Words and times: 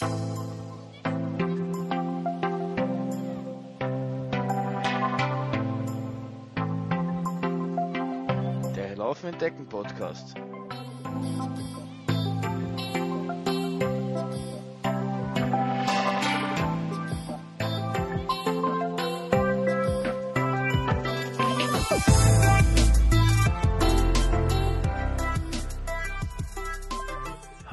Der 0.00 0.06
Laufen 8.96 9.30
entdecken 9.30 9.66
Podcast. 9.66 10.34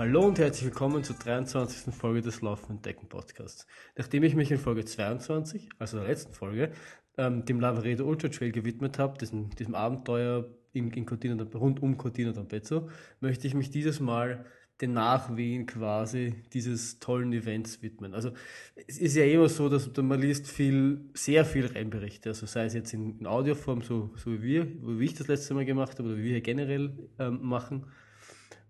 Hallo 0.05 0.23
und 0.27 0.37
herzlich 0.37 0.65
willkommen 0.65 1.03
zur 1.03 1.15
23. 1.15 1.91
Folge 1.91 2.21
des 2.21 2.41
Laufen 2.41 2.73
und 2.73 2.85
Decken 2.85 3.09
Podcasts. 3.09 3.65
Nachdem 3.97 4.21
ich 4.21 4.35
mich 4.35 4.51
in 4.51 4.59
Folge 4.59 4.85
22, 4.85 5.67
also 5.79 5.97
der 5.97 6.05
letzten 6.07 6.31
Folge, 6.31 6.69
ähm, 7.17 7.43
dem 7.45 7.59
Lavaredo 7.59 8.05
Ultra 8.05 8.27
Trail 8.27 8.51
gewidmet 8.51 8.99
habe, 8.99 9.17
diesem, 9.17 9.49
diesem 9.55 9.73
Abenteuer 9.73 10.45
in, 10.73 10.91
in 10.91 11.07
Cortina, 11.07 11.43
rund 11.55 11.81
um 11.81 11.97
Cortina 11.97 12.29
d'Ampezzo, 12.33 12.87
möchte 13.19 13.47
ich 13.47 13.55
mich 13.55 13.71
dieses 13.71 13.99
Mal 13.99 14.45
den 14.79 14.93
Nachwehen 14.93 15.65
quasi 15.65 16.35
dieses 16.53 16.99
tollen 16.99 17.33
Events 17.33 17.81
widmen. 17.81 18.13
Also 18.13 18.29
es 18.75 18.99
ist 18.99 19.15
ja 19.15 19.25
immer 19.25 19.49
so, 19.49 19.69
dass 19.69 19.89
man 19.97 20.21
liest 20.21 20.47
viel, 20.47 21.09
sehr 21.15 21.45
viel 21.45 21.65
Rennberichte, 21.65 22.29
also 22.29 22.45
sei 22.45 22.65
es 22.65 22.75
jetzt 22.75 22.93
in, 22.93 23.17
in 23.17 23.25
Audioform, 23.25 23.81
so, 23.81 24.13
so 24.17 24.31
wie 24.33 24.43
wir, 24.43 24.99
wie 24.99 25.05
ich 25.05 25.15
das 25.15 25.27
letzte 25.27 25.55
Mal 25.55 25.65
gemacht 25.65 25.97
habe 25.97 26.09
oder 26.09 26.17
wie 26.19 26.25
wir 26.25 26.41
generell 26.41 26.95
ähm, 27.17 27.39
machen, 27.41 27.87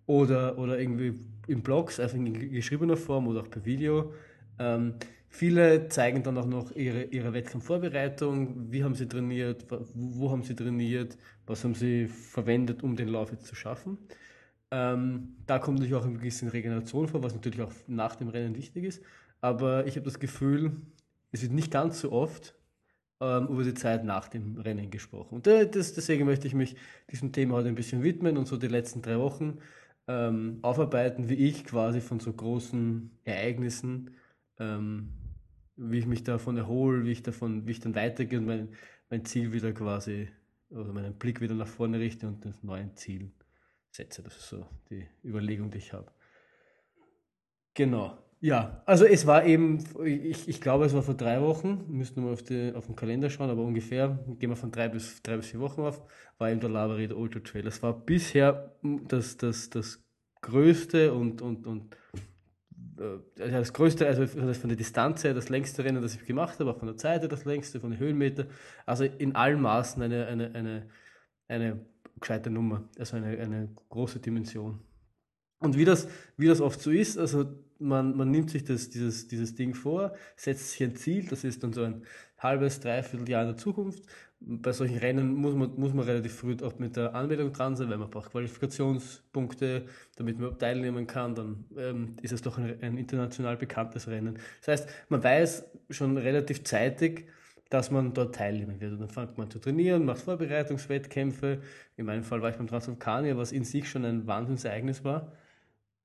oder, 0.08 0.58
oder 0.58 0.80
irgendwie 0.80 1.14
in 1.48 1.62
Blogs, 1.62 2.00
einfach 2.00 2.16
in 2.16 2.52
geschriebener 2.52 2.98
Form 2.98 3.28
oder 3.28 3.42
auch 3.42 3.50
per 3.50 3.66
Video. 3.66 4.14
Ähm, 4.60 4.96
viele 5.30 5.88
zeigen 5.90 6.24
dann 6.24 6.38
auch 6.38 6.46
noch 6.46 6.76
ihre, 6.76 7.04
ihre 7.06 7.34
Wettkampfvorbereitung, 7.34 8.72
wie 8.72 8.84
haben 8.84 8.96
sie 8.96 9.08
trainiert, 9.08 9.66
wo, 9.70 9.86
wo 9.94 10.32
haben 10.32 10.44
sie 10.44 10.56
trainiert, 10.56 11.18
was 11.46 11.64
haben 11.64 11.76
sie 11.76 12.08
verwendet, 12.08 12.84
um 12.84 12.96
den 12.96 13.10
Lauf 13.10 13.32
jetzt 13.32 13.46
zu 13.46 13.56
schaffen. 13.56 13.98
Ähm, 14.72 15.36
da 15.46 15.60
kommt 15.60 15.80
natürlich 15.80 15.96
auch 15.96 16.06
ein 16.06 16.20
bisschen 16.20 16.50
Regeneration 16.50 17.08
vor, 17.08 17.24
was 17.24 17.34
natürlich 17.34 17.62
auch 17.62 17.74
nach 17.88 18.16
dem 18.16 18.30
Rennen 18.30 18.56
wichtig 18.56 18.84
ist. 18.84 19.02
Aber 19.42 19.86
ich 19.86 19.96
habe 19.96 20.06
das 20.06 20.20
Gefühl, 20.20 20.74
es 21.32 21.42
wird 21.42 21.52
nicht 21.52 21.72
ganz 21.72 22.02
so 22.02 22.12
oft 22.12 22.56
ähm, 23.22 23.48
über 23.48 23.64
die 23.64 23.74
Zeit 23.74 24.04
nach 24.04 24.28
dem 24.28 24.58
Rennen 24.58 24.90
gesprochen. 24.90 25.36
Und 25.36 25.48
das, 25.48 25.94
deswegen 25.94 26.26
möchte 26.26 26.48
ich 26.48 26.54
mich 26.54 26.76
diesem 27.12 27.32
Thema 27.32 27.56
heute 27.56 27.70
ein 27.70 27.76
bisschen 27.76 28.04
widmen 28.04 28.38
und 28.38 28.48
so 28.48 28.58
die 28.58 28.68
letzten 28.68 29.02
drei 29.02 29.20
Wochen 29.20 29.60
ähm, 30.08 30.60
aufarbeiten, 30.62 31.30
wie 31.30 31.36
ich 31.36 31.66
quasi 31.66 32.02
von 32.02 32.20
so 32.20 32.32
großen 32.32 33.12
Ereignissen, 33.24 34.12
ähm, 34.60 35.14
wie 35.76 36.00
ich 36.00 36.06
mich 36.06 36.24
davon 36.24 36.58
erhole, 36.58 37.04
wie 37.06 37.12
ich 37.12 37.24
davon, 37.24 37.68
wie 37.68 37.72
ich 37.72 37.80
dann 37.80 37.96
weitergehe 37.96 38.40
und 38.40 38.46
mein, 38.46 38.70
mein 39.10 39.26
Ziel 39.26 39.52
wieder 39.52 39.74
quasi, 39.74 40.30
oder 40.70 40.92
meinen 40.94 41.18
Blick 41.18 41.42
wieder 41.42 41.56
nach 41.56 41.68
vorne 41.68 42.00
richte 42.00 42.28
und 42.28 42.46
das 42.46 42.64
neue 42.64 42.94
Ziel 42.96 43.32
setze. 43.92 44.24
Das 44.24 44.36
ist 44.38 44.50
so 44.50 44.66
die 44.90 45.08
Überlegung, 45.24 45.72
die 45.72 45.78
ich 45.78 45.94
habe. 45.94 46.12
Genau. 47.74 48.18
Ja, 48.46 48.84
also 48.86 49.06
es 49.06 49.26
war 49.26 49.44
eben, 49.44 49.84
ich, 50.06 50.48
ich 50.48 50.62
glaube, 50.62 50.86
es 50.86 50.94
war 50.94 51.02
vor 51.02 51.16
drei 51.16 51.42
Wochen, 51.42 51.84
müssten 51.88 52.24
wir 52.24 52.32
auf, 52.32 52.44
die, 52.44 52.74
auf 52.76 52.86
den 52.86 52.96
Kalender 52.96 53.32
schauen, 53.32 53.50
aber 53.50 53.64
ungefähr, 53.64 54.20
gehen 54.38 54.52
wir 54.52 54.56
von 54.56 54.70
drei 54.70 54.88
bis, 54.88 55.20
drei 55.24 55.38
bis 55.38 55.48
vier 55.48 55.60
Wochen 55.62 55.82
auf, 55.82 56.00
war 56.38 56.52
eben 56.52 56.60
der 56.60 56.70
Lavared 56.70 57.12
Ultra 57.12 57.40
Trail. 57.40 57.64
Das 57.64 57.82
war 57.82 57.94
bisher 58.06 58.76
das, 59.08 59.38
das, 59.38 59.72
das 59.72 60.06
größte 60.42 61.12
und, 61.12 61.42
und, 61.42 61.66
und 61.66 61.98
äh, 63.00 63.50
das 63.50 63.74
größte, 63.74 64.06
also 64.06 64.28
von 64.28 64.70
der 64.70 64.78
Distanz 64.78 65.24
her 65.24 65.34
das 65.34 65.50
längste 65.50 65.84
Rennen, 65.84 66.04
das 66.04 66.14
ich 66.14 66.24
gemacht 66.24 66.60
habe, 66.60 66.70
auch 66.70 66.78
von 66.78 66.88
der 66.88 66.98
Zeit 66.98 67.22
her 67.22 67.30
das 67.30 67.46
längste, 67.46 67.80
von 67.80 67.90
den 67.90 68.00
Höhenmeter, 68.00 68.46
also 68.86 69.06
in 69.06 69.36
allen 69.36 69.60
Maßen 69.60 70.04
eine, 70.04 70.28
eine, 70.28 70.54
eine, 70.54 70.90
eine 71.48 71.84
gescheite 72.20 72.52
Nummer, 72.52 72.88
also 73.00 73.18
eine, 73.18 73.40
eine 73.40 73.70
große 73.90 74.20
Dimension. 74.20 74.82
Und 75.58 75.76
wie 75.78 75.86
das, 75.86 76.08
wie 76.38 76.46
das 76.46 76.62
oft 76.62 76.80
so 76.80 76.92
ist, 76.92 77.18
also 77.18 77.65
man, 77.80 78.16
man 78.16 78.32
nimmt 78.32 78.50
sich 78.50 78.64
das, 78.64 78.90
dieses, 78.90 79.28
dieses 79.28 79.56
Ding 79.56 79.74
vor, 79.74 80.14
setzt 80.36 80.72
sich 80.72 80.84
ein 80.84 80.96
Ziel, 80.96 81.28
das 81.28 81.44
ist 81.44 81.64
dann 81.64 81.74
so 81.74 81.84
ein 81.84 82.04
halbes, 82.40 82.80
dreiviertel 82.80 83.30
Jahr 83.30 83.44
in 83.44 83.50
der 83.50 83.58
Zukunft. 83.58 84.04
Bei 84.40 84.74
solchen 84.74 84.98
Rennen 84.98 85.34
muss 85.34 85.56
man, 85.56 85.76
muss 85.80 85.94
man 85.94 86.06
relativ 86.06 86.36
früh 86.36 86.56
auch 86.62 86.78
mit 86.78 86.96
der 86.98 87.16
Anmeldung 87.16 87.52
dran 87.54 87.76
sein, 87.76 87.90
weil 87.90 87.98
man 87.98 88.10
braucht 88.10 88.32
Qualifikationspunkte, 88.32 89.86
damit 90.18 90.40
man 90.40 90.58
teilnehmen 90.60 91.08
kann. 91.08 91.36
Dann 91.36 91.66
ähm, 91.78 92.16
ist 92.22 92.34
es 92.34 92.42
doch 92.42 92.58
ein, 92.58 92.78
ein 92.82 92.98
international 92.98 93.58
bekanntes 93.58 94.08
Rennen. 94.08 94.38
Das 94.60 94.68
heißt, 94.68 94.90
man 95.10 95.24
weiß 95.24 95.66
schon 95.90 96.18
relativ 96.18 96.64
zeitig, 96.64 97.28
dass 97.70 97.90
man 97.90 98.14
dort 98.14 98.36
teilnehmen 98.36 98.80
wird. 98.80 98.94
Und 98.94 99.00
dann 99.00 99.10
fängt 99.10 99.38
man 99.38 99.50
zu 99.50 99.58
trainieren, 99.58 100.06
macht 100.06 100.20
Vorbereitungswettkämpfe. 100.20 101.62
In 101.98 102.06
meinem 102.06 102.24
Fall 102.24 102.42
war 102.42 102.50
ich 102.50 102.58
beim 102.58 102.68
Transvulkanier, 102.68 103.38
was 103.38 103.52
in 103.52 103.64
sich 103.64 103.90
schon 103.90 104.06
ein 104.06 104.28
Wahnsinnsereignis 104.28 105.04
war 105.04 105.32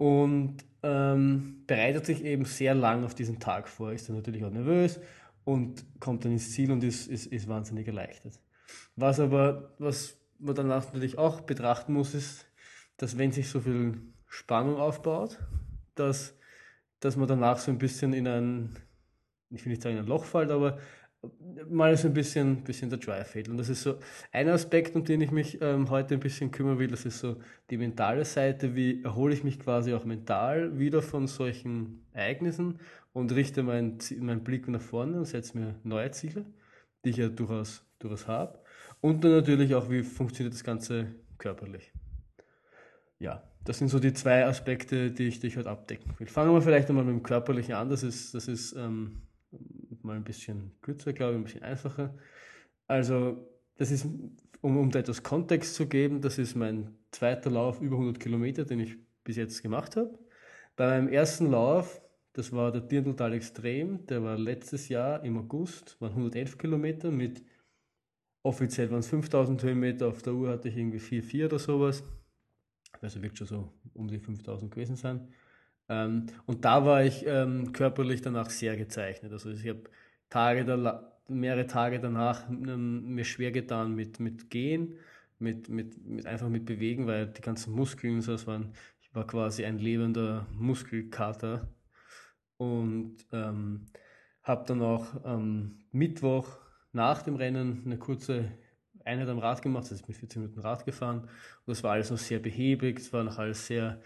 und 0.01 0.65
ähm, 0.83 1.63
bereitet 1.67 2.07
sich 2.07 2.25
eben 2.25 2.47
sehr 2.47 2.75
lang 2.75 3.05
auf 3.05 3.15
diesen 3.15 3.39
Tag 3.39 3.69
vor, 3.69 3.93
ist 3.93 4.09
dann 4.09 4.17
natürlich 4.17 4.43
auch 4.43 4.51
nervös 4.51 4.99
und 5.45 5.85
kommt 6.01 6.25
dann 6.25 6.33
ins 6.33 6.53
Ziel 6.53 6.73
und 6.73 6.83
ist, 6.83 7.07
ist, 7.07 7.27
ist 7.27 7.49
wahnsinnig 7.49 7.87
erleichtert. 7.87 8.41
Was 8.97 9.21
aber, 9.21 9.75
was 9.79 10.17
man 10.39 10.55
dann 10.55 10.69
natürlich 10.69 11.19
auch 11.19 11.43
betrachten 11.43 11.93
muss, 11.93 12.15
ist, 12.15 12.47
dass 12.97 13.19
wenn 13.19 13.31
sich 13.31 13.51
so 13.51 13.61
viel 13.61 14.01
Spannung 14.27 14.77
aufbaut, 14.77 15.39
dass, 15.97 16.35
dass 17.01 17.17
man 17.17 17.29
danach 17.29 17.59
so 17.59 17.71
ein 17.71 17.77
bisschen 17.77 18.15
in 18.15 18.27
ein, 18.27 18.79
ich 19.51 19.67
will 19.67 19.73
nicht 19.73 19.83
sagen 19.83 19.99
ein 19.99 20.07
Loch 20.07 20.25
fällt, 20.25 20.51
aber 20.51 20.79
mal 21.69 21.97
so 21.97 22.09
ein 22.09 22.15
bisschen, 22.15 22.63
bisschen 22.65 22.91
der 22.91 22.99
Drive 22.99 23.29
fehlt. 23.29 23.49
Und 23.49 23.59
das 23.59 23.69
ist 23.69 23.83
so 23.83 23.97
ein 24.33 24.49
Aspekt, 24.49 24.97
um 24.97 25.05
den 25.05 25.21
ich 25.21 25.31
mich 25.31 25.59
ähm, 25.61 25.91
heute 25.91 26.15
ein 26.15 26.21
bisschen 26.21 26.51
kümmern 26.51 26.79
will. 26.79 26.89
Das 26.89 27.05
ist 27.05 27.19
so 27.19 27.37
die 27.71 27.77
mentale 27.77 28.25
Seite. 28.25 28.75
Wie 28.75 29.03
erhole 29.03 29.35
ich 29.35 29.45
mich 29.45 29.59
quasi 29.59 29.93
auch 29.93 30.05
mental 30.05 30.79
wieder 30.79 31.03
von 31.03 31.27
solchen 31.27 32.07
Ereignissen 32.13 32.81
und 33.13 33.33
richte 33.33 33.63
meinen 33.63 33.99
mein 34.21 34.43
Blick 34.43 34.69
nach 34.69 34.81
vorne 34.81 35.19
und 35.19 35.27
setze 35.27 35.59
mir 35.59 35.75
neue 35.83 36.11
Ziele, 36.11 36.47
die 37.05 37.11
ich 37.11 37.17
ja 37.17 37.29
durchaus, 37.29 37.85
durchaus 37.99 38.27
habe. 38.27 38.59
Und 39.01 39.25
dann 39.25 39.33
natürlich 39.33 39.75
auch, 39.75 39.91
wie 39.91 40.03
funktioniert 40.03 40.55
das 40.55 40.65
Ganze 40.65 41.15
körperlich. 41.39 41.93
Ja, 43.19 43.43
das 43.65 43.79
sind 43.79 43.89
so 43.89 43.99
die 43.99 44.15
zwei 44.15 44.47
Aspekte, 44.47 45.11
die 45.11 45.25
ich, 45.25 45.41
die 45.41 45.55
heute 45.55 45.69
abdecken 45.69 46.15
will. 46.19 46.27
Fangen 46.27 46.53
wir 46.53 46.63
vielleicht 46.63 46.89
einmal 46.89 47.05
mit 47.05 47.15
dem 47.15 47.23
Körperlichen 47.23 47.75
an. 47.75 47.91
Das 47.91 48.03
ist, 48.03 48.35
das 48.35 48.49
ist 48.49 48.73
ähm, 48.73 49.23
mal 50.05 50.17
ein 50.17 50.25
bisschen 50.25 50.73
kürzer, 50.83 51.13
glaube 51.13 51.33
ich, 51.33 51.39
ein 51.39 51.45
bisschen 51.45 51.63
einfacher. 51.63 52.15
Also, 52.87 53.49
das 53.77 53.91
ist, 53.91 54.07
um, 54.61 54.77
um 54.77 54.91
da 54.91 54.99
etwas 55.01 55.23
Kontext 55.23 55.75
zu 55.75 55.87
geben, 55.89 56.21
das 56.21 56.39
ist 56.39 56.55
mein 56.55 56.95
zweiter 57.11 57.51
Lauf 57.51 57.81
über 57.81 57.97
100 57.97 58.21
Kilometer, 58.21 58.65
den 58.65 58.81
ich 58.81 58.97
bis 59.25 59.37
jetzt 59.37 59.63
gemacht 59.63 59.97
habe. 59.97 60.19
Bei 60.77 60.87
meinem 60.89 61.09
ersten 61.09 61.51
Lauf, 61.51 62.01
das 62.33 62.53
war 62.53 62.73
der 62.73 62.83
Dirndltal 62.83 63.33
Extrem, 63.35 64.07
der 64.07 64.23
war 64.23 64.39
letztes 64.39 64.89
Jahr 64.89 65.25
im 65.25 65.39
August, 65.39 66.01
waren 66.01 66.13
111 66.13 66.59
Kilometer 66.59 67.11
mit 67.11 67.43
offiziell 68.43 68.91
waren 68.91 69.01
es 69.01 69.09
5000 69.09 69.63
Höhenmeter, 69.63 70.09
auf 70.09 70.23
der 70.23 70.35
Uhr 70.35 70.51
hatte 70.51 70.69
ich 70.69 70.77
irgendwie 70.77 70.99
4,4 70.99 71.47
oder 71.47 71.59
sowas. 71.59 72.03
Also 73.01 73.23
wird 73.23 73.39
schon 73.39 73.47
so 73.47 73.73
um 73.95 74.09
die 74.09 74.19
5000 74.19 74.71
gewesen 74.71 74.97
sein. 74.97 75.29
Ähm, 75.91 76.27
und 76.47 76.65
da 76.65 76.87
war 76.87 77.05
ich 77.05 77.27
ähm, 77.27 77.73
körperlich 77.73 78.23
danach 78.23 78.49
sehr 78.49 78.77
gezeichnet. 78.77 79.33
Also 79.33 79.51
ich 79.51 79.69
habe 79.69 79.83
Tage 80.31 80.65
da, 80.65 81.13
mehrere 81.27 81.67
Tage 81.67 81.99
danach 81.99 82.49
ähm, 82.49 83.15
mir 83.15 83.25
schwer 83.25 83.51
getan 83.51 83.97
mit, 83.97 84.21
mit 84.21 84.51
Gehen, 84.51 84.97
mit, 85.41 85.69
mit, 85.69 86.07
mit 86.07 86.27
einfach 86.27 86.49
mit 86.49 86.65
Bewegen, 86.65 87.09
weil 87.09 87.27
die 87.27 87.41
ganzen 87.41 87.75
Muskeln, 87.75 88.21
so, 88.21 88.33
das 88.33 88.47
waren, 88.47 88.73
ich 89.01 89.13
war 89.15 89.27
quasi 89.27 89.65
ein 89.65 89.79
lebender 89.79 90.47
Muskelkater. 90.57 91.69
Und 92.57 93.17
ähm, 93.33 93.87
habe 94.45 94.65
dann 94.67 94.83
auch 94.83 95.25
am 95.25 95.81
Mittwoch 95.91 96.47
nach 96.93 97.23
dem 97.23 97.35
Rennen 97.35 97.83
eine 97.85 97.99
kurze 97.99 98.53
Einheit 99.05 99.29
am 99.29 99.39
Rad 99.39 99.63
gemacht, 99.63 99.85
also 99.85 99.97
ich 99.97 100.05
bin 100.05 100.15
14 100.15 100.43
Minuten 100.43 100.61
Rad 100.61 100.85
gefahren. 100.85 101.23
Und 101.23 101.31
das 101.67 101.83
war 101.83 101.93
alles 101.93 102.11
noch 102.11 102.19
sehr 102.19 102.39
behäbig, 102.39 102.99
es 102.99 103.13
war 103.13 103.25
noch 103.25 103.39
alles 103.39 103.67
sehr 103.67 104.01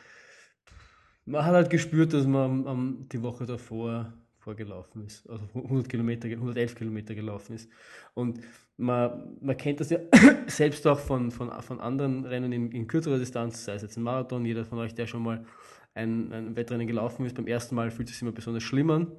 man 1.26 1.44
hat 1.44 1.54
halt 1.54 1.70
gespürt, 1.70 2.12
dass 2.12 2.26
man 2.26 2.66
um, 2.66 3.08
die 3.08 3.22
Woche 3.22 3.46
davor 3.46 4.12
vorgelaufen 4.38 5.06
ist, 5.06 5.28
also 5.28 5.46
100 5.54 5.88
Kilometer, 5.88 6.28
111 6.28 6.74
Kilometer 6.74 7.14
gelaufen 7.14 7.54
ist. 7.54 7.68
Und 8.12 8.40
man, 8.76 9.36
man 9.40 9.56
kennt 9.56 9.80
das 9.80 9.88
ja 9.90 9.98
selbst 10.46 10.86
auch 10.86 10.98
von, 10.98 11.30
von, 11.30 11.50
von 11.62 11.80
anderen 11.80 12.26
Rennen 12.26 12.52
in, 12.52 12.70
in 12.72 12.86
kürzerer 12.86 13.18
Distanz, 13.18 13.64
sei 13.64 13.74
es 13.74 13.82
jetzt 13.82 13.96
ein 13.96 14.02
Marathon, 14.02 14.44
jeder 14.44 14.66
von 14.66 14.78
euch, 14.78 14.94
der 14.94 15.06
schon 15.06 15.22
mal 15.22 15.44
ein, 15.94 16.30
ein 16.32 16.56
Wettrennen 16.56 16.86
gelaufen 16.86 17.24
ist, 17.24 17.34
beim 17.34 17.46
ersten 17.46 17.74
Mal 17.74 17.90
fühlt 17.90 18.08
es 18.08 18.16
sich 18.16 18.22
immer 18.22 18.32
besonders 18.32 18.62
schlimm 18.62 18.90
an. 18.90 19.12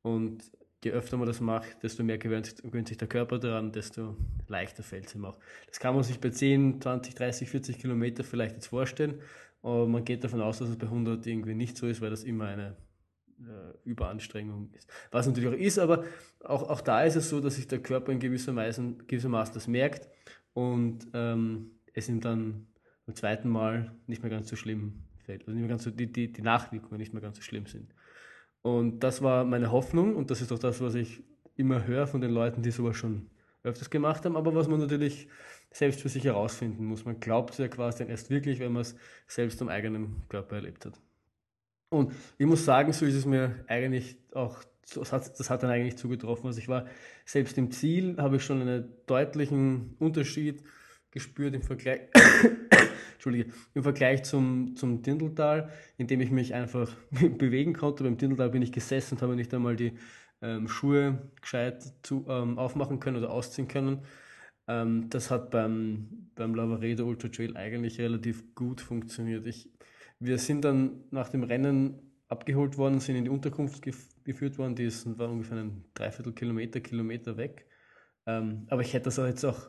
Und 0.00 0.50
je 0.82 0.92
öfter 0.92 1.16
man 1.16 1.26
das 1.26 1.40
macht, 1.40 1.82
desto 1.82 2.02
mehr 2.02 2.18
gewöhnt, 2.18 2.62
gewöhnt 2.62 2.88
sich 2.88 2.96
der 2.96 3.08
Körper 3.08 3.38
daran, 3.38 3.72
desto 3.72 4.16
leichter 4.48 4.82
fällt 4.82 5.06
es 5.06 5.14
ihm 5.14 5.24
auch. 5.24 5.38
Das 5.66 5.80
kann 5.80 5.94
man 5.94 6.04
sich 6.04 6.20
bei 6.20 6.30
10, 6.30 6.80
20, 6.80 7.14
30, 7.14 7.50
40 7.50 7.78
Kilometer 7.78 8.22
vielleicht 8.24 8.54
jetzt 8.54 8.66
vorstellen. 8.68 9.20
Aber 9.64 9.86
man 9.86 10.04
geht 10.04 10.22
davon 10.22 10.42
aus, 10.42 10.58
dass 10.58 10.68
es 10.68 10.76
bei 10.76 10.86
100 10.86 11.26
irgendwie 11.26 11.54
nicht 11.54 11.78
so 11.78 11.86
ist, 11.86 12.02
weil 12.02 12.10
das 12.10 12.22
immer 12.22 12.48
eine 12.48 12.76
äh, 13.40 13.88
Überanstrengung 13.88 14.70
ist. 14.74 14.90
Was 15.10 15.26
natürlich 15.26 15.48
auch 15.48 15.58
ist, 15.58 15.78
aber 15.78 16.04
auch, 16.40 16.68
auch 16.68 16.82
da 16.82 17.02
ist 17.02 17.16
es 17.16 17.30
so, 17.30 17.40
dass 17.40 17.56
sich 17.56 17.66
der 17.66 17.78
Körper 17.78 18.12
in 18.12 18.18
gewissermaßen, 18.18 19.06
gewissermaßen 19.06 19.54
das 19.54 19.66
merkt 19.66 20.06
und 20.52 21.08
ähm, 21.14 21.70
es 21.94 22.10
ihm 22.10 22.20
dann 22.20 22.66
beim 23.06 23.14
zweiten 23.16 23.48
Mal 23.48 23.96
nicht 24.06 24.22
mehr 24.22 24.30
ganz 24.30 24.50
so 24.50 24.56
schlimm 24.56 25.02
fällt. 25.24 25.40
Also 25.40 25.52
nicht 25.52 25.62
mehr 25.62 25.70
ganz 25.70 25.84
so, 25.84 25.90
die, 25.90 26.12
die, 26.12 26.30
die 26.30 26.42
Nachwirkungen 26.42 26.98
nicht 26.98 27.14
mehr 27.14 27.22
ganz 27.22 27.36
so 27.36 27.42
schlimm 27.42 27.64
sind. 27.64 27.94
Und 28.60 29.00
das 29.00 29.22
war 29.22 29.46
meine 29.46 29.72
Hoffnung 29.72 30.14
und 30.14 30.30
das 30.30 30.42
ist 30.42 30.52
auch 30.52 30.58
das, 30.58 30.82
was 30.82 30.94
ich 30.94 31.22
immer 31.56 31.86
höre 31.86 32.06
von 32.06 32.20
den 32.20 32.32
Leuten, 32.32 32.60
die 32.60 32.70
sowas 32.70 32.98
schon 32.98 33.30
öfters 33.62 33.88
gemacht 33.88 34.26
haben, 34.26 34.36
aber 34.36 34.54
was 34.54 34.68
man 34.68 34.78
natürlich 34.78 35.26
selbst 35.74 36.00
für 36.00 36.08
sich 36.08 36.24
herausfinden 36.24 36.84
muss. 36.84 37.04
Man 37.04 37.18
glaubt 37.18 37.50
es 37.50 37.58
ja 37.58 37.66
quasi 37.66 37.98
dann 37.98 38.08
erst 38.08 38.30
wirklich, 38.30 38.60
wenn 38.60 38.72
man 38.72 38.82
es 38.82 38.94
selbst 39.26 39.60
am 39.60 39.68
eigenen 39.68 40.22
Körper 40.28 40.56
erlebt 40.56 40.86
hat. 40.86 41.00
Und 41.88 42.12
ich 42.38 42.46
muss 42.46 42.64
sagen, 42.64 42.92
so 42.92 43.04
ist 43.04 43.14
es 43.14 43.26
mir 43.26 43.64
eigentlich 43.66 44.16
auch, 44.32 44.62
das 44.94 45.12
hat, 45.12 45.38
das 45.38 45.50
hat 45.50 45.64
dann 45.64 45.70
eigentlich 45.70 45.96
zugetroffen. 45.96 46.46
Also 46.46 46.60
ich 46.60 46.68
war 46.68 46.86
selbst 47.24 47.58
im 47.58 47.72
Ziel, 47.72 48.16
habe 48.18 48.36
ich 48.36 48.44
schon 48.44 48.60
einen 48.60 48.92
deutlichen 49.06 49.96
Unterschied 49.98 50.62
gespürt 51.10 51.54
im 51.54 51.62
Vergleich, 51.62 52.02
Entschuldige, 53.14 53.52
im 53.74 53.82
Vergleich 53.82 54.22
zum, 54.22 54.76
zum 54.76 55.02
Dindeltal, 55.02 55.70
in 55.96 56.06
dem 56.06 56.20
ich 56.20 56.30
mich 56.30 56.54
einfach 56.54 56.94
bewegen 57.10 57.74
konnte. 57.74 58.04
Beim 58.04 58.16
Dindeltal 58.16 58.50
bin 58.50 58.62
ich 58.62 58.70
gesessen 58.70 59.16
und 59.16 59.22
habe 59.22 59.34
nicht 59.34 59.52
einmal 59.52 59.74
die 59.74 59.94
ähm, 60.40 60.68
Schuhe 60.68 61.30
gescheit 61.40 61.82
zu, 62.02 62.26
ähm, 62.28 62.58
aufmachen 62.58 63.00
können 63.00 63.16
oder 63.16 63.30
ausziehen 63.30 63.66
können. 63.66 64.02
Ähm, 64.66 65.08
das 65.10 65.30
hat 65.30 65.50
beim, 65.50 66.30
beim 66.34 66.54
Lavaredo 66.54 67.04
Ultra 67.04 67.28
Trail 67.28 67.56
eigentlich 67.56 68.00
relativ 68.00 68.54
gut 68.54 68.80
funktioniert. 68.80 69.46
Ich 69.46 69.70
wir 70.24 70.38
sind 70.38 70.64
dann 70.64 71.04
nach 71.10 71.28
dem 71.28 71.42
Rennen 71.42 72.00
abgeholt 72.28 72.78
worden, 72.78 73.00
sind 73.00 73.16
in 73.16 73.24
die 73.24 73.30
Unterkunft 73.30 73.82
gef 73.82 74.08
geführt 74.24 74.56
worden, 74.56 74.74
die 74.74 74.84
ist, 74.84 75.18
war 75.18 75.28
ungefähr 75.28 75.58
ein 75.58 75.84
Dreiviertel 75.92 76.32
Kilometer, 76.32 77.36
weg. 77.36 77.66
Ähm, 78.26 78.66
aber 78.70 78.80
ich 78.80 78.94
hätte 78.94 79.04
das 79.04 79.18
auch 79.18 79.26
jetzt 79.26 79.44
auch, 79.44 79.68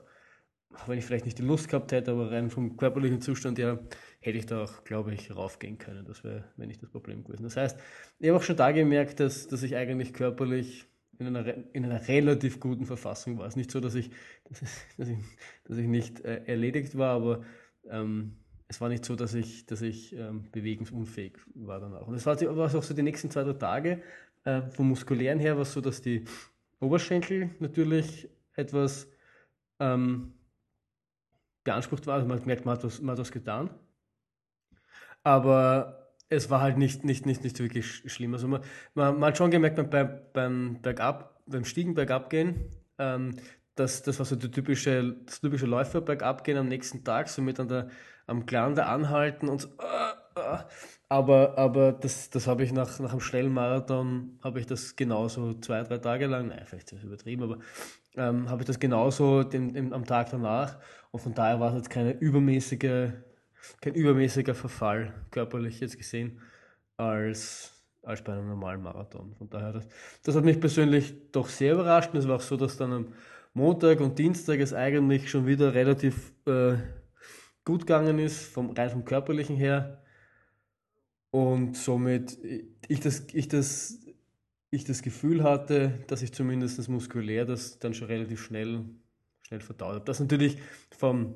wenn 0.87 0.97
ich 0.97 1.03
vielleicht 1.03 1.25
nicht 1.25 1.37
die 1.37 1.43
Lust 1.43 1.67
gehabt 1.67 1.91
hätte, 1.91 2.11
aber 2.11 2.31
rein 2.31 2.49
vom 2.49 2.77
körperlichen 2.77 3.19
Zustand 3.19 3.59
her, 3.59 3.85
hätte 4.21 4.37
ich 4.37 4.45
da 4.45 4.63
auch, 4.63 4.85
glaube 4.85 5.13
ich, 5.13 5.35
raufgehen 5.35 5.77
können. 5.77 6.05
Das 6.05 6.23
wäre, 6.23 6.45
wenn 6.55 6.69
nicht 6.69 6.81
das 6.81 6.89
Problem 6.89 7.25
gewesen. 7.25 7.43
Das 7.43 7.57
heißt, 7.57 7.77
ich 8.19 8.29
habe 8.29 8.37
auch 8.37 8.43
schon 8.43 8.55
da 8.55 8.71
gemerkt, 8.71 9.19
dass, 9.19 9.47
dass 9.47 9.61
ich 9.61 9.75
eigentlich 9.75 10.13
körperlich 10.13 10.85
in 11.19 11.27
einer, 11.27 11.45
in 11.73 11.85
einer 11.85 12.07
relativ 12.07 12.59
guten 12.59 12.85
Verfassung 12.85 13.37
war. 13.37 13.45
Es 13.45 13.53
ist 13.53 13.57
nicht 13.57 13.71
so, 13.71 13.79
dass 13.79 13.95
ich, 13.95 14.09
dass 14.45 14.61
ich, 14.61 14.69
dass 14.97 15.07
ich, 15.07 15.17
dass 15.65 15.77
ich 15.77 15.87
nicht 15.87 16.21
äh, 16.21 16.43
erledigt 16.45 16.97
war, 16.97 17.15
aber 17.15 17.43
ähm, 17.89 18.37
es 18.67 18.81
war 18.81 18.89
nicht 18.89 19.05
so, 19.05 19.15
dass 19.15 19.33
ich, 19.33 19.65
dass 19.65 19.81
ich 19.81 20.15
ähm, 20.15 20.49
bewegungsunfähig 20.51 21.37
war 21.53 21.79
danach. 21.79 22.07
Und 22.07 22.15
es 22.15 22.25
war, 22.25 22.39
war 22.55 22.73
auch 22.73 22.83
so 22.83 22.93
die 22.93 23.03
nächsten 23.03 23.29
zwei, 23.29 23.43
drei 23.43 23.53
Tage. 23.53 24.01
Äh, 24.43 24.63
vom 24.69 24.89
Muskulären 24.89 25.39
her 25.39 25.55
war 25.55 25.63
es 25.63 25.73
so, 25.73 25.81
dass 25.81 26.01
die 26.01 26.25
Oberschenkel 26.79 27.51
natürlich 27.59 28.29
etwas 28.53 29.07
ähm, 29.79 30.33
beansprucht 31.63 32.07
waren. 32.07 32.15
Also 32.15 32.27
man 32.27 32.45
merkt, 32.45 32.65
man 32.65 32.77
hat, 32.77 32.83
was, 32.83 33.01
man 33.01 33.11
hat 33.11 33.19
was 33.19 33.31
getan. 33.31 33.69
Aber 35.23 36.04
es 36.29 36.49
war 36.49 36.61
halt 36.61 36.77
nicht, 36.77 37.03
nicht, 37.03 37.25
nicht, 37.25 37.43
nicht 37.43 37.59
wirklich 37.59 38.03
schlimm. 38.11 38.33
Also 38.33 38.47
man, 38.47 38.61
man, 38.93 39.19
man 39.19 39.29
hat 39.29 39.37
schon 39.37 39.51
gemerkt, 39.51 39.75
beim, 39.89 40.09
beim, 40.33 40.81
Bergab, 40.81 41.41
beim 41.45 41.65
Stiegen 41.65 41.93
bergab 41.93 42.29
gehen, 42.29 42.71
ähm, 42.97 43.35
dass 43.75 44.03
das 44.03 44.19
war 44.19 44.25
so 44.25 44.35
die 44.35 44.49
typische, 44.49 45.15
das 45.25 45.41
typische 45.41 45.65
Läufer 45.65 46.01
bergab 46.01 46.43
gehen 46.43 46.57
am 46.57 46.67
nächsten 46.67 47.03
Tag, 47.03 47.29
so 47.29 47.41
mit 47.41 47.59
an 47.59 47.67
der 47.67 47.89
am 48.27 48.45
Glander 48.45 48.89
anhalten 48.89 49.49
und 49.49 49.61
so, 49.61 49.67
äh, 49.67 50.39
äh. 50.39 50.57
aber, 51.09 51.57
aber 51.57 51.91
das, 51.91 52.29
das 52.31 52.47
habe 52.47 52.63
ich 52.63 52.71
nach, 52.71 52.99
nach 52.99 53.11
einem 53.11 53.19
schnellen 53.19 53.53
Marathon, 53.53 54.39
habe 54.43 54.59
ich 54.59 54.65
das 54.65 54.95
genauso 54.95 55.53
zwei, 55.55 55.83
drei 55.83 55.99
Tage 55.99 56.25
lang, 56.25 56.47
nein, 56.47 56.61
vielleicht 56.65 56.91
ist 56.91 56.99
das 56.99 57.03
übertrieben, 57.03 57.43
aber 57.43 57.59
ähm, 58.15 58.49
habe 58.49 58.63
ich 58.63 58.67
das 58.67 58.79
genauso 58.79 59.43
den, 59.43 59.73
den, 59.73 59.93
am 59.93 60.05
Tag 60.05 60.31
danach 60.31 60.77
und 61.11 61.19
von 61.19 61.33
daher 61.35 61.59
war 61.59 61.69
es 61.69 61.75
jetzt 61.75 61.89
keine 61.89 62.13
übermäßige, 62.13 63.11
kein 63.81 63.95
übermäßiger 63.95 64.55
Verfall 64.55 65.13
körperlich 65.31 65.79
jetzt 65.79 65.97
gesehen 65.97 66.39
als, 66.97 67.73
als 68.03 68.23
bei 68.23 68.33
einem 68.33 68.47
normalen 68.47 68.81
Marathon. 68.81 69.35
Von 69.35 69.49
daher, 69.49 69.73
das, 69.73 69.87
das 70.23 70.35
hat 70.35 70.43
mich 70.43 70.59
persönlich 70.59 71.13
doch 71.31 71.49
sehr 71.49 71.73
überrascht 71.73 72.11
und 72.13 72.19
es 72.19 72.27
war 72.27 72.37
auch 72.37 72.41
so, 72.41 72.57
dass 72.57 72.77
dann 72.77 72.93
am 72.93 73.13
Montag 73.53 74.01
und 74.01 74.19
Dienstag 74.19 74.59
es 74.59 74.73
eigentlich 74.73 75.29
schon 75.29 75.47
wieder 75.47 75.73
relativ 75.73 76.33
äh, 76.45 76.75
gut 77.63 77.81
gegangen 77.81 78.19
ist, 78.19 78.45
vom, 78.51 78.71
rein 78.71 78.89
vom 78.89 79.05
körperlichen 79.05 79.55
her. 79.55 80.01
Und 81.31 81.75
somit 81.75 82.37
ich 82.87 82.99
das, 82.99 83.27
ich, 83.33 83.47
das, 83.47 83.99
ich 84.71 84.83
das 84.85 85.01
Gefühl 85.01 85.43
hatte, 85.43 85.99
dass 86.07 86.21
ich 86.21 86.33
zumindest 86.33 86.87
muskulär 86.87 87.45
das 87.45 87.79
dann 87.79 87.93
schon 87.93 88.07
relativ 88.07 88.41
schnell, 88.41 88.85
schnell 89.41 89.59
verdaut 89.59 89.95
habe. 89.95 90.05
Das 90.05 90.19
natürlich 90.19 90.57
vom, 90.97 91.35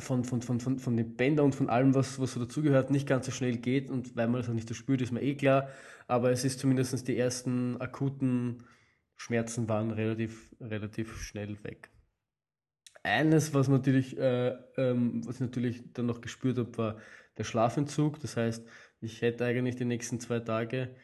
von, 0.00 0.24
von, 0.24 0.42
von, 0.42 0.60
von, 0.60 0.78
von 0.78 0.96
den 0.96 1.16
Bändern 1.16 1.46
und 1.46 1.54
von 1.54 1.68
allem, 1.68 1.94
was, 1.94 2.18
was 2.20 2.32
so 2.34 2.40
dazugehört, 2.40 2.90
nicht 2.90 3.06
ganz 3.06 3.26
so 3.26 3.32
schnell 3.32 3.56
geht 3.56 3.90
und 3.90 4.16
weil 4.16 4.28
man 4.28 4.40
das 4.40 4.48
auch 4.48 4.54
nicht 4.54 4.68
so 4.68 4.74
spürt, 4.74 5.00
ist 5.00 5.12
mir 5.12 5.22
eh 5.22 5.34
klar. 5.34 5.68
Aber 6.06 6.30
es 6.30 6.44
ist 6.44 6.60
zumindest 6.60 7.06
die 7.08 7.16
ersten 7.16 7.80
akuten 7.80 8.64
Schmerzen 9.16 9.68
waren 9.68 9.90
relativ, 9.90 10.54
relativ 10.60 11.20
schnell 11.20 11.62
weg. 11.64 11.90
Eines, 13.02 13.54
was 13.54 13.68
natürlich, 13.68 14.16
äh, 14.18 14.56
ähm, 14.76 15.26
was 15.26 15.36
ich 15.36 15.40
natürlich 15.40 15.92
dann 15.92 16.06
noch 16.06 16.20
gespürt 16.20 16.58
habe, 16.58 16.76
war 16.78 16.96
der 17.36 17.44
Schlafentzug. 17.44 18.20
Das 18.20 18.36
heißt, 18.36 18.66
ich 19.00 19.22
hätte 19.22 19.44
eigentlich 19.44 19.76
die 19.76 19.84
nächsten 19.84 20.20
zwei 20.20 20.40
Tage 20.40 20.94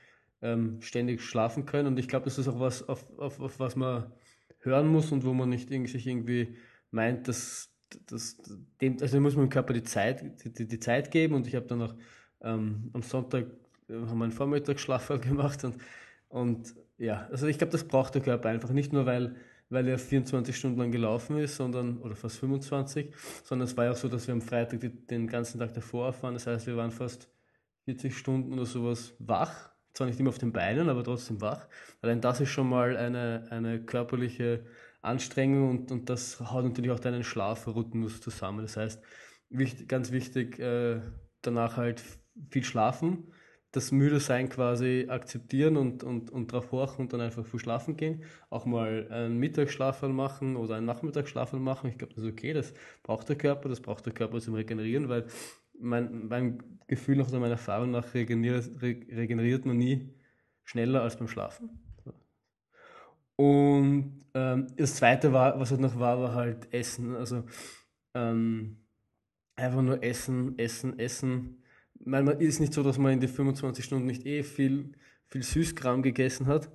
ähm, 0.43 0.81
ständig 0.81 1.23
schlafen 1.23 1.67
können. 1.67 1.88
Und 1.88 1.99
ich 1.99 2.08
glaube, 2.08 2.25
das 2.25 2.38
ist 2.38 2.49
auch 2.49 2.61
was, 2.61 2.88
auf, 2.88 3.06
auf, 3.19 3.41
auf 3.41 3.58
was 3.58 3.76
man 3.76 4.12
hören 4.61 4.88
muss 4.88 5.12
und 5.12 5.25
wo 5.25 5.35
man 5.35 5.49
nicht 5.49 5.70
irgendwie, 5.70 5.93
sich 5.93 6.06
irgendwie 6.06 6.56
meint, 6.91 7.29
dass, 7.29 7.73
dass 8.06 8.37
dem, 8.81 8.99
also 9.00 9.20
muss 9.20 9.37
man 9.37 9.46
dem 9.46 9.50
Körper 9.50 9.73
die 9.73 9.82
Zeit, 9.82 10.25
die, 10.44 10.67
die 10.67 10.81
Zeit 10.81 11.11
geben. 11.11 11.35
Und 11.35 11.46
ich 11.46 11.55
habe 11.55 11.67
dann 11.67 11.79
noch 11.79 11.94
ähm, 12.43 12.91
am 12.93 13.02
Sonntag 13.02 13.46
äh, 13.88 13.94
haben 13.94 14.23
einen 14.23 14.32
Vormittagsschlaf 14.32 15.08
gemacht 15.20 15.64
und, 15.64 15.76
und 16.29 16.75
ja, 16.99 17.26
also 17.31 17.46
ich 17.46 17.58
glaube, 17.58 17.73
das 17.73 17.85
braucht 17.85 18.14
der 18.14 18.23
Körper 18.23 18.49
einfach 18.49 18.70
nicht 18.70 18.93
nur, 18.93 19.06
weil 19.06 19.35
weil 19.70 19.88
er 19.88 19.99
24 19.99 20.56
Stunden 20.56 20.79
lang 20.79 20.93
gelaufen 20.93 21.38
ist, 21.38 21.56
sondern, 21.56 21.99
oder 21.99 22.14
fast 22.14 22.38
25, 22.38 23.12
sondern 23.43 23.67
es 23.67 23.76
war 23.76 23.87
ja 23.87 23.91
auch 23.93 23.96
so, 23.96 24.08
dass 24.08 24.26
wir 24.26 24.35
am 24.35 24.41
Freitag 24.41 24.81
die, 24.81 24.88
den 24.88 25.26
ganzen 25.26 25.58
Tag 25.58 25.75
davor 25.75 26.12
fahren. 26.12 26.35
Das 26.35 26.46
heißt, 26.46 26.67
wir 26.67 26.76
waren 26.76 26.91
fast 26.91 27.29
40 27.85 28.17
Stunden 28.17 28.52
oder 28.52 28.67
sowas 28.67 29.14
wach. 29.19 29.70
Zwar 29.93 30.08
nicht 30.08 30.19
immer 30.19 30.31
auf 30.31 30.38
den 30.38 30.52
Beinen, 30.52 30.88
aber 30.88 31.05
trotzdem 31.05 31.41
wach. 31.41 31.67
Allein 32.03 32.20
das 32.20 32.41
ist 32.41 32.51
schon 32.51 32.69
mal 32.69 32.96
eine, 32.96 33.46
eine 33.51 33.81
körperliche 33.81 34.65
Anstrengung 35.05 35.70
und, 35.70 35.93
und 35.93 36.08
das 36.11 36.41
haut 36.41 36.65
natürlich 36.65 36.91
auch 36.91 37.01
deinen 37.01 37.25
Schlafrhythmus 37.25 38.20
zusammen. 38.20 38.63
Das 38.63 38.77
heißt, 38.77 39.03
wichtig, 39.51 39.89
ganz 39.89 40.13
wichtig, 40.13 40.58
äh, 40.58 41.01
danach 41.43 41.77
halt 41.77 42.03
viel 42.51 42.65
schlafen 42.65 43.32
das 43.75 43.91
müde 43.91 44.20
sein 44.20 44.49
quasi 44.49 45.06
akzeptieren 45.08 45.77
und, 45.77 46.05
und, 46.05 46.31
und 46.31 46.53
drauf 46.53 46.70
horchen 46.70 47.03
und 47.03 47.13
dann 47.13 47.20
einfach 47.20 47.44
früh 47.44 47.58
schlafen 47.58 47.96
gehen. 47.96 48.23
Auch 48.49 48.67
mal 48.67 49.08
einen 49.11 49.39
Mittagsschlaf 49.39 50.03
machen 50.03 50.55
oder 50.55 50.77
einen 50.77 50.87
Nachmittagsschlaf 50.87 51.53
machen. 51.55 51.91
Ich 51.91 51.99
glaube, 51.99 52.15
das 52.15 52.23
ist 52.23 52.31
okay. 52.31 52.53
Das 52.53 52.73
braucht 53.03 53.29
der 53.29 53.37
Körper, 53.37 53.69
das 53.69 53.81
braucht 53.81 54.06
der 54.06 54.13
Körper 54.13 54.41
zum 54.41 54.55
Regenerieren, 54.55 55.08
weil 55.08 55.27
mein, 55.77 56.29
mein 56.29 56.79
Gefühl 56.87 57.17
nach 57.17 57.29
oder 57.29 57.41
meiner 57.41 57.53
Erfahrung 57.53 57.91
nach 57.91 58.15
regeneriert, 58.15 58.81
regeneriert 58.81 59.67
man 59.67 59.77
nie 59.77 60.15
schneller 60.63 61.03
als 61.03 61.17
beim 61.17 61.27
Schlafen. 61.27 61.83
Und 63.36 64.24
ähm, 64.34 64.67
das 64.76 64.96
zweite 64.96 65.32
war, 65.32 65.58
was 65.58 65.70
halt 65.70 65.81
noch 65.81 65.98
war, 65.98 66.20
war 66.20 66.34
halt 66.34 66.72
Essen. 66.72 67.17
Also 67.17 67.44
ähm, 68.14 68.79
einfach 69.56 69.82
nur 69.82 70.03
Essen, 70.03 70.58
Essen, 70.58 70.98
Essen 70.98 71.64
man 72.05 72.29
ist 72.29 72.60
nicht 72.60 72.72
so, 72.72 72.82
dass 72.82 72.98
man 72.98 73.12
in 73.12 73.20
die 73.20 73.29
25 73.29 73.84
Stunden 73.84 74.06
nicht 74.06 74.26
eh 74.26 74.43
viel, 74.43 74.93
viel 75.29 75.43
Süßkram 75.43 76.03
gegessen 76.03 76.46
hat, 76.46 76.70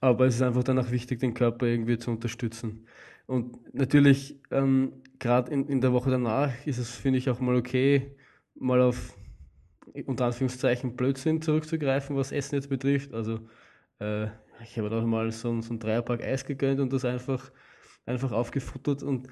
aber 0.00 0.26
es 0.26 0.36
ist 0.36 0.42
einfach 0.42 0.64
danach 0.64 0.90
wichtig, 0.90 1.20
den 1.20 1.34
Körper 1.34 1.66
irgendwie 1.66 1.98
zu 1.98 2.10
unterstützen. 2.10 2.86
Und 3.26 3.74
natürlich, 3.74 4.40
ähm, 4.50 5.02
gerade 5.18 5.52
in, 5.52 5.68
in 5.68 5.80
der 5.80 5.92
Woche 5.92 6.10
danach 6.10 6.52
ist 6.66 6.78
es, 6.78 6.90
finde 6.90 7.18
ich, 7.18 7.30
auch 7.30 7.40
mal 7.40 7.56
okay, 7.56 8.16
mal 8.54 8.80
auf 8.80 9.14
unter 10.06 10.26
Anführungszeichen 10.26 10.96
Blödsinn 10.96 11.42
zurückzugreifen, 11.42 12.16
was 12.16 12.32
Essen 12.32 12.56
jetzt 12.56 12.68
betrifft. 12.68 13.12
Also 13.12 13.40
äh, 13.98 14.28
ich 14.62 14.78
habe 14.78 14.90
da 14.90 15.00
mal 15.02 15.30
so, 15.32 15.60
so 15.60 15.74
ein 15.74 15.78
Dreierpack 15.78 16.22
Eis 16.22 16.44
gegönnt 16.44 16.80
und 16.80 16.92
das 16.92 17.04
einfach, 17.04 17.50
einfach 18.06 18.32
aufgefuttert. 18.32 19.02
Und 19.02 19.28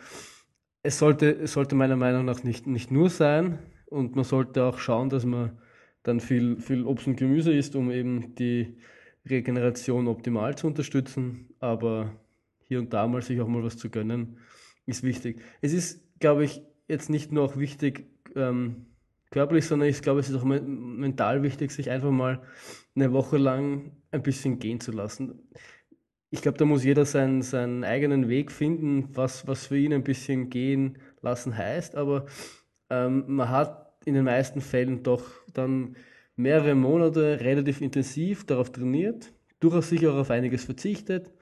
es 0.82 0.98
sollte, 0.98 1.30
es 1.30 1.52
sollte 1.52 1.74
meiner 1.74 1.96
Meinung 1.96 2.24
nach 2.24 2.42
nicht, 2.44 2.66
nicht 2.66 2.90
nur 2.90 3.10
sein, 3.10 3.58
und 3.90 4.16
man 4.16 4.24
sollte 4.24 4.64
auch 4.64 4.78
schauen, 4.78 5.08
dass 5.08 5.24
man 5.24 5.58
dann 6.02 6.20
viel, 6.20 6.60
viel 6.60 6.84
Obst 6.84 7.06
und 7.06 7.16
Gemüse 7.16 7.52
isst, 7.52 7.74
um 7.74 7.90
eben 7.90 8.34
die 8.34 8.78
Regeneration 9.26 10.08
optimal 10.08 10.56
zu 10.56 10.66
unterstützen. 10.66 11.48
Aber 11.58 12.12
hier 12.60 12.78
und 12.78 12.92
da 12.92 13.06
mal 13.06 13.22
sich 13.22 13.40
auch 13.40 13.48
mal 13.48 13.62
was 13.62 13.76
zu 13.76 13.90
gönnen, 13.90 14.38
ist 14.86 15.02
wichtig. 15.02 15.42
Es 15.60 15.72
ist, 15.72 16.02
glaube 16.20 16.44
ich, 16.44 16.62
jetzt 16.86 17.10
nicht 17.10 17.32
nur 17.32 17.44
auch 17.44 17.56
wichtig, 17.56 18.06
ähm, 18.36 18.86
körperlich, 19.30 19.66
sondern 19.66 19.88
ich 19.88 20.00
glaube, 20.02 20.20
es 20.20 20.30
ist 20.30 20.36
auch 20.36 20.44
mental 20.44 21.42
wichtig, 21.42 21.70
sich 21.70 21.90
einfach 21.90 22.10
mal 22.10 22.42
eine 22.94 23.12
Woche 23.12 23.36
lang 23.36 23.92
ein 24.10 24.22
bisschen 24.22 24.58
gehen 24.58 24.80
zu 24.80 24.92
lassen. 24.92 25.48
Ich 26.30 26.42
glaube, 26.42 26.58
da 26.58 26.64
muss 26.64 26.84
jeder 26.84 27.04
seinen, 27.06 27.42
seinen 27.42 27.84
eigenen 27.84 28.28
Weg 28.28 28.52
finden, 28.52 29.08
was, 29.16 29.46
was 29.46 29.66
für 29.66 29.78
ihn 29.78 29.94
ein 29.94 30.04
bisschen 30.04 30.50
gehen 30.50 30.98
lassen 31.22 31.56
heißt, 31.56 31.96
aber 31.96 32.26
ähm, 32.90 33.24
man 33.26 33.48
hat 33.48 33.88
in 34.04 34.14
den 34.14 34.24
meisten 34.24 34.60
Fällen 34.60 35.02
doch 35.02 35.24
dann 35.52 35.96
mehrere 36.36 36.74
Monate 36.74 37.40
relativ 37.40 37.80
intensiv 37.80 38.44
darauf 38.44 38.70
trainiert, 38.70 39.32
durchaus 39.60 39.88
sicher 39.88 40.12
auch 40.12 40.18
auf 40.18 40.30
einiges 40.30 40.64
verzichtet, 40.64 41.32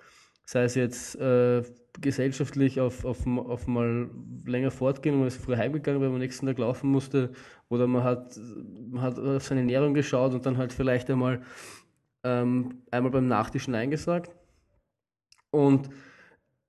sei 0.45 0.65
es 0.65 0.75
jetzt 0.75 1.17
äh, 1.17 1.63
gesellschaftlich 2.01 2.81
auf, 2.81 3.05
auf, 3.05 3.27
auf 3.27 3.67
mal 3.67 4.09
länger 4.47 4.71
fortgehen, 4.71 5.19
man 5.19 5.29
ist 5.29 5.43
früher 5.43 5.59
heimgegangen, 5.59 6.01
weil 6.01 6.09
man 6.09 6.17
am 6.17 6.23
nächsten 6.23 6.47
Tag 6.47 6.59
laufen 6.59 6.91
musste, 6.91 7.33
oder 7.69 7.87
man 7.87 8.05
hat, 8.05 8.39
man 8.91 9.03
hat 9.03 9.19
auf 9.19 9.43
seine 9.43 9.61
Ernährung 9.61 9.95
geschaut 9.95 10.33
und 10.33 10.47
dann 10.47 10.57
halt 10.57 10.73
vielleicht 10.73 11.11
einmal, 11.11 11.43
ähm, 12.27 12.83
einmal 12.91 13.13
beim 13.13 13.29
Nachtisch 13.29 13.69
Nein 13.69 13.91
gesagt. 13.91 14.33
Und 15.51 15.89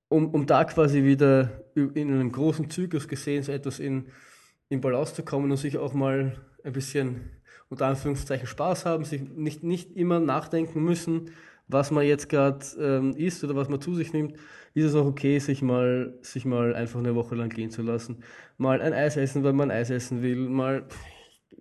um, 0.07 0.29
um 0.33 0.45
da 0.45 0.63
quasi 0.63 1.03
wieder 1.03 1.63
in 1.75 2.11
einem 2.11 2.31
großen 2.31 2.69
Zyklus 2.69 3.07
gesehen, 3.07 3.43
so 3.43 3.51
etwas 3.51 3.79
in, 3.79 4.05
in 4.69 4.81
Balance 4.81 5.15
zu 5.15 5.23
kommen 5.23 5.51
und 5.51 5.57
sich 5.57 5.77
auch 5.77 5.93
mal 5.93 6.37
ein 6.63 6.73
bisschen 6.73 7.31
unter 7.69 7.87
Anführungszeichen 7.87 8.47
Spaß 8.47 8.85
haben, 8.85 9.03
sich 9.03 9.21
nicht, 9.21 9.63
nicht 9.63 9.97
immer 9.97 10.19
nachdenken 10.19 10.83
müssen, 10.83 11.31
was 11.67 11.91
man 11.91 12.05
jetzt 12.05 12.29
gerade 12.29 12.65
ähm, 12.79 13.15
isst 13.17 13.43
oder 13.43 13.55
was 13.55 13.67
man 13.67 13.81
zu 13.81 13.93
sich 13.95 14.13
nimmt, 14.13 14.37
ist 14.73 14.85
es 14.85 14.95
auch 14.95 15.05
okay, 15.05 15.39
sich 15.39 15.61
mal, 15.61 16.17
sich 16.21 16.45
mal 16.45 16.73
einfach 16.75 16.99
eine 16.99 17.15
Woche 17.15 17.35
lang 17.35 17.49
gehen 17.49 17.71
zu 17.71 17.81
lassen. 17.81 18.23
Mal 18.57 18.81
ein 18.81 18.93
Eis 18.93 19.17
essen, 19.17 19.43
weil 19.43 19.53
man 19.53 19.71
Eis 19.71 19.89
essen 19.89 20.21
will, 20.21 20.37
mal, 20.37 20.85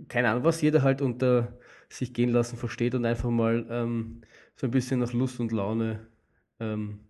keine 0.07 0.29
Ahnung, 0.29 0.45
was 0.45 0.61
jeder 0.61 0.83
halt 0.83 1.03
unter 1.03 1.59
sich 1.89 2.13
gehen 2.13 2.31
lassen 2.31 2.57
versteht 2.57 2.95
und 2.95 3.05
einfach 3.05 3.31
mal 3.31 3.67
ähm, 3.71 4.23
so 4.57 4.67
ein 4.67 4.71
bisschen 4.71 5.01
nach 5.01 5.13
Lust 5.13 5.41
und 5.41 5.53
Laune 5.53 6.07
ähm, 6.61 7.01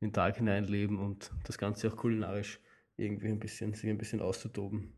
in 0.00 0.08
den 0.08 0.12
Tag 0.12 0.36
hineinleben 0.36 0.98
und 0.98 1.32
das 1.44 1.58
Ganze 1.58 1.88
auch 1.88 1.96
kulinarisch 1.96 2.60
irgendwie 2.96 3.28
ein 3.28 3.38
bisschen, 3.38 3.74
sich 3.74 3.88
ein 3.88 3.98
bisschen 3.98 4.20
auszutoben. 4.20 4.92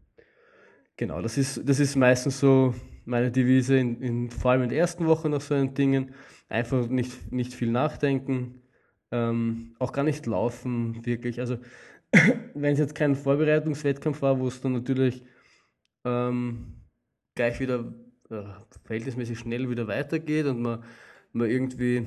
Genau, 0.97 1.23
das 1.23 1.39
ist, 1.39 1.67
das 1.67 1.81
ist 1.81 1.97
meistens 1.97 2.41
so 2.41 2.75
meine 3.05 3.31
Devise, 3.31 3.79
in, 3.79 4.03
in, 4.03 4.31
vor 4.31 4.51
allem 4.51 4.65
in 4.65 4.69
der 4.69 4.79
ersten 4.79 5.07
Woche 5.07 5.29
nach 5.29 5.41
so 5.41 5.55
einen 5.55 5.75
Dingen. 5.75 6.15
Einfach 6.49 6.89
nicht, 6.89 7.33
nicht 7.33 7.55
viel 7.55 7.71
nachdenken, 7.71 8.63
ähm, 9.11 9.75
auch 9.79 9.93
gar 9.93 10.05
nicht 10.05 10.27
laufen, 10.27 11.05
wirklich. 11.07 11.41
Also, 11.41 11.59
wenn 12.55 12.73
es 12.73 12.79
jetzt 12.79 12.95
kein 12.95 13.15
Vorbereitungswettkampf 13.15 14.21
war, 14.23 14.39
wo 14.41 14.49
es 14.49 14.61
dann 14.61 14.73
natürlich 14.73 15.25
ähm, 16.05 16.83
gleich 17.35 17.61
wieder 17.61 17.95
äh, 18.31 18.45
verhältnismäßig 18.85 19.39
schnell 19.39 19.69
wieder 19.71 19.89
weitergeht 19.89 20.47
und 20.47 20.63
man, 20.63 20.83
man 21.33 21.51
irgendwie 21.51 22.07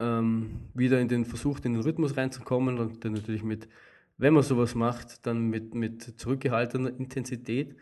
ähm, 0.00 0.68
wieder 0.74 1.00
in 1.00 1.08
den 1.08 1.24
versucht, 1.24 1.64
in 1.64 1.74
den 1.74 1.82
Rhythmus 1.82 2.16
reinzukommen 2.16 2.78
und 2.78 3.04
dann 3.04 3.12
natürlich 3.12 3.42
mit 3.42 3.68
wenn 4.16 4.34
man 4.34 4.42
sowas 4.42 4.74
macht, 4.74 5.26
dann 5.26 5.48
mit, 5.48 5.74
mit 5.74 6.02
zurückgehaltener 6.20 6.90
Intensität. 6.98 7.76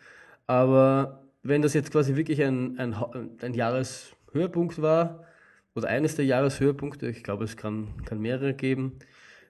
Aber 0.47 1.29
wenn 1.43 1.63
das 1.63 1.75
jetzt 1.75 1.93
quasi 1.93 2.17
wirklich 2.17 2.43
ein, 2.43 2.79
ein, 2.79 2.95
ein 3.41 3.55
Jahreshöhepunkt 3.55 4.81
war, 4.81 5.25
oder 5.75 5.89
eines 5.89 6.17
der 6.17 6.27
Jahreshöhepunkte, 6.27 7.09
ich 7.09 7.23
glaube, 7.23 7.45
es 7.45 7.57
kann, 7.57 7.89
kann 8.05 8.21
mehrere 8.21 8.55
geben, 8.55 8.99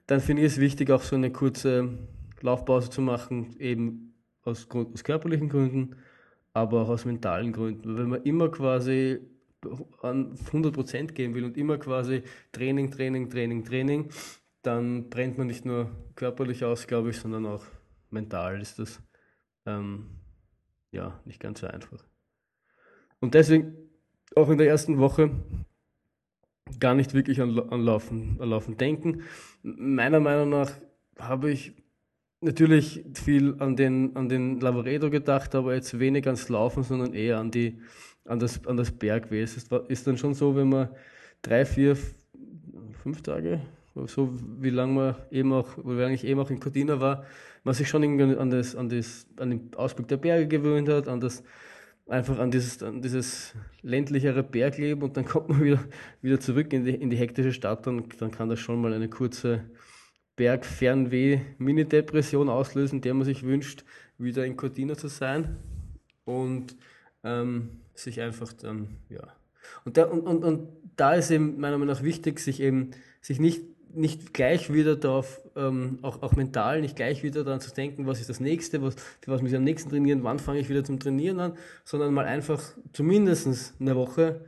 dann 0.07 0.21
finde 0.21 0.43
ich 0.43 0.53
es 0.53 0.59
wichtig, 0.59 0.89
auch 0.91 1.01
so 1.01 1.15
eine 1.15 1.31
kurze 1.31 1.97
Laufpause 2.41 2.89
zu 2.89 3.01
machen, 3.01 3.55
eben 3.59 4.13
aus, 4.43 4.67
aus 4.69 5.03
körperlichen 5.03 5.49
Gründen, 5.49 5.95
aber 6.53 6.81
auch 6.81 6.89
aus 6.89 7.05
mentalen 7.05 7.51
Gründen. 7.51 7.97
Wenn 7.97 8.09
man 8.09 8.23
immer 8.23 8.49
quasi 8.49 9.19
an 10.01 10.35
100% 10.35 11.13
gehen 11.13 11.33
will 11.33 11.45
und 11.45 11.57
immer 11.57 11.77
quasi 11.77 12.23
Training, 12.51 12.91
Training, 12.91 13.29
Training, 13.29 13.63
Training, 13.63 14.09
dann 14.61 15.09
brennt 15.09 15.37
man 15.37 15.47
nicht 15.47 15.65
nur 15.65 15.91
körperlich 16.15 16.63
aus, 16.63 16.87
glaube 16.87 17.09
ich, 17.09 17.19
sondern 17.19 17.45
auch 17.45 17.65
mental 18.09 18.61
ist 18.61 18.79
das 18.79 19.01
ähm, 19.65 20.19
ja 20.91 21.19
nicht 21.25 21.39
ganz 21.39 21.59
so 21.61 21.67
einfach. 21.67 22.03
Und 23.19 23.33
deswegen 23.33 23.75
auch 24.35 24.49
in 24.49 24.57
der 24.57 24.67
ersten 24.67 24.99
Woche 24.99 25.31
gar 26.79 26.95
nicht 26.95 27.13
wirklich 27.13 27.41
an, 27.41 27.57
an, 27.69 27.81
Laufen, 27.81 28.37
an 28.39 28.49
Laufen 28.49 28.77
denken. 28.77 29.23
Meiner 29.63 30.19
Meinung 30.19 30.49
nach 30.49 30.71
habe 31.17 31.51
ich 31.51 31.73
natürlich 32.43 33.03
viel 33.13 33.55
an 33.59 33.75
den, 33.75 34.15
an 34.15 34.29
den 34.29 34.59
Lavaredo 34.59 35.09
gedacht, 35.09 35.55
aber 35.55 35.73
jetzt 35.75 35.97
wenig 35.99 36.25
ans 36.25 36.49
Laufen, 36.49 36.83
sondern 36.83 37.13
eher 37.13 37.39
an, 37.39 37.51
die, 37.51 37.79
an, 38.25 38.39
das, 38.39 38.65
an 38.67 38.77
das 38.77 38.91
Bergweh. 38.91 39.41
Es 39.41 39.57
ist, 39.57 40.07
dann 40.07 40.17
schon 40.17 40.33
so, 40.33 40.55
wenn 40.55 40.69
man 40.69 40.89
drei, 41.41 41.65
vier, 41.65 41.97
fünf 43.01 43.21
Tage 43.21 43.61
so 44.07 44.33
wie 44.59 44.69
lange 44.69 44.93
man 44.93 45.15
eben 45.31 45.53
auch, 45.53 45.69
wo 45.77 45.95
wir 45.95 46.05
eigentlich 46.05 46.25
eben 46.25 46.39
auch 46.39 46.49
in 46.49 46.59
Cortina 46.59 46.99
war, 46.99 47.25
man 47.63 47.73
sich 47.73 47.87
schon 47.87 48.03
irgendwie 48.03 48.35
an, 48.37 48.49
das, 48.49 48.75
an, 48.75 48.89
das, 48.89 49.27
an 49.37 49.51
den 49.51 49.73
Ausblick 49.75 50.07
der 50.07 50.17
Berge 50.17 50.47
gewöhnt 50.47 50.89
hat, 50.89 51.07
an 51.07 51.19
das, 51.19 51.43
einfach 52.07 52.39
an 52.39 52.51
dieses, 52.51 52.81
an 52.83 53.01
dieses 53.01 53.53
ländlichere 53.81 54.43
Bergleben 54.43 55.03
und 55.03 55.15
dann 55.15 55.25
kommt 55.25 55.49
man 55.49 55.63
wieder, 55.63 55.79
wieder 56.21 56.39
zurück 56.39 56.73
in 56.73 56.85
die, 56.85 56.95
in 56.95 57.09
die 57.09 57.17
hektische 57.17 57.53
Stadt 57.53 57.87
und 57.87 58.19
dann 58.21 58.31
kann 58.31 58.49
das 58.49 58.59
schon 58.59 58.81
mal 58.81 58.93
eine 58.93 59.09
kurze 59.09 59.61
Bergfernweh-Mini-Depression 60.35 62.49
auslösen, 62.49 63.01
der 63.01 63.13
man 63.13 63.25
sich 63.25 63.43
wünscht, 63.43 63.85
wieder 64.17 64.43
in 64.45 64.57
Cortina 64.57 64.97
zu 64.97 65.07
sein 65.07 65.57
und 66.25 66.75
ähm, 67.23 67.81
sich 67.93 68.19
einfach 68.21 68.53
dann, 68.53 68.97
ja. 69.09 69.21
Und, 69.85 69.97
der, 69.97 70.11
und, 70.11 70.21
und, 70.21 70.43
und 70.43 70.67
da 70.95 71.13
ist 71.13 71.29
eben 71.31 71.59
meiner 71.59 71.77
Meinung 71.77 71.95
nach 71.95 72.03
wichtig, 72.03 72.39
sich 72.39 72.59
eben, 72.59 72.91
sich 73.21 73.39
nicht 73.39 73.61
nicht 73.93 74.33
gleich 74.33 74.73
wieder 74.73 74.95
darauf, 74.95 75.41
ähm, 75.55 75.99
auch, 76.01 76.21
auch 76.21 76.35
mental, 76.35 76.81
nicht 76.81 76.95
gleich 76.95 77.23
wieder 77.23 77.43
daran 77.43 77.61
zu 77.61 77.71
denken, 77.71 78.07
was 78.07 78.19
ist 78.19 78.29
das 78.29 78.39
nächste, 78.39 78.81
was, 78.81 78.95
für 79.21 79.31
was 79.31 79.41
muss 79.41 79.51
ich 79.51 79.57
am 79.57 79.63
nächsten 79.63 79.89
trainieren, 79.89 80.23
wann 80.23 80.39
fange 80.39 80.59
ich 80.59 80.69
wieder 80.69 80.83
zum 80.83 80.99
Trainieren 80.99 81.39
an, 81.39 81.57
sondern 81.83 82.13
mal 82.13 82.25
einfach 82.25 82.61
zumindest 82.91 83.75
eine 83.79 83.95
Woche 83.95 84.45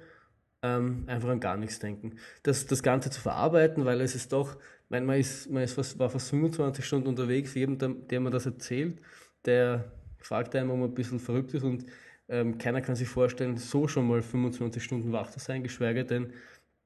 ähm, 0.64 1.04
einfach 1.08 1.30
an 1.30 1.40
gar 1.40 1.58
nichts 1.58 1.80
denken. 1.80 2.18
Das, 2.44 2.66
das 2.66 2.82
Ganze 2.82 3.12
zu 3.12 3.22
verarbeiten, 3.22 3.86
weil 3.86 4.02
es 4.02 4.16
ist 4.16 4.34
doch, 4.34 4.58
mein, 4.90 5.06
man, 5.06 5.20
ist, 5.20 5.50
man 5.50 5.64
ist 5.64 5.74
fast, 5.74 5.98
war 5.98 6.10
fast 6.10 6.30
25 6.30 6.86
Stunden 6.86 7.08
unterwegs, 7.08 7.54
jedem, 7.54 7.78
der, 7.78 7.90
der 7.90 8.20
mir 8.20 8.30
das 8.30 8.46
erzählt, 8.46 9.00
der 9.46 9.92
fragt 10.20 10.56
einem, 10.56 10.72
ob 10.72 10.80
man 10.80 10.90
ein 10.90 10.94
bisschen 10.96 11.20
verrückt 11.20 11.54
ist 11.54 11.64
und 11.64 11.86
ähm, 12.28 12.58
keiner 12.58 12.82
kann 12.82 12.96
sich 12.96 13.08
vorstellen, 13.08 13.58
so 13.58 13.88
schon 13.88 14.08
mal 14.08 14.22
25 14.22 14.84
Stunden 14.84 15.12
wach 15.12 15.30
zu 15.30 15.40
sein, 15.40 15.64
geschweige 15.64 16.06
denn 16.06 16.34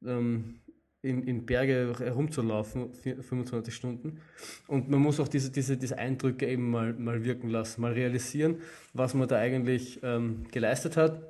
ähm, 0.05 0.59
in, 1.01 1.23
in 1.23 1.45
Berge 1.45 1.95
herumzulaufen, 1.97 2.93
25 2.93 3.73
Stunden. 3.73 4.19
Und 4.67 4.89
man 4.89 4.99
muss 4.99 5.19
auch 5.19 5.29
diese, 5.29 5.49
diese, 5.49 5.77
diese 5.77 5.97
Eindrücke 5.97 6.45
eben 6.47 6.69
mal, 6.69 6.93
mal 6.93 7.23
wirken 7.23 7.49
lassen, 7.49 7.81
mal 7.81 7.93
realisieren, 7.93 8.57
was 8.93 9.13
man 9.13 9.27
da 9.27 9.37
eigentlich 9.37 9.99
ähm, 10.03 10.45
geleistet 10.51 10.97
hat 10.97 11.21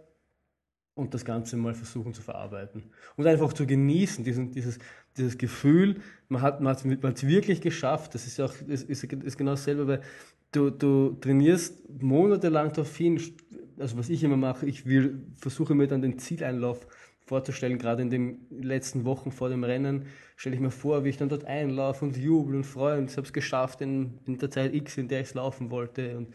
und 0.96 1.14
das 1.14 1.24
Ganze 1.24 1.56
mal 1.56 1.76
versuchen 1.76 2.16
zu 2.16 2.22
verarbeiten. 2.22 2.84
Und 3.16 3.28
einfach 3.28 3.54
zu 3.54 3.68
genießen, 3.68 4.24
diesen, 4.24 4.52
dieses, 4.52 4.80
dieses 5.18 5.38
Gefühl, 5.38 6.01
man 6.28 6.42
hat 6.42 6.62
es 6.62 6.86
man 6.86 7.22
wirklich 7.22 7.62
geschafft. 7.62 8.16
Das 8.16 8.25
ist 8.28 8.38
ja 8.38 8.46
auch 8.46 8.54
das 8.68 8.84
ist, 8.84 9.04
ist 9.04 9.38
genau 9.38 9.51
dasselbe, 9.51 9.88
weil 9.88 10.01
du, 10.51 10.70
du 10.70 11.18
trainierst 11.22 12.01
monatelang 12.01 12.74
darauf 12.74 12.96
hin, 12.96 13.22
also 13.78 13.98
was 13.98 14.10
ich 14.10 14.24
immer 14.24 14.38
mache, 14.38 14.66
ich 14.66 14.86
will, 14.86 15.22
versuche 15.38 15.75
mir 15.75 15.88
dann 15.88 16.01
den 16.01 16.20
Zieleinlauf 16.20 16.88
vorzustellen, 17.25 17.78
gerade 17.78 18.01
in 18.01 18.10
den 18.10 18.48
letzten 18.50 19.06
Wochen 19.06 19.32
vor 19.32 19.50
dem 19.50 19.63
Rennen, 19.63 20.08
stelle 20.36 20.56
ich 20.56 20.62
mir 20.62 20.72
vor, 20.72 21.04
wie 21.04 21.10
ich 21.10 21.18
dann 21.18 21.30
dort 21.30 21.46
einlaufe 21.46 22.04
und 22.04 22.18
jubel 22.18 22.56
und 22.56 22.63
freue 22.63 22.98
und 22.98 23.12
ich 23.12 23.18
habe 23.18 23.28
es 23.28 23.34
geschafft 23.34 23.82
in, 23.82 24.20
in, 24.25 24.38
der 24.39 24.50
Zeit 24.50 24.74
X, 24.74 24.98
in 24.98 25.08
der 25.08 25.22
ich 25.22 25.30
es 25.30 25.34
laufen 25.36 25.70
wollte 25.70 26.18
und, 26.18 26.34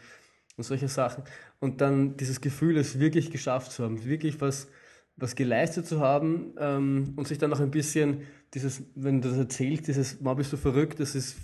und 0.55 0.63
solche 0.63 0.87
Sachen. 0.87 1.23
Und 1.59 1.81
dann 1.81 2.15
dieses 2.15 2.39
Gefühl, 2.39 2.77
es 2.77 2.99
wirklich 2.99 3.29
geschafft 3.29 3.73
zu 3.73 3.83
haben, 3.83 4.05
wirklich 4.05 4.39
was, 4.39 4.69
was 5.17 5.35
geleistet 5.35 5.87
zu 5.87 5.99
haben 5.99 6.53
ähm, 6.59 7.13
und 7.15 7.27
sich 7.27 7.37
dann 7.37 7.49
noch 7.49 7.59
ein 7.59 7.71
bisschen 7.71 8.21
dieses, 8.53 8.83
wenn 8.95 9.21
du 9.21 9.29
das 9.29 9.37
erzählst, 9.37 9.87
dieses, 9.87 10.21
mal 10.21 10.33
bist 10.33 10.51
du 10.53 10.57
verrückt, 10.57 10.99
das 10.99 11.15
ist 11.15 11.37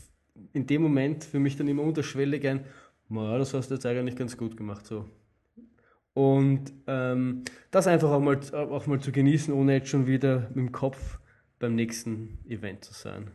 in 0.53 0.67
dem 0.67 0.81
Moment 0.81 1.23
für 1.23 1.39
mich 1.39 1.55
dann 1.55 1.67
immer 1.67 1.83
unterschwellig 1.83 2.45
ein, 2.47 2.65
ja, 3.09 3.37
das 3.37 3.53
hast 3.53 3.69
du 3.69 3.75
jetzt 3.75 3.85
eigentlich 3.85 4.15
ganz 4.15 4.37
gut 4.37 4.55
gemacht, 4.55 4.85
so. 4.85 5.05
Und 6.13 6.73
ähm, 6.87 7.43
das 7.71 7.87
einfach 7.87 8.11
auch 8.11 8.19
mal, 8.19 8.39
auch 8.53 8.85
mal 8.87 8.99
zu 8.99 9.11
genießen, 9.11 9.53
ohne 9.53 9.75
jetzt 9.75 9.89
schon 9.89 10.07
wieder 10.07 10.49
mit 10.49 10.57
dem 10.57 10.71
Kopf 10.71 11.19
beim 11.59 11.75
nächsten 11.75 12.39
Event 12.47 12.83
zu 12.83 12.93
sein. 12.93 13.31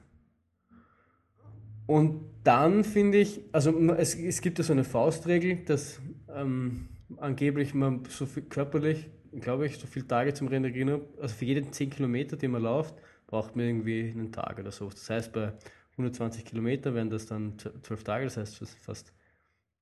Und 1.87 2.21
dann 2.45 2.85
finde 2.85 3.19
ich, 3.19 3.41
also 3.53 3.71
es, 3.93 4.15
es 4.15 4.41
gibt 4.41 4.59
ja 4.59 4.65
so 4.65 4.73
eine 4.73 4.85
Faustregel, 4.85 5.65
dass 5.65 6.01
ähm, 6.35 6.89
angeblich 7.17 7.75
man 7.75 8.03
so 8.09 8.27
viel 8.27 8.43
körperlich, 8.43 9.09
glaube 9.41 9.67
ich, 9.67 9.79
so 9.79 9.87
viele 9.87 10.07
Tage 10.07 10.35
zum 10.35 10.49
Regenerieren, 10.49 11.03
also 11.21 11.35
für 11.35 11.45
jeden 11.45 11.73
10 11.73 11.91
Kilometer, 11.91 12.37
die 12.37 12.49
man 12.49 12.63
läuft, 12.63 12.95
braucht 13.27 13.57
man 13.57 13.67
irgendwie 13.67 14.11
einen 14.11 14.33
Tag 14.33 14.59
oder 14.59 14.71
so. 14.71 14.89
Das 14.89 15.09
heißt, 15.09 15.33
bei 15.33 15.53
120 15.93 16.45
Kilometer 16.45 16.95
wären 16.95 17.11
das 17.11 17.27
dann 17.27 17.59
12 17.59 18.05
Tage, 18.05 18.25
das 18.25 18.37
heißt 18.37 18.65
fast 18.81 19.13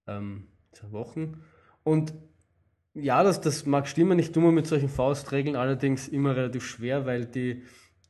ähm, 0.07 0.49
zwei 0.73 0.93
Wochen. 0.93 1.43
Und 1.83 2.15
ja, 2.95 3.23
das, 3.25 3.41
das 3.41 3.67
mag 3.67 3.89
stimmen. 3.89 4.19
Ich 4.19 4.33
tue 4.33 4.43
mir 4.43 4.53
mit 4.53 4.67
solchen 4.67 4.89
Faustregeln 4.89 5.57
allerdings 5.57 6.09
immer 6.09 6.37
relativ 6.37 6.65
schwer, 6.65 7.07
weil 7.07 7.27
die 7.27 7.63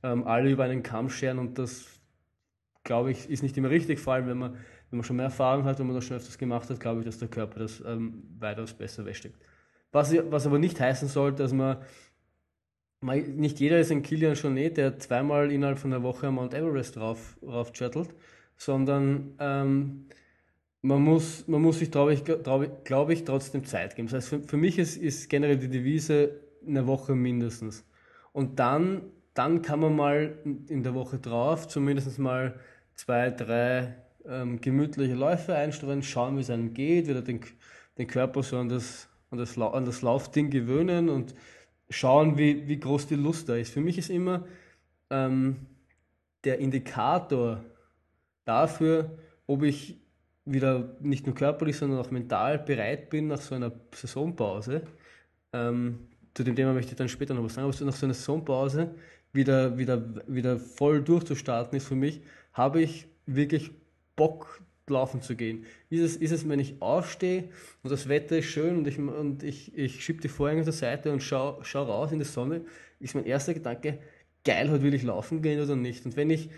ähm, 0.02 0.26
alle 0.26 0.50
über 0.50 0.64
einen 0.64 0.82
Kamm 0.82 1.08
scheren 1.08 1.38
und 1.38 1.58
das, 1.58 1.86
glaube 2.84 3.10
ich, 3.10 3.30
ist 3.30 3.42
nicht 3.42 3.56
immer 3.56 3.70
richtig. 3.70 3.98
Vor 3.98 4.12
allem, 4.14 4.26
wenn 4.26 4.38
man, 4.38 4.52
wenn 4.90 4.98
man 4.98 5.04
schon 5.04 5.16
mehr 5.16 5.26
Erfahrung 5.26 5.64
hat 5.64 5.80
und 5.80 5.86
man 5.86 5.96
das 5.96 6.04
schon 6.04 6.18
öfters 6.18 6.36
gemacht 6.36 6.68
hat, 6.68 6.78
glaube 6.78 7.00
ich, 7.00 7.06
dass 7.06 7.18
der 7.18 7.28
Körper 7.28 7.60
das 7.60 7.82
ähm, 7.86 8.24
weitaus 8.38 8.74
besser 8.74 9.06
wegsteckt. 9.06 9.38
Was, 9.94 10.12
was 10.28 10.44
aber 10.44 10.58
nicht 10.58 10.80
heißen 10.80 11.06
soll, 11.06 11.32
dass 11.34 11.52
man, 11.52 11.76
man 13.00 13.36
nicht 13.36 13.60
jeder 13.60 13.78
ist 13.78 13.92
ein 13.92 14.02
Kilian 14.02 14.34
Jornet, 14.34 14.76
der 14.76 14.98
zweimal 14.98 15.52
innerhalb 15.52 15.78
von 15.78 15.92
einer 15.92 16.02
Woche 16.02 16.26
am 16.26 16.34
Mount 16.34 16.52
Everest 16.52 16.96
rauf, 16.96 17.36
raufchattelt, 17.46 18.08
sondern 18.56 19.34
ähm, 19.38 20.06
man 20.82 21.00
muss, 21.00 21.46
man 21.46 21.62
muss 21.62 21.78
sich, 21.78 21.92
glaube 21.92 22.12
ich, 22.12 22.24
glaub, 22.24 22.84
glaub 22.84 23.08
ich, 23.08 23.22
trotzdem 23.22 23.64
Zeit 23.64 23.94
geben. 23.94 24.08
Das 24.08 24.16
heißt, 24.16 24.28
für, 24.30 24.40
für 24.40 24.56
mich 24.56 24.80
ist, 24.80 24.96
ist 24.96 25.30
generell 25.30 25.58
die 25.58 25.68
Devise 25.68 26.40
eine 26.66 26.88
Woche 26.88 27.14
mindestens. 27.14 27.86
Und 28.32 28.58
dann, 28.58 29.02
dann 29.32 29.62
kann 29.62 29.78
man 29.78 29.94
mal 29.94 30.36
in 30.68 30.82
der 30.82 30.94
Woche 30.94 31.20
drauf 31.20 31.68
zumindest 31.68 32.18
mal 32.18 32.58
zwei, 32.96 33.30
drei 33.30 33.94
ähm, 34.26 34.60
gemütliche 34.60 35.14
Läufe 35.14 35.54
einstellen, 35.54 36.02
schauen, 36.02 36.36
wie 36.36 36.40
es 36.40 36.50
einem 36.50 36.74
geht, 36.74 37.06
wieder 37.06 37.22
den, 37.22 37.38
den 37.96 38.08
Körper 38.08 38.42
so 38.42 38.56
an 38.58 38.68
das, 38.68 39.08
an, 39.34 39.38
das, 39.38 39.58
an 39.58 39.84
das 39.84 40.02
Laufding 40.02 40.50
gewöhnen 40.50 41.08
und 41.08 41.34
schauen, 41.90 42.38
wie, 42.38 42.66
wie 42.68 42.78
groß 42.78 43.06
die 43.08 43.16
Lust 43.16 43.48
da 43.48 43.56
ist. 43.56 43.72
Für 43.72 43.80
mich 43.80 43.98
ist 43.98 44.10
immer 44.10 44.44
ähm, 45.10 45.56
der 46.44 46.58
Indikator 46.58 47.64
dafür, 48.44 49.18
ob 49.46 49.62
ich 49.62 50.00
wieder 50.44 50.96
nicht 51.00 51.26
nur 51.26 51.34
körperlich, 51.34 51.76
sondern 51.76 51.98
auch 51.98 52.10
mental 52.10 52.58
bereit 52.58 53.10
bin 53.10 53.28
nach 53.28 53.40
so 53.40 53.54
einer 53.54 53.72
Saisonpause. 53.94 54.82
Ähm, 55.52 56.08
zu 56.34 56.44
dem 56.44 56.56
Thema 56.56 56.72
möchte 56.72 56.92
ich 56.92 56.96
dann 56.96 57.08
später 57.08 57.34
noch 57.34 57.44
was 57.44 57.54
sagen, 57.54 57.68
aber 57.68 57.84
nach 57.84 57.94
so 57.94 58.06
einer 58.06 58.14
Saisonpause 58.14 58.94
wieder, 59.32 59.76
wieder, 59.78 60.02
wieder 60.26 60.58
voll 60.58 61.02
durchzustarten 61.02 61.76
ist 61.76 61.88
für 61.88 61.96
mich, 61.96 62.20
habe 62.52 62.82
ich 62.82 63.06
wirklich 63.26 63.70
Bock 64.16 64.60
laufen 64.88 65.22
zu 65.22 65.34
gehen. 65.36 65.64
Ist 65.90 66.02
es, 66.02 66.16
ist 66.16 66.30
es 66.30 66.48
wenn 66.48 66.60
ich 66.60 66.80
aufstehe 66.80 67.48
und 67.82 67.90
das 67.90 68.08
Wetter 68.08 68.38
ist 68.38 68.46
schön 68.46 68.76
und 68.76 68.86
ich, 68.86 68.98
und 68.98 69.42
ich, 69.42 69.76
ich 69.76 70.04
schiebe 70.04 70.20
die 70.20 70.28
Vorhänge 70.28 70.64
zur 70.64 70.72
Seite 70.72 71.12
und 71.12 71.22
schaue 71.22 71.64
schau 71.64 71.84
raus 71.84 72.12
in 72.12 72.18
die 72.18 72.24
Sonne, 72.24 72.62
ist 73.00 73.14
mein 73.14 73.24
erster 73.24 73.54
Gedanke, 73.54 73.98
geil, 74.44 74.70
heute 74.70 74.82
will 74.82 74.94
ich 74.94 75.02
laufen 75.02 75.42
gehen 75.42 75.60
oder 75.60 75.76
nicht. 75.76 76.04
Und 76.04 76.16
wenn 76.16 76.30
ich 76.30 76.50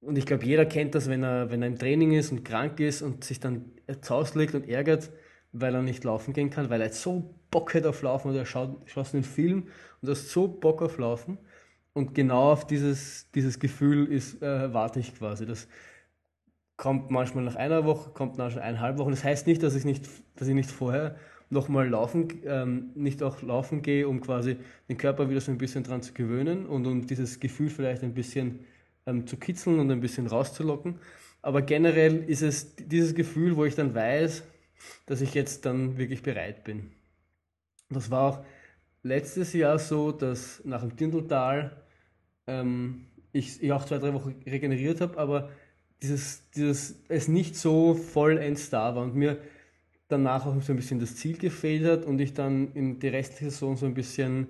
und 0.00 0.16
ich 0.18 0.26
glaube, 0.26 0.44
jeder 0.44 0.66
kennt 0.66 0.94
das, 0.94 1.08
wenn 1.08 1.24
er, 1.24 1.50
wenn 1.50 1.62
er 1.62 1.68
im 1.68 1.78
Training 1.78 2.12
ist 2.12 2.30
und 2.30 2.44
krank 2.44 2.78
ist 2.80 3.02
und 3.02 3.24
sich 3.24 3.40
dann 3.40 3.72
zu 4.02 4.14
Hause 4.14 4.38
legt 4.38 4.54
und 4.54 4.68
ärgert, 4.68 5.10
weil 5.52 5.74
er 5.74 5.82
nicht 5.82 6.04
laufen 6.04 6.32
gehen 6.32 6.50
kann, 6.50 6.70
weil 6.70 6.80
er 6.80 6.88
jetzt 6.88 7.02
so 7.02 7.34
Bock 7.50 7.74
hat 7.74 7.86
auf 7.86 8.02
Laufen 8.02 8.30
oder 8.30 8.40
er 8.40 8.46
schaut, 8.46 8.82
schaut 8.86 9.14
einen 9.14 9.24
Film 9.24 9.68
und 10.02 10.08
hat 10.08 10.16
so 10.16 10.48
Bock 10.48 10.82
auf 10.82 10.98
Laufen. 10.98 11.38
Und 11.94 12.14
genau 12.14 12.52
auf 12.52 12.66
dieses, 12.66 13.30
dieses 13.32 13.58
Gefühl 13.58 14.06
ist, 14.06 14.42
äh, 14.42 14.72
warte 14.72 15.00
ich 15.00 15.14
quasi. 15.14 15.46
Das 15.46 15.66
kommt 16.76 17.10
manchmal 17.10 17.44
nach 17.44 17.56
einer 17.56 17.84
Woche, 17.84 18.10
kommt 18.10 18.38
nach 18.38 18.54
eineinhalb 18.56 18.98
Wochen. 18.98 19.10
Das 19.10 19.24
heißt 19.24 19.46
nicht, 19.46 19.62
dass 19.62 19.74
ich 19.74 19.84
nicht, 19.84 20.08
dass 20.36 20.48
ich 20.48 20.54
nicht 20.54 20.70
vorher 20.70 21.16
nochmal 21.48 21.88
laufen, 21.88 22.28
ähm, 22.44 22.90
nicht 22.94 23.22
auch 23.22 23.40
laufen 23.42 23.82
gehe, 23.82 24.08
um 24.08 24.20
quasi 24.20 24.56
den 24.88 24.96
Körper 24.96 25.30
wieder 25.30 25.40
so 25.40 25.52
ein 25.52 25.58
bisschen 25.58 25.84
dran 25.84 26.02
zu 26.02 26.12
gewöhnen 26.12 26.66
und 26.66 26.86
um 26.86 27.06
dieses 27.06 27.40
Gefühl 27.40 27.70
vielleicht 27.70 28.02
ein 28.02 28.14
bisschen 28.14 28.60
ähm, 29.06 29.26
zu 29.26 29.36
kitzeln 29.36 29.78
und 29.78 29.90
ein 29.90 30.00
bisschen 30.00 30.26
rauszulocken. 30.26 30.98
Aber 31.42 31.62
generell 31.62 32.24
ist 32.24 32.42
es 32.42 32.74
dieses 32.74 33.14
Gefühl, 33.14 33.56
wo 33.56 33.64
ich 33.64 33.76
dann 33.76 33.94
weiß, 33.94 34.42
dass 35.06 35.20
ich 35.20 35.34
jetzt 35.34 35.64
dann 35.64 35.96
wirklich 35.96 36.22
bereit 36.22 36.64
bin. 36.64 36.90
Das 37.88 38.10
war 38.10 38.22
auch 38.22 38.44
letztes 39.04 39.52
Jahr 39.52 39.78
so, 39.78 40.10
dass 40.10 40.64
nach 40.64 40.80
dem 40.80 40.96
Tindeltal 40.96 41.84
ähm, 42.48 43.06
ich, 43.32 43.62
ich 43.62 43.72
auch 43.72 43.84
zwei, 43.84 43.98
drei 43.98 44.12
Wochen 44.12 44.34
regeneriert 44.44 45.00
habe, 45.00 45.16
aber 45.18 45.50
dieses, 46.02 46.48
dieses, 46.50 46.96
es 47.08 47.28
nicht 47.28 47.56
so 47.56 47.94
vollends 47.94 48.70
da 48.70 48.94
war 48.94 49.02
und 49.02 49.14
mir 49.14 49.38
danach 50.08 50.46
auch 50.46 50.60
so 50.62 50.72
ein 50.72 50.76
bisschen 50.76 51.00
das 51.00 51.16
Ziel 51.16 51.36
gefehlt 51.36 51.84
hat 51.84 52.04
und 52.04 52.20
ich 52.20 52.34
dann 52.34 52.72
in 52.74 52.98
die 52.98 53.08
restliche 53.08 53.50
Saison 53.50 53.76
so 53.76 53.86
ein 53.86 53.94
bisschen 53.94 54.48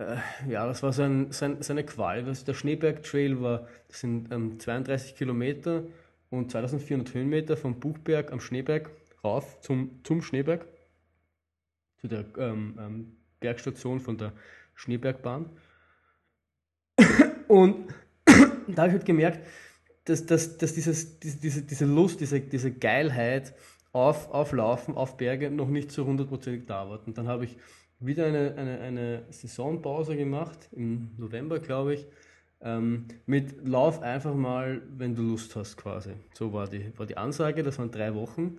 äh, 0.00 0.16
ja, 0.48 0.66
das 0.66 0.82
war 0.82 0.92
so, 0.92 1.02
ein, 1.02 1.30
so, 1.30 1.44
ein, 1.44 1.62
so 1.62 1.72
eine 1.72 1.84
Qual. 1.84 2.22
Der 2.22 2.54
Schneeberg 2.54 3.02
Trail 3.02 3.40
war, 3.40 3.68
das 3.88 4.00
sind 4.00 4.32
ähm, 4.32 4.58
32 4.58 5.14
Kilometer 5.14 5.84
und 6.30 6.50
2400 6.50 7.14
Höhenmeter 7.14 7.56
vom 7.56 7.78
Buchberg 7.78 8.32
am 8.32 8.40
Schneeberg 8.40 8.90
rauf 9.22 9.60
zum, 9.60 10.00
zum 10.02 10.22
Schneeberg, 10.22 10.66
zu 11.98 12.08
der 12.08 12.24
ähm, 12.38 12.78
ähm, 12.80 13.16
Bergstation 13.40 14.00
von 14.00 14.16
der 14.16 14.32
Schneebergbahn. 14.74 15.50
Und 17.48 17.92
da 18.24 18.82
habe 18.82 18.88
ich 18.88 18.94
halt 18.94 19.04
gemerkt, 19.04 19.46
dass, 20.04 20.26
dass, 20.26 20.56
dass 20.58 20.74
dieses, 20.74 21.18
diese, 21.18 21.62
diese 21.62 21.84
Lust, 21.84 22.20
diese, 22.20 22.40
diese 22.40 22.72
Geilheit 22.72 23.54
auf, 23.92 24.30
auf 24.30 24.52
Laufen, 24.52 24.94
auf 24.94 25.16
Berge 25.16 25.50
noch 25.50 25.68
nicht 25.68 25.90
so 25.90 26.06
hundertprozentig 26.06 26.66
da 26.66 26.88
war. 26.88 27.00
Und 27.06 27.18
dann 27.18 27.28
habe 27.28 27.44
ich 27.44 27.56
wieder 27.98 28.26
eine, 28.26 28.54
eine, 28.56 28.80
eine 28.80 29.22
Saisonpause 29.30 30.16
gemacht, 30.16 30.68
im 30.72 31.10
November, 31.18 31.58
glaube 31.58 31.94
ich, 31.94 32.06
ähm, 32.62 33.06
mit 33.26 33.66
Lauf 33.66 34.02
einfach 34.02 34.34
mal, 34.34 34.82
wenn 34.96 35.14
du 35.14 35.22
Lust 35.22 35.56
hast, 35.56 35.76
quasi. 35.76 36.12
So 36.34 36.52
war 36.52 36.68
die, 36.68 36.92
war 36.98 37.06
die 37.06 37.16
Ansage, 37.16 37.62
das 37.62 37.78
waren 37.78 37.90
drei 37.90 38.14
Wochen. 38.14 38.58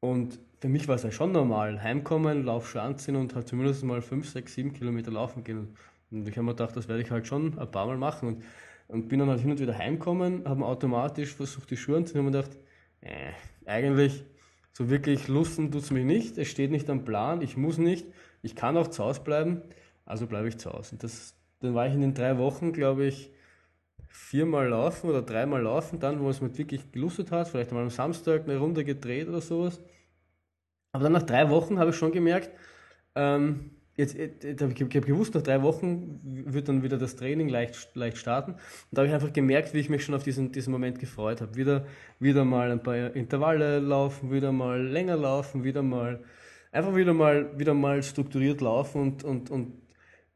Und 0.00 0.38
für 0.60 0.68
mich 0.68 0.88
war 0.88 0.96
es 0.96 1.02
ja 1.02 1.10
schon 1.10 1.32
normal, 1.32 1.82
heimkommen, 1.82 2.44
Laufschuhe 2.44 2.82
anziehen 2.82 3.16
und 3.16 3.34
halt 3.34 3.48
zumindest 3.48 3.82
mal 3.84 4.02
5, 4.02 4.28
6, 4.28 4.54
7 4.54 4.72
Kilometer 4.72 5.10
laufen 5.10 5.42
gehen. 5.42 5.76
Und 6.10 6.28
ich 6.28 6.36
habe 6.36 6.44
mir 6.44 6.52
gedacht, 6.52 6.76
das 6.76 6.88
werde 6.88 7.02
ich 7.02 7.10
halt 7.10 7.26
schon 7.26 7.58
ein 7.58 7.70
paar 7.70 7.86
Mal 7.86 7.96
machen. 7.96 8.28
Und, 8.28 8.44
und 8.88 9.08
bin 9.08 9.18
dann 9.18 9.28
halt 9.28 9.40
hin 9.40 9.50
und 9.50 9.60
wieder 9.60 9.76
heimkommen, 9.76 10.44
habe 10.46 10.64
automatisch 10.64 11.34
versucht, 11.34 11.70
die 11.70 11.76
Schuhe 11.76 11.96
anzuziehen 11.96 12.20
und 12.20 12.32
mir 12.32 12.42
gedacht, 12.42 12.58
äh, 13.00 13.32
eigentlich 13.64 14.24
so 14.72 14.90
wirklich 14.90 15.28
lusten 15.28 15.70
tut 15.70 15.82
es 15.82 15.90
mich 15.90 16.04
nicht, 16.04 16.38
es 16.38 16.48
steht 16.48 16.70
nicht 16.70 16.90
am 16.90 17.04
Plan, 17.04 17.40
ich 17.40 17.56
muss 17.56 17.78
nicht. 17.78 18.06
Ich 18.42 18.54
kann 18.54 18.76
auch 18.76 18.88
zu 18.88 19.02
Hause 19.04 19.22
bleiben, 19.22 19.62
also 20.04 20.26
bleibe 20.26 20.48
ich 20.48 20.58
zu 20.58 20.72
Hause. 20.72 20.92
Und 20.92 21.02
das, 21.02 21.34
dann 21.60 21.74
war 21.74 21.86
ich 21.86 21.94
in 21.94 22.02
den 22.02 22.14
drei 22.14 22.38
Wochen, 22.38 22.72
glaube 22.72 23.06
ich, 23.06 23.32
viermal 24.06 24.68
laufen 24.68 25.08
oder 25.08 25.22
dreimal 25.22 25.62
laufen, 25.62 25.98
dann, 25.98 26.20
wo 26.20 26.28
es 26.28 26.40
mir 26.40 26.56
wirklich 26.56 26.92
gelustet 26.92 27.32
hat, 27.32 27.48
vielleicht 27.48 27.72
mal 27.72 27.82
am 27.82 27.90
Samstag 27.90 28.44
eine 28.44 28.58
Runde 28.58 28.84
gedreht 28.84 29.28
oder 29.28 29.40
sowas. 29.40 29.80
Aber 30.92 31.04
dann 31.04 31.12
nach 31.12 31.22
drei 31.22 31.50
Wochen 31.50 31.78
habe 31.78 31.90
ich 31.90 31.96
schon 31.96 32.12
gemerkt, 32.12 32.50
ähm, 33.14 33.75
jetzt, 33.96 34.16
jetzt 34.16 34.44
ich 34.44 34.60
habe 34.60 34.74
hab 34.74 35.06
gewusst, 35.06 35.34
nach 35.34 35.42
drei 35.42 35.62
Wochen 35.62 36.20
wird 36.24 36.68
dann 36.68 36.82
wieder 36.82 36.98
das 36.98 37.16
Training 37.16 37.48
leicht, 37.48 37.90
leicht 37.94 38.18
starten. 38.18 38.52
Und 38.52 38.60
da 38.92 39.02
habe 39.02 39.08
ich 39.08 39.14
einfach 39.14 39.32
gemerkt, 39.32 39.74
wie 39.74 39.78
ich 39.78 39.88
mich 39.88 40.04
schon 40.04 40.14
auf 40.14 40.22
diesen, 40.22 40.52
diesen 40.52 40.72
Moment 40.72 40.98
gefreut 40.98 41.40
habe. 41.40 41.56
Wieder, 41.56 41.86
wieder 42.20 42.44
mal 42.44 42.70
ein 42.70 42.82
paar 42.82 43.14
Intervalle 43.14 43.78
laufen, 43.78 44.30
wieder 44.32 44.52
mal 44.52 44.82
länger 44.82 45.16
laufen, 45.16 45.64
wieder 45.64 45.82
mal 45.82 46.20
einfach 46.76 46.94
wieder 46.94 47.14
mal, 47.14 47.58
wieder 47.58 47.74
mal 47.74 48.02
strukturiert 48.02 48.60
laufen 48.60 49.00
und, 49.00 49.24
und, 49.24 49.50
und 49.50 49.72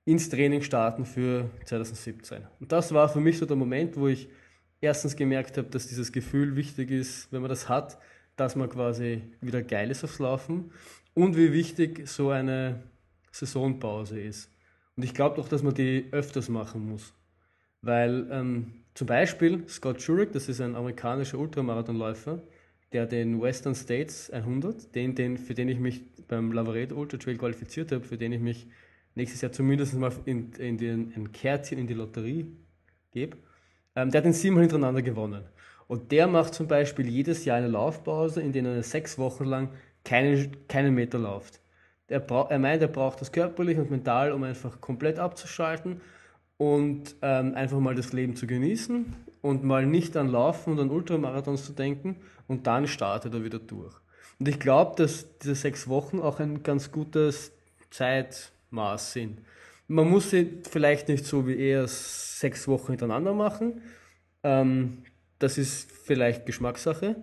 ins 0.05 0.29
Training 0.31 0.63
starten 0.63 1.05
für 1.05 1.51
2017. 1.67 2.43
Und 2.59 2.73
das 2.73 2.93
war 2.95 3.09
für 3.09 3.21
mich 3.21 3.39
so 3.39 3.47
der 3.47 3.57
Moment, 3.57 3.97
wo 3.97 4.09
ich 4.09 4.29
erstens 4.81 5.17
gemerkt 5.17 5.59
habe, 5.59 5.69
dass 5.69 5.89
dieses 5.89 6.13
Gefühl 6.13 6.57
wichtig 6.57 6.91
ist, 6.91 7.31
wenn 7.33 7.43
man 7.43 7.51
das 7.51 7.69
hat, 7.69 7.99
dass 8.37 8.57
man 8.57 8.71
quasi 8.71 9.23
wieder 9.41 9.63
geil 9.63 9.91
ist 9.91 10.03
aufs 10.03 10.19
Laufen 10.19 10.73
und 11.13 11.37
wie 11.37 11.53
wichtig 11.53 12.09
so 12.09 12.31
eine 12.31 12.83
Saisonpause 13.31 14.21
ist. 14.21 14.51
Und 14.97 15.05
ich 15.05 15.15
glaube 15.15 15.37
doch, 15.37 15.49
dass 15.49 15.63
man 15.63 15.75
die 15.75 16.07
öfters 16.11 16.49
machen 16.49 16.89
muss. 16.89 17.15
Weil 17.83 18.27
ähm, 18.31 18.73
zum 18.95 19.07
Beispiel 19.07 19.67
Scott 19.69 20.01
Jurek, 20.03 20.33
das 20.33 20.49
ist 20.49 20.61
ein 20.61 20.75
amerikanischer 20.75 21.39
Ultramarathonläufer, 21.39 22.43
der 22.93 23.07
den 23.07 23.41
Western 23.41 23.75
States 23.75 24.31
100, 24.31 24.95
den, 24.95 25.15
den, 25.15 25.39
für 25.39 25.55
den 25.55 25.69
ich 25.69 25.79
mich 25.79 26.03
beim 26.29 26.53
Lavaredo 26.53 26.97
Ultra 26.97 27.19
Trail 27.19 27.39
qualifiziert 27.39 27.93
habe, 27.93 28.05
für 28.05 28.19
den 28.19 28.33
ich 28.33 28.41
mich 28.41 28.67
nächstes 29.15 29.41
Jahr 29.41 29.53
zumindest 29.53 29.95
mal 29.95 30.13
in, 30.25 30.53
in 30.55 30.77
den, 30.77 31.13
ein 31.15 31.33
Kärtchen 31.33 31.79
in 31.79 31.87
die 31.87 31.95
Lotterie 31.95 32.47
gebe, 33.13 33.37
ähm, 33.97 34.11
der 34.11 34.19
hat 34.19 34.25
den 34.25 34.33
siebenmal 34.33 34.63
hintereinander 34.63 35.03
gewonnen. 35.03 35.45
Und 35.87 36.13
der 36.13 36.27
macht 36.27 36.55
zum 36.55 36.69
Beispiel 36.69 37.09
jedes 37.09 37.45
Jahr 37.45 37.57
eine 37.57 37.69
Laufpause, 37.69 38.41
in 38.41 38.53
der 38.53 38.65
er 38.65 38.83
sechs 38.83 39.19
Wochen 39.19 39.45
lang 39.45 39.71
keinen, 40.05 40.57
keinen 40.69 40.95
Meter 40.95 41.19
läuft. 41.19 41.60
Er, 42.11 42.23
er 42.29 42.59
meint, 42.59 42.83
er 42.83 42.89
braucht 42.89 43.21
das 43.21 43.33
körperlich 43.33 43.79
und 43.79 43.91
mental, 43.91 44.33
um 44.33 44.43
einfach 44.43 44.81
komplett 44.81 45.19
abzuschalten 45.19 46.01
und 46.59 47.15
ähm, 47.23 47.55
einfach 47.55 47.79
mal 47.79 47.95
das 47.95 48.13
Leben 48.13 48.37
zu 48.37 48.47
genießen 48.47 49.15
und 49.41 49.65
mal 49.65 49.87
nicht 49.87 50.17
an 50.17 50.29
Laufen 50.29 50.73
und 50.73 50.81
an 50.81 50.91
Ultramarathons 50.91 51.65
zu 51.65 51.73
denken 51.73 52.17
und 52.49 52.67
dann 52.67 52.87
startet 52.87 53.33
er 53.33 53.45
wieder 53.45 53.59
durch. 53.59 53.95
Und 54.39 54.49
ich 54.49 54.59
glaube, 54.59 54.97
dass 54.97 55.39
diese 55.39 55.55
sechs 55.55 55.89
Wochen 55.89 56.19
auch 56.19 56.41
ein 56.41 56.63
ganz 56.63 56.91
gutes 56.91 57.53
Zeitmaß 57.91 59.13
sind. 59.13 59.41
Man 59.87 60.09
muss 60.09 60.31
sie 60.31 60.61
vielleicht 60.69 61.09
nicht 61.09 61.25
so 61.27 61.47
wie 61.47 61.59
er 61.59 61.87
sechs 61.89 62.67
Wochen 62.69 62.89
hintereinander 62.89 63.35
machen. 63.35 63.83
Ähm, 64.43 65.05
das 65.39 65.59
ist 65.59 65.91
vielleicht 65.91 66.47
Geschmackssache. 66.47 67.17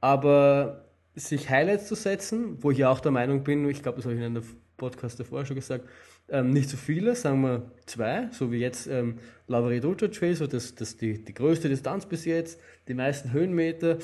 Aber 0.00 0.84
sich 1.14 1.50
Highlights 1.50 1.88
zu 1.88 1.94
setzen, 1.94 2.62
wo 2.62 2.70
ich 2.70 2.78
ja 2.78 2.90
auch 2.90 3.00
der 3.00 3.12
Meinung 3.12 3.44
bin, 3.44 3.68
ich 3.68 3.82
glaube, 3.82 3.96
das 3.96 4.06
habe 4.06 4.14
ich 4.14 4.20
in 4.20 4.26
einer 4.26 4.42
Podcast 4.76 5.20
davor 5.20 5.44
schon 5.44 5.56
gesagt, 5.56 5.88
ähm, 6.28 6.50
nicht 6.50 6.68
so 6.70 6.76
viele, 6.76 7.14
sagen 7.14 7.42
wir 7.42 7.70
zwei, 7.86 8.28
so 8.32 8.50
wie 8.50 8.58
jetzt 8.58 8.86
ähm, 8.86 9.18
Ultra 9.48 10.08
Trail, 10.08 10.34
so 10.34 10.46
das, 10.46 10.74
das 10.74 10.96
die, 10.96 11.22
die 11.22 11.34
größte 11.34 11.68
Distanz 11.68 12.06
bis 12.06 12.24
jetzt, 12.24 12.60
die 12.88 12.94
meisten 12.94 13.32
Höhenmeter, 13.32 13.98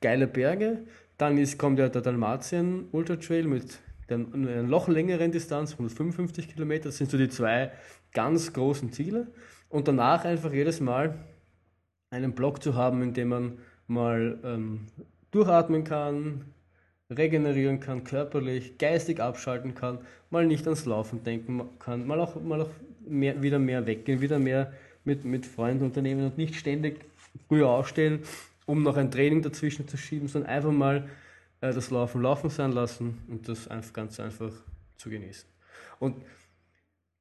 geile 0.00 0.26
Berge. 0.26 0.84
Dann 1.18 1.38
ist, 1.38 1.58
kommt 1.58 1.78
ja 1.78 1.88
der 1.88 2.02
Dalmatien 2.02 2.88
Ultra 2.92 3.16
Trail 3.16 3.44
mit 3.44 3.78
der, 4.08 4.18
einer 4.18 4.62
noch 4.62 4.88
längeren 4.88 5.32
Distanz, 5.32 5.72
155 5.72 6.48
Kilometer. 6.48 6.84
Das 6.84 6.98
sind 6.98 7.10
so 7.10 7.18
die 7.18 7.28
zwei 7.28 7.72
ganz 8.12 8.52
großen 8.52 8.92
Ziele. 8.92 9.28
Und 9.68 9.88
danach 9.88 10.24
einfach 10.24 10.52
jedes 10.52 10.80
Mal 10.80 11.18
einen 12.10 12.32
Block 12.32 12.62
zu 12.62 12.74
haben, 12.74 13.02
in 13.02 13.14
dem 13.14 13.28
man 13.28 13.58
mal 13.86 14.38
ähm, 14.44 14.86
durchatmen 15.36 15.84
kann, 15.84 16.44
regenerieren 17.10 17.78
kann, 17.78 18.04
körperlich, 18.04 18.78
geistig 18.78 19.20
abschalten 19.20 19.74
kann, 19.74 19.98
mal 20.30 20.46
nicht 20.46 20.64
ans 20.66 20.86
Laufen 20.86 21.22
denken 21.22 21.62
kann, 21.78 22.06
mal 22.06 22.18
auch, 22.20 22.40
mal 22.42 22.62
auch 22.62 22.70
mehr, 23.06 23.42
wieder 23.42 23.58
mehr 23.58 23.86
weggehen, 23.86 24.20
wieder 24.20 24.38
mehr 24.38 24.72
mit, 25.04 25.24
mit 25.24 25.46
Freunden 25.46 25.84
unternehmen 25.84 26.24
und 26.24 26.38
nicht 26.38 26.56
ständig 26.56 27.04
früher 27.48 27.68
aufstehen, 27.68 28.20
um 28.64 28.82
noch 28.82 28.96
ein 28.96 29.10
Training 29.10 29.42
dazwischen 29.42 29.86
zu 29.86 29.96
schieben, 29.96 30.26
sondern 30.26 30.50
einfach 30.50 30.72
mal 30.72 31.08
äh, 31.60 31.72
das 31.72 31.90
Laufen 31.90 32.22
laufen 32.22 32.50
sein 32.50 32.72
lassen 32.72 33.18
und 33.28 33.48
das 33.48 33.68
einfach 33.68 33.92
ganz 33.92 34.18
einfach 34.18 34.50
zu 34.96 35.10
genießen. 35.10 35.48
Und 36.00 36.16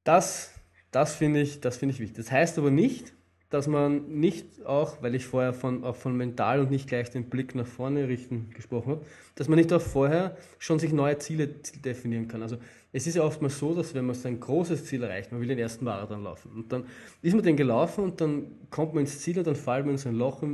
das, 0.03 0.53
das 0.89 1.15
finde 1.15 1.41
ich, 1.41 1.61
das 1.61 1.77
finde 1.77 1.93
ich 1.93 1.99
wichtig. 1.99 2.17
Das 2.17 2.31
heißt 2.31 2.57
aber 2.57 2.71
nicht, 2.71 3.13
dass 3.55 3.67
man 3.67 4.19
nicht 4.19 4.65
auch, 4.65 5.01
weil 5.01 5.15
ich 5.15 5.25
vorher 5.25 5.53
von, 5.53 5.85
auch 5.85 5.95
von 5.95 6.17
mental 6.17 6.59
und 6.59 6.71
nicht 6.71 6.89
gleich 6.89 7.09
den 7.09 7.29
Blick 7.29 7.55
nach 7.55 7.65
vorne 7.65 8.09
richten 8.09 8.49
gesprochen 8.53 8.91
habe, 8.91 9.05
dass 9.35 9.47
man 9.47 9.57
nicht 9.57 9.71
auch 9.71 9.79
vorher 9.79 10.35
schon 10.59 10.77
sich 10.77 10.91
neue 10.91 11.17
Ziele 11.19 11.47
definieren 11.47 12.27
kann. 12.27 12.41
Also 12.41 12.57
es 12.91 13.07
ist 13.07 13.15
ja 13.15 13.23
oftmals 13.23 13.57
so, 13.57 13.73
dass 13.73 13.93
wenn 13.93 14.05
man 14.07 14.13
sein 14.13 14.41
großes 14.41 14.83
Ziel 14.83 15.03
erreicht, 15.03 15.31
man 15.31 15.39
will 15.39 15.47
den 15.47 15.57
ersten 15.57 15.85
Marathon 15.85 16.21
laufen 16.21 16.51
und 16.53 16.69
dann 16.73 16.83
ist 17.21 17.33
man 17.33 17.43
den 17.43 17.55
gelaufen 17.55 18.03
und 18.03 18.19
dann 18.19 18.51
kommt 18.71 18.93
man 18.93 19.05
ins 19.05 19.21
Ziel 19.21 19.37
und 19.37 19.47
dann 19.47 19.55
fällt 19.55 19.85
man 19.85 19.95
in 19.95 19.99
so 19.99 20.09
ein 20.09 20.15
Loch, 20.15 20.41
weil 20.41 20.49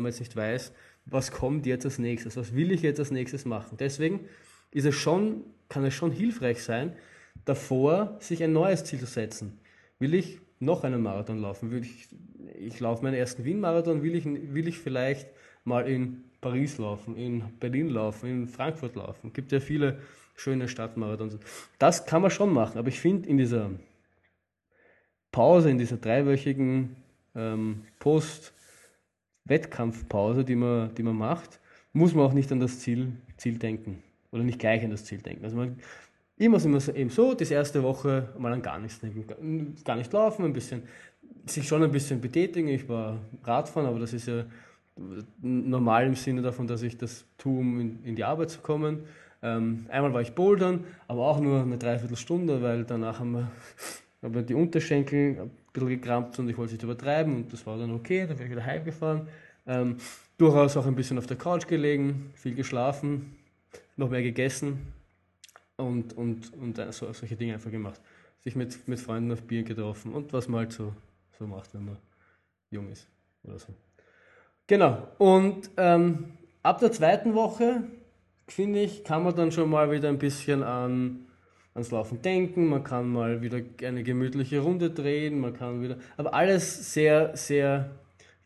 man 0.00 0.06
jetzt 0.06 0.20
nicht 0.20 0.34
weiß, 0.34 0.72
was 1.04 1.32
kommt 1.32 1.66
jetzt 1.66 1.84
als 1.84 1.98
nächstes, 1.98 2.38
was 2.38 2.54
will 2.54 2.72
ich 2.72 2.80
jetzt 2.80 3.00
als 3.00 3.10
nächstes 3.10 3.44
machen. 3.44 3.76
Deswegen 3.78 4.20
ist 4.70 4.86
es 4.86 4.94
schon, 4.94 5.44
kann 5.68 5.84
es 5.84 5.92
schon 5.92 6.10
hilfreich 6.10 6.62
sein, 6.62 6.94
davor 7.44 8.16
sich 8.20 8.42
ein 8.42 8.54
neues 8.54 8.84
Ziel 8.84 8.98
zu 8.98 9.04
setzen. 9.04 9.58
Will 9.98 10.14
ich 10.14 10.40
noch 10.58 10.84
einen 10.84 11.02
Marathon 11.02 11.38
laufen? 11.38 11.70
Will 11.70 11.82
ich 11.82 12.08
ich 12.58 12.80
laufe 12.80 13.02
meinen 13.02 13.14
ersten 13.14 13.44
Wien-Marathon, 13.44 14.02
will 14.02 14.14
ich, 14.14 14.24
will 14.24 14.68
ich 14.68 14.78
vielleicht 14.78 15.28
mal 15.64 15.88
in 15.88 16.24
Paris 16.40 16.78
laufen, 16.78 17.16
in 17.16 17.44
Berlin 17.58 17.88
laufen, 17.88 18.30
in 18.30 18.48
Frankfurt 18.48 18.96
laufen. 18.96 19.32
Gibt 19.32 19.52
ja 19.52 19.60
viele 19.60 19.98
schöne 20.36 20.68
Stadtmarathons. 20.68 21.38
Das 21.78 22.06
kann 22.06 22.22
man 22.22 22.30
schon 22.30 22.52
machen, 22.52 22.78
aber 22.78 22.88
ich 22.88 23.00
finde 23.00 23.28
in 23.28 23.38
dieser 23.38 23.70
Pause, 25.32 25.70
in 25.70 25.78
dieser 25.78 25.96
dreiwöchigen 25.96 26.94
ähm, 27.34 27.82
Post-Wettkampfpause, 27.98 30.44
die 30.44 30.54
man, 30.56 30.94
die 30.94 31.02
man 31.02 31.16
macht, 31.16 31.58
muss 31.92 32.14
man 32.14 32.26
auch 32.26 32.32
nicht 32.32 32.52
an 32.52 32.60
das 32.60 32.78
Ziel, 32.80 33.12
Ziel 33.36 33.58
denken 33.58 34.02
oder 34.30 34.44
nicht 34.44 34.58
gleich 34.58 34.82
an 34.84 34.90
das 34.90 35.04
Ziel 35.04 35.18
denken. 35.18 35.44
Also 35.44 35.56
man, 35.56 35.78
immer 36.36 36.60
sind 36.60 36.72
wir 36.72 36.94
eben 36.94 37.10
so, 37.10 37.34
das 37.34 37.50
erste 37.50 37.82
Woche 37.82 38.32
mal 38.38 38.52
an 38.52 38.62
gar 38.62 38.78
nichts 38.78 39.00
denken, 39.00 39.26
gar 39.84 39.96
nicht 39.96 40.12
laufen, 40.12 40.44
ein 40.44 40.52
bisschen 40.52 40.84
sich 41.46 41.66
schon 41.66 41.82
ein 41.82 41.92
bisschen 41.92 42.20
betätigen. 42.20 42.68
Ich 42.68 42.88
war 42.88 43.18
Radfahren, 43.44 43.88
aber 43.88 43.98
das 43.98 44.12
ist 44.12 44.26
ja 44.26 44.44
normal 45.42 46.06
im 46.06 46.14
Sinne 46.14 46.42
davon, 46.42 46.66
dass 46.66 46.82
ich 46.82 46.96
das 46.96 47.24
tue, 47.38 47.60
um 47.60 47.80
in, 47.80 48.04
in 48.04 48.16
die 48.16 48.24
Arbeit 48.24 48.50
zu 48.50 48.60
kommen. 48.60 49.00
Ähm, 49.42 49.86
einmal 49.90 50.12
war 50.14 50.22
ich 50.22 50.32
bouldern, 50.32 50.84
aber 51.08 51.26
auch 51.26 51.40
nur 51.40 51.60
eine 51.60 51.76
Dreiviertelstunde, 51.76 52.62
weil 52.62 52.84
danach 52.84 53.20
haben 53.20 53.32
wir, 53.32 53.50
haben 54.22 54.34
wir 54.34 54.42
die 54.42 54.54
Unterschenkel 54.54 55.40
ein 55.40 55.50
bisschen 55.72 55.88
gekrampft 55.88 56.38
und 56.38 56.48
ich 56.48 56.56
wollte 56.56 56.68
es 56.68 56.72
nicht 56.72 56.84
übertreiben 56.84 57.36
und 57.36 57.52
das 57.52 57.66
war 57.66 57.76
dann 57.78 57.92
okay, 57.92 58.26
dann 58.26 58.36
bin 58.36 58.46
ich 58.46 58.52
wieder 58.52 58.64
heimgefahren. 58.64 59.28
Ähm, 59.66 59.96
durchaus 60.38 60.76
auch 60.76 60.86
ein 60.86 60.94
bisschen 60.94 61.18
auf 61.18 61.26
der 61.26 61.36
Couch 61.36 61.66
gelegen, 61.66 62.30
viel 62.34 62.54
geschlafen, 62.54 63.36
noch 63.96 64.08
mehr 64.10 64.22
gegessen 64.22 64.92
und, 65.76 66.16
und, 66.16 66.52
und 66.54 66.76
so, 66.92 67.12
solche 67.12 67.36
Dinge 67.36 67.54
einfach 67.54 67.70
gemacht. 67.70 68.00
Sich 68.42 68.56
mit, 68.56 68.88
mit 68.88 68.98
Freunden 68.98 69.32
auf 69.32 69.42
Bier 69.42 69.64
getroffen 69.64 70.12
und 70.12 70.32
was 70.32 70.48
mal 70.48 70.58
halt 70.58 70.72
so 70.72 70.92
so 71.38 71.46
macht, 71.46 71.74
wenn 71.74 71.84
man 71.84 71.96
jung 72.70 72.90
ist 72.90 73.08
oder 73.44 73.58
so. 73.58 73.68
Genau, 74.66 75.08
und 75.18 75.70
ähm, 75.76 76.32
ab 76.62 76.80
der 76.80 76.92
zweiten 76.92 77.34
Woche, 77.34 77.84
finde 78.48 78.80
ich, 78.80 79.04
kann 79.04 79.22
man 79.22 79.36
dann 79.36 79.52
schon 79.52 79.70
mal 79.70 79.90
wieder 79.90 80.08
ein 80.08 80.18
bisschen 80.18 80.62
an, 80.62 81.26
ans 81.74 81.90
Laufen 81.90 82.22
denken, 82.22 82.66
man 82.66 82.82
kann 82.82 83.08
mal 83.08 83.42
wieder 83.42 83.60
eine 83.86 84.02
gemütliche 84.02 84.60
Runde 84.60 84.90
drehen, 84.90 85.40
man 85.40 85.54
kann 85.54 85.82
wieder, 85.82 85.98
aber 86.16 86.34
alles 86.34 86.92
sehr, 86.92 87.36
sehr, 87.36 87.90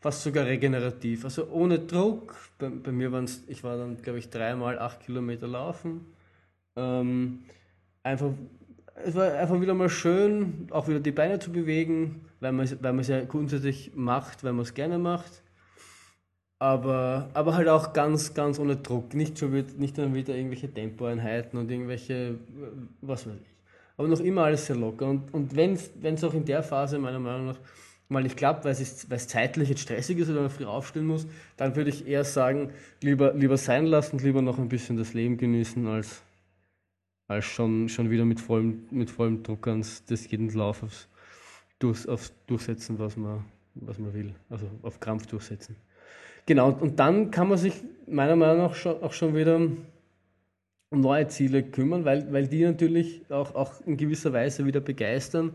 fast 0.01 0.23
sogar 0.23 0.45
regenerativ, 0.47 1.23
also 1.23 1.47
ohne 1.51 1.79
Druck. 1.79 2.35
Bei, 2.57 2.69
bei 2.69 2.91
mir 2.91 3.11
waren 3.11 3.25
es, 3.25 3.43
ich 3.47 3.63
war 3.63 3.77
dann, 3.77 4.01
glaube 4.01 4.19
ich, 4.19 4.29
dreimal 4.29 4.79
acht 4.79 5.01
Kilometer 5.01 5.47
laufen. 5.47 6.07
Ähm, 6.75 7.43
einfach 8.01 8.31
es 9.03 9.15
war 9.15 9.33
einfach 9.33 9.59
wieder 9.61 9.73
mal 9.73 9.89
schön, 9.89 10.67
auch 10.71 10.87
wieder 10.87 10.99
die 10.99 11.11
Beine 11.11 11.39
zu 11.39 11.51
bewegen, 11.51 12.25
weil 12.41 12.51
man, 12.51 12.99
es 12.99 13.07
ja 13.07 13.23
grundsätzlich 13.23 13.91
macht, 13.95 14.43
weil 14.43 14.51
man 14.51 14.63
es 14.63 14.73
gerne 14.73 14.97
macht. 14.97 15.43
Aber, 16.59 17.29
aber 17.33 17.55
halt 17.55 17.69
auch 17.69 17.93
ganz, 17.93 18.33
ganz 18.33 18.59
ohne 18.59 18.75
Druck. 18.75 19.13
Nicht, 19.13 19.39
schon 19.39 19.53
wieder, 19.53 19.73
nicht 19.77 19.97
dann 19.97 20.13
wieder 20.13 20.35
irgendwelche 20.35 20.71
Tempoeinheiten 20.71 21.57
und 21.57 21.71
irgendwelche, 21.71 22.35
was 23.01 23.25
weiß 23.25 23.33
ich. 23.41 23.49
Aber 23.97 24.07
noch 24.07 24.19
immer 24.19 24.43
alles 24.43 24.65
sehr 24.65 24.75
locker. 24.75 25.07
Und, 25.07 25.33
und 25.33 25.55
wenn 25.55 25.73
es 25.73 26.23
auch 26.23 26.33
in 26.33 26.45
der 26.45 26.61
Phase 26.61 26.99
meiner 26.99 27.19
Meinung 27.19 27.47
nach 27.47 27.59
mal 28.09 28.23
nicht 28.23 28.37
klappt, 28.37 28.65
weil 28.65 28.73
es, 28.73 29.07
zeitlich 29.27 29.69
jetzt 29.69 29.81
stressig 29.81 30.17
ist 30.17 30.29
oder 30.29 30.41
man 30.41 30.49
früh 30.49 30.65
aufstehen 30.65 31.05
muss, 31.05 31.25
dann 31.55 31.75
würde 31.75 31.89
ich 31.89 32.05
eher 32.05 32.25
sagen, 32.25 32.71
lieber, 33.01 33.33
lieber 33.33 33.57
sein 33.57 33.85
lassen, 33.85 34.17
lieber 34.19 34.41
noch 34.41 34.59
ein 34.59 34.67
bisschen 34.67 34.97
das 34.97 35.13
Leben 35.13 35.37
genießen, 35.37 35.87
als, 35.87 36.21
als 37.27 37.45
schon, 37.45 37.87
schon 37.87 38.09
wieder 38.09 38.25
mit 38.25 38.41
vollem, 38.41 38.83
mit 38.91 39.09
vollem 39.09 39.41
Druck 39.43 39.67
ans 39.67 40.03
des 40.05 40.29
jeden 40.29 40.49
Lauf 40.49 40.83
aufs, 41.83 42.03
durch, 42.03 42.07
aufs 42.07 42.33
Durchsetzen, 42.47 42.99
was 42.99 43.17
man, 43.17 43.43
was 43.75 43.97
man 43.99 44.13
will. 44.13 44.33
Also 44.49 44.67
auf 44.83 44.99
Krampf 44.99 45.27
durchsetzen. 45.27 45.75
Genau, 46.45 46.71
und 46.71 46.99
dann 46.99 47.31
kann 47.31 47.49
man 47.49 47.57
sich 47.57 47.73
meiner 48.07 48.35
Meinung 48.35 48.57
nach 48.57 48.75
schon, 48.75 49.01
auch 49.01 49.13
schon 49.13 49.35
wieder 49.35 49.55
um 49.57 50.99
neue 50.99 51.27
Ziele 51.27 51.63
kümmern, 51.63 52.03
weil, 52.03 52.31
weil 52.33 52.47
die 52.47 52.63
natürlich 52.63 53.21
auch, 53.29 53.55
auch 53.55 53.73
in 53.85 53.95
gewisser 53.95 54.33
Weise 54.33 54.65
wieder 54.65 54.81
begeistern 54.81 55.53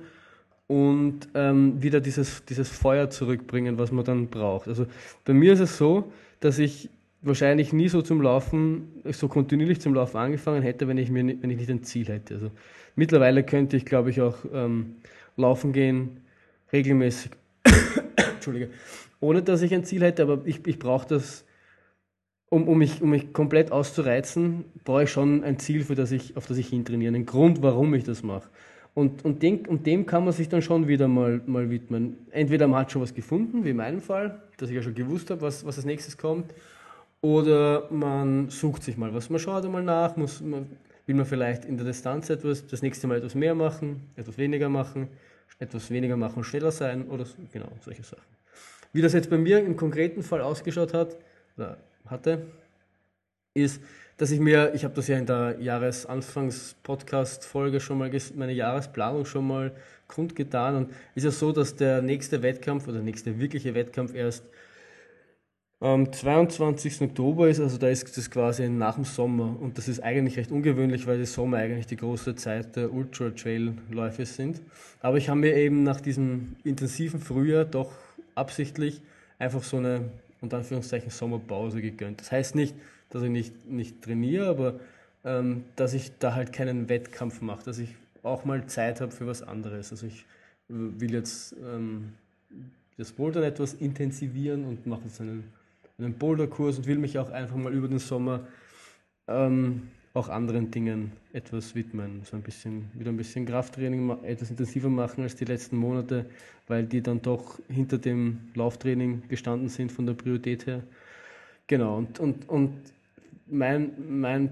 und 0.67 1.29
ähm, 1.35 1.83
wieder 1.83 2.01
dieses, 2.01 2.45
dieses 2.47 2.69
Feuer 2.71 3.11
zurückbringen, 3.11 3.79
was 3.79 3.93
man 3.93 4.05
dann 4.05 4.29
braucht. 4.29 4.69
Also 4.69 4.87
bei 5.25 5.35
mir 5.35 5.53
ist 5.53 5.61
es 5.61 5.77
so, 5.77 6.11
dass 6.41 6.59
ich 6.59 6.89
wahrscheinlich 7.23 7.73
nie 7.73 7.89
so 7.89 8.03
zum 8.03 8.23
Laufen, 8.23 9.03
so 9.11 9.29
kontinuierlich 9.29 9.81
zum 9.81 9.95
Laufen 9.95 10.17
angefangen 10.17 10.63
hätte, 10.63 10.89
wenn 10.89 10.99
ich, 10.99 11.11
mir, 11.11 11.25
wenn 11.25 11.51
ich 11.51 11.59
nicht 11.59 11.71
ein 11.71 11.83
Ziel 11.83 12.07
hätte. 12.07 12.35
Also 12.35 12.51
mittlerweile 12.95 13.43
könnte 13.43 13.77
ich, 13.77 13.85
glaube 13.85 14.11
ich, 14.11 14.21
auch 14.21 14.39
ähm, 14.53 14.97
laufen 15.37 15.73
gehen, 15.73 16.21
regelmäßig, 16.73 17.33
Entschuldige, 18.35 18.71
ohne 19.21 19.43
dass 19.43 19.63
ich 19.63 19.75
ein 19.75 19.85
Ziel 19.85 20.03
hätte, 20.03 20.23
aber 20.23 20.43
ich, 20.45 20.67
ich 20.67 20.79
brauche 20.79 21.07
das, 21.07 21.45
um, 22.49 22.69
um, 22.69 22.79
mich, 22.79 23.03
um 23.03 23.11
mich 23.11 23.33
komplett 23.33 23.73
auszureizen, 23.73 24.65
brauche 24.85 25.05
ich 25.05 25.11
schon 25.11 25.45
ein 25.45 25.59
Ziel, 25.59 25.85
für 25.85 25.95
das 25.95 26.13
ich, 26.13 26.37
auf 26.37 26.47
das 26.47 26.59
ich 26.59 26.69
hintrainiere, 26.69 27.15
einen 27.15 27.27
Grund, 27.27 27.63
warum 27.63 27.95
ich 27.95 28.05
das 28.05 28.23
mache. 28.23 28.49
Und, 28.95 29.27
und, 29.27 29.43
dem, 29.43 29.61
und 29.67 29.87
dem 29.87 30.07
kann 30.07 30.25
man 30.25 30.33
sich 30.33 30.49
dann 30.49 30.63
schon 30.63 30.89
wieder 30.89 31.07
mal, 31.07 31.43
mal 31.45 31.69
widmen. 31.69 32.17
Entweder 32.31 32.67
man 32.67 32.81
hat 32.81 32.93
schon 32.93 33.03
was 33.03 33.13
gefunden, 33.13 33.63
wie 33.63 33.71
in 33.71 33.77
meinem 33.77 34.01
Fall, 34.01 34.41
dass 34.57 34.71
ich 34.71 34.75
ja 34.75 34.83
schon 34.83 34.95
gewusst 34.95 35.31
habe, 35.31 35.43
was, 35.43 35.67
was 35.67 35.77
als 35.77 35.85
nächstes 35.85 36.17
kommt, 36.17 36.55
oder 37.21 37.89
man 37.91 38.49
sucht 38.49 38.83
sich 38.83 38.97
mal 38.97 39.13
was. 39.13 39.29
Man 39.29 39.39
schaut 39.39 39.67
einmal 39.67 39.83
nach, 39.83 40.17
muss, 40.17 40.41
man, 40.41 40.67
will 41.07 41.15
man 41.15 41.27
vielleicht 41.27 41.65
in 41.65 41.77
der 41.77 41.87
Distanz 41.87 42.31
etwas, 42.31 42.67
das 42.67 42.83
nächste 42.83 43.07
Mal 43.07 43.19
etwas 43.19 43.35
mehr 43.35 43.55
machen, 43.55 44.11
etwas 44.17 44.39
weniger 44.39 44.69
machen, 44.69 45.09
etwas 45.59 45.91
weniger 45.91 46.17
machen 46.17 46.45
schneller 46.45 46.73
sein 46.73 47.09
oder 47.09 47.25
so, 47.25 47.35
genau, 47.53 47.71
solche 47.81 48.03
Sachen. 48.03 48.37
Wie 48.93 49.03
das 49.03 49.13
jetzt 49.13 49.31
bei 49.31 49.39
mir 49.39 49.59
im 49.59 49.77
konkreten 49.77 50.23
Fall 50.23 50.41
ausgeschaut 50.41 50.95
hat, 50.95 51.17
oder 51.57 51.79
hatte, 52.07 52.47
ist, 53.55 53.81
dass 54.17 54.31
ich 54.31 54.39
mir, 54.41 54.73
ich 54.75 54.85
habe 54.85 54.95
das 54.95 55.09
ja 55.09 55.19
in 55.19 55.27
der 55.27 55.57
Jahresanfangs-Podcast-Folge 55.61 57.81
schon 57.81 57.99
mal, 57.99 58.11
meine 58.35 58.53
Jahresplanung 58.53 59.27
schon 59.27 59.47
mal 59.47 59.73
kundgetan 60.09 60.77
und 60.77 60.91
ist 61.15 61.25
ja 61.25 61.31
so, 61.31 61.53
dass 61.53 61.77
der 61.77 62.01
nächste 62.03 62.43
Wettkampf 62.43 62.85
oder 62.85 62.95
der 62.95 63.03
nächste 63.03 63.39
wirkliche 63.39 63.75
Wettkampf 63.75 64.15
erst 64.15 64.45
am 65.81 66.11
22. 66.11 67.03
Oktober 67.03 67.49
ist, 67.49 67.61
also 67.61 67.77
da 67.77 67.89
ist 67.89 68.17
das 68.17 68.31
quasi 68.31 68.69
nach 68.69 68.95
dem 68.95 69.05
Sommer 69.05 69.61
und 69.61 69.77
das 69.77 69.89
ist 69.89 70.01
eigentlich 70.01 70.39
recht 70.39 70.51
ungewöhnlich, 70.51 71.07
weil 71.07 71.19
der 71.19 71.27
Sommer 71.27 71.59
eigentlich 71.59 71.87
die 71.87 71.97
große 71.97 72.35
Zeit 72.35 72.77
der 72.77 72.93
Ultra-Trail-Läufe 72.93 74.25
sind. 74.25 74.63
Aber 75.01 75.19
ich 75.19 75.29
habe 75.29 75.41
mir 75.41 75.55
eben 75.55 75.83
nach 75.83 76.01
diesem 76.01 76.57
intensiven 76.65 77.21
Frühjahr 77.21 77.65
doch 77.67 77.93
absichtlich 78.35 79.03
einfach 79.39 79.63
so 79.63 79.77
eine, 79.77 80.09
unter 80.41 80.59
Anführungszeichen, 80.59 81.11
Sommerpause 81.11 81.83
gegönnt. 81.83 82.21
Das 82.21 82.33
heißt 82.33 82.55
nicht, 82.55 82.75
dass 83.11 83.23
ich 83.23 83.31
nicht, 83.31 83.69
nicht 83.69 84.03
trainiere, 84.03 84.49
aber 84.49 84.81
ähm, 85.25 85.65
dass 85.77 85.93
ich 85.93 86.13
da 86.19 86.35
halt 86.35 86.53
keinen 86.53 86.89
Wettkampf 86.89 87.43
mache, 87.43 87.65
dass 87.65 87.79
ich 87.79 87.95
auch 88.23 88.45
mal 88.45 88.67
Zeit 88.67 89.01
habe 89.01 89.13
für 89.13 89.27
was 89.27 89.43
anderes. 89.43 89.91
Also 89.91 90.07
ich 90.07 90.25
will 90.69 91.13
jetzt 91.13 91.55
ähm, 91.63 92.15
das 92.97 93.13
Bouldern 93.13 93.45
etwas 93.45 93.75
intensivieren 93.75 94.65
und 94.65 94.87
mache 94.87 95.03
jetzt 95.05 95.21
einen, 95.21 95.45
einen 95.99 96.15
Boulderkurs 96.15 96.79
und 96.79 96.87
will 96.87 96.99
mich 96.99 97.19
auch 97.19 97.31
einfach 97.31 97.57
mal 97.57 97.73
über 97.73 97.89
den 97.89 97.99
Sommer 97.99 98.47
ähm, 99.29 99.89
auch 100.15 100.29
anderen 100.29 100.71
Dingen 100.71 101.13
etwas 101.33 101.75
widmen. 101.75 102.23
So 102.25 102.37
ein 102.37 102.43
bisschen, 102.43 102.91
wieder 102.95 103.11
ein 103.11 103.17
bisschen 103.17 103.45
Krafttraining 103.45 104.23
etwas 104.25 104.51
intensiver 104.51 104.89
machen 104.89 105.23
als 105.23 105.37
die 105.37 105.45
letzten 105.45 105.77
Monate, 105.77 106.27
weil 106.67 106.85
die 106.85 107.03
dann 107.03 107.23
doch 107.23 107.59
hinter 107.69 107.99
dem 107.99 108.39
Lauftraining 108.55 109.29
gestanden 109.29 109.69
sind 109.69 109.93
von 109.93 110.07
der 110.07 110.15
Priorität 110.15 110.67
her. 110.67 110.83
Genau, 111.67 111.99
und, 111.99 112.19
und, 112.19 112.49
und 112.49 112.73
mein, 113.47 113.93
mein 114.09 114.51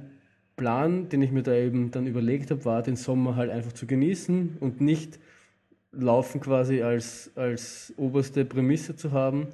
Plan, 0.57 1.09
den 1.09 1.23
ich 1.23 1.33
mir 1.33 1.43
da 1.43 1.55
eben 1.55 1.91
dann 1.91 2.07
überlegt 2.07 2.51
habe, 2.51 2.65
war, 2.65 2.83
den 2.83 2.97
Sommer 2.97 3.37
halt 3.37 3.51
einfach 3.51 3.73
zu 3.73 3.87
genießen 3.87 4.59
und 4.61 4.81
nicht 4.81 5.19
Laufen 5.93 6.41
quasi 6.41 6.83
als, 6.83 7.31
als 7.37 7.93
oberste 7.97 8.45
Prämisse 8.45 8.97
zu 8.97 9.13
haben. 9.13 9.49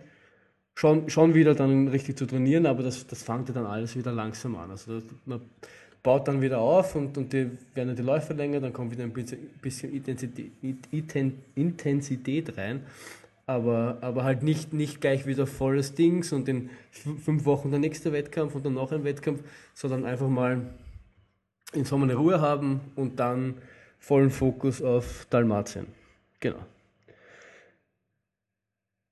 Schon, 0.81 1.11
schon 1.11 1.35
wieder 1.35 1.55
dann 1.55 1.89
richtig 1.89 2.17
zu 2.17 2.25
trainieren, 2.25 2.65
aber 2.65 2.83
das, 2.83 3.07
das 3.07 3.23
fängt 3.23 3.49
ja 3.49 3.55
dann 3.55 3.67
alles 3.67 3.97
wieder 3.97 4.13
langsam 4.13 4.57
an. 4.57 4.71
Also 4.71 5.03
man 5.27 5.43
baut 6.03 6.27
dann 6.27 6.41
wieder 6.41 6.59
auf 6.59 6.95
und, 6.95 7.19
und 7.19 7.35
die 7.35 7.51
werden 7.75 7.95
die 7.95 8.01
Läufe 8.01 8.33
länger, 8.33 8.61
dann 8.61 8.73
kommt 8.73 8.91
wieder 8.91 9.05
ein 9.05 9.13
bisschen 9.13 9.93
Intensität, 9.93 10.51
Intensität 11.55 12.57
rein, 12.57 12.87
aber, 13.45 13.99
aber 14.01 14.25
halt 14.25 14.43
nicht, 14.43 14.73
nicht 14.73 15.03
gleich 15.03 15.27
wieder 15.27 15.47
volles 15.47 15.95
Dings 15.95 16.33
und 16.33 16.49
in 16.49 16.71
fünf 16.91 17.45
Wochen 17.45 17.71
der 17.71 17.79
nächste 17.79 18.15
Wettkampf 18.15 18.55
und 18.55 18.65
dann 18.65 18.73
noch 18.73 18.91
ein 18.91 19.05
Wettkampf, 19.05 19.43
sondern 19.75 20.07
einfach 20.07 20.29
mal 20.29 20.63
im 21.75 21.85
Sommer 21.85 22.05
eine 22.05 22.15
Ruhe 22.15 22.41
haben 22.41 22.81
und 22.97 23.21
dann 23.21 23.57
vollen 23.99 24.31
Fokus 24.31 24.81
auf 24.81 25.27
Dalmatien. 25.29 25.89
Genau. 26.41 26.65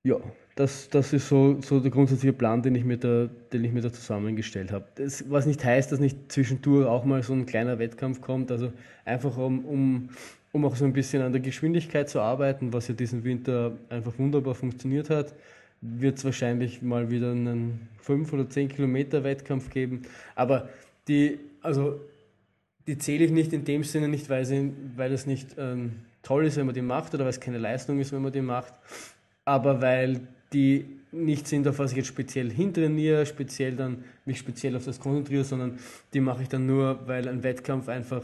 Ja, 0.02 0.16
das, 0.58 0.88
das 0.88 1.12
ist 1.12 1.28
so, 1.28 1.60
so 1.62 1.78
der 1.78 1.92
grundsätzliche 1.92 2.32
Plan, 2.32 2.62
den 2.62 2.74
ich 2.74 2.84
mir 2.84 2.96
da, 2.96 3.28
den 3.52 3.62
ich 3.62 3.72
mir 3.72 3.80
da 3.80 3.92
zusammengestellt 3.92 4.72
habe. 4.72 4.86
Was 5.28 5.46
nicht 5.46 5.64
heißt, 5.64 5.92
dass 5.92 6.00
nicht 6.00 6.32
zwischendurch 6.32 6.84
auch 6.84 7.04
mal 7.04 7.22
so 7.22 7.32
ein 7.32 7.46
kleiner 7.46 7.78
Wettkampf 7.78 8.20
kommt. 8.20 8.50
Also 8.50 8.72
einfach 9.04 9.36
um, 9.36 9.64
um, 9.64 10.08
um 10.50 10.64
auch 10.64 10.74
so 10.74 10.84
ein 10.84 10.92
bisschen 10.92 11.22
an 11.22 11.30
der 11.30 11.40
Geschwindigkeit 11.40 12.08
zu 12.08 12.20
arbeiten, 12.20 12.72
was 12.72 12.88
ja 12.88 12.94
diesen 12.94 13.22
Winter 13.22 13.78
einfach 13.88 14.18
wunderbar 14.18 14.56
funktioniert 14.56 15.10
hat, 15.10 15.32
wird 15.80 16.18
es 16.18 16.24
wahrscheinlich 16.24 16.82
mal 16.82 17.08
wieder 17.08 17.30
einen 17.30 17.86
5 18.00 18.32
oder 18.32 18.50
10 18.50 18.68
Kilometer 18.68 19.22
Wettkampf 19.22 19.70
geben. 19.70 20.02
Aber 20.34 20.70
die, 21.06 21.38
also 21.62 22.00
die 22.88 22.98
zähle 22.98 23.24
ich 23.24 23.30
nicht 23.30 23.52
in 23.52 23.64
dem 23.64 23.84
Sinne 23.84 24.08
nicht, 24.08 24.28
weil, 24.28 24.44
sie, 24.44 24.72
weil 24.96 25.12
es 25.12 25.24
nicht 25.24 25.54
ähm, 25.56 26.00
toll 26.24 26.46
ist, 26.46 26.56
wenn 26.56 26.66
man 26.66 26.74
die 26.74 26.82
macht 26.82 27.14
oder 27.14 27.22
weil 27.22 27.30
es 27.30 27.38
keine 27.38 27.58
Leistung 27.58 28.00
ist, 28.00 28.10
wenn 28.10 28.22
man 28.22 28.32
die 28.32 28.40
macht, 28.40 28.74
aber 29.44 29.80
weil 29.80 30.26
die 30.52 30.84
nicht 31.10 31.48
sind, 31.48 31.66
auf 31.66 31.78
was 31.78 31.92
ich 31.92 31.98
jetzt 31.98 32.08
speziell 32.08 32.50
hintrainiere, 32.50 33.24
speziell 33.24 33.74
dann 33.76 34.04
mich 34.24 34.38
speziell 34.38 34.76
auf 34.76 34.84
das 34.84 35.00
konzentriere, 35.00 35.44
sondern 35.44 35.78
die 36.12 36.20
mache 36.20 36.42
ich 36.42 36.48
dann 36.48 36.66
nur, 36.66 37.06
weil 37.06 37.28
ein 37.28 37.42
Wettkampf 37.42 37.88
einfach 37.88 38.22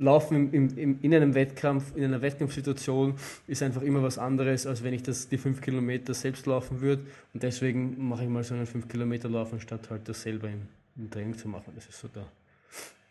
Laufen 0.00 0.52
im, 0.52 0.76
im, 0.76 0.98
in 1.02 1.14
einem 1.14 1.34
Wettkampf, 1.34 1.96
in 1.96 2.04
einer 2.04 2.22
Wettkampfsituation 2.22 3.14
ist 3.48 3.62
einfach 3.62 3.82
immer 3.82 4.02
was 4.02 4.16
anderes, 4.16 4.66
als 4.66 4.84
wenn 4.84 4.94
ich 4.94 5.02
das 5.02 5.28
die 5.28 5.38
fünf 5.38 5.60
Kilometer 5.60 6.14
selbst 6.14 6.46
laufen 6.46 6.80
würde. 6.80 7.02
Und 7.34 7.42
deswegen 7.42 8.08
mache 8.08 8.22
ich 8.22 8.28
mal 8.28 8.44
so 8.44 8.54
einen 8.54 8.66
fünf 8.66 8.88
Kilometer 8.88 9.28
Lauf, 9.28 9.52
anstatt 9.52 9.90
halt 9.90 10.08
das 10.08 10.22
selber 10.22 10.48
im, 10.48 10.68
im 10.96 11.10
Training 11.10 11.36
zu 11.36 11.48
machen. 11.48 11.72
Das 11.74 11.86
ist 11.86 11.98
so 11.98 12.06
der, 12.08 12.26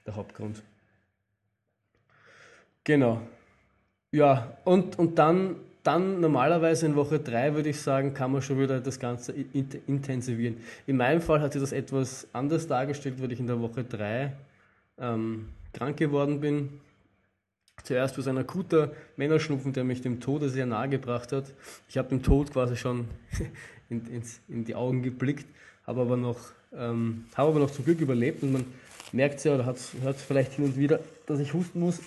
der 0.06 0.16
Hauptgrund. 0.16 0.64
Genau. 2.86 3.22
Ja, 4.12 4.58
und, 4.64 4.98
und 4.98 5.20
dann, 5.20 5.58
dann 5.88 6.20
normalerweise 6.20 6.86
in 6.86 6.98
Woche 6.98 7.18
3 7.18 7.56
würde 7.56 7.70
ich 7.70 7.80
sagen, 7.80 8.14
kann 8.14 8.34
man 8.34 8.42
schon 8.42 8.60
wieder 8.60 8.82
das 8.82 9.00
Ganze 9.00 9.32
intensivieren. 9.32 10.58
In 10.86 10.98
meinem 10.98 11.22
Fall 11.22 11.40
hat 11.40 11.54
sich 11.54 11.62
das 11.62 11.72
etwas 11.72 12.28
anders 12.34 12.68
dargestellt, 12.68 13.22
weil 13.22 13.32
ich 13.32 13.40
in 13.40 13.48
der 13.48 13.62
Woche 13.62 13.86
3 13.86 14.34
ähm, 15.00 15.48
krank 15.72 15.96
geworden 15.96 16.42
bin. 16.42 16.82
Zuerst 17.84 18.18
durch 18.18 18.28
ein 18.28 18.38
akuter 18.38 18.92
Männerschnupfen, 19.16 19.72
der 19.72 19.86
mich 19.86 20.02
dem 20.02 20.20
Tode 20.20 20.50
sehr 20.50 20.66
nahe 20.66 20.90
gebracht 20.90 21.32
hat. 21.32 21.46
Ich 21.88 21.98
habe 21.98 22.10
dem 22.10 22.22
Tod 22.22 22.52
quasi 22.52 22.76
schon 22.76 23.06
in, 23.90 24.06
ins, 24.08 24.42
in 24.50 24.66
die 24.66 24.76
Augen 24.76 25.04
geblickt, 25.04 25.46
habe 25.86 26.02
aber, 26.02 26.18
noch, 26.18 26.40
ähm, 26.76 27.26
habe 27.36 27.52
aber 27.52 27.60
noch 27.60 27.72
zum 27.72 27.86
Glück 27.86 28.02
überlebt 28.02 28.44
und 28.44 28.52
man 28.52 28.66
merkt 29.14 29.38
es 29.38 29.46
ja 29.46 29.56
oder 29.56 29.66
hört 29.66 29.78
es 29.78 30.22
vielleicht 30.22 30.54
hin 30.54 30.66
und 30.66 30.76
wieder, 30.76 31.00
dass 31.28 31.40
ich 31.40 31.54
husten 31.54 31.80
muss 31.80 32.02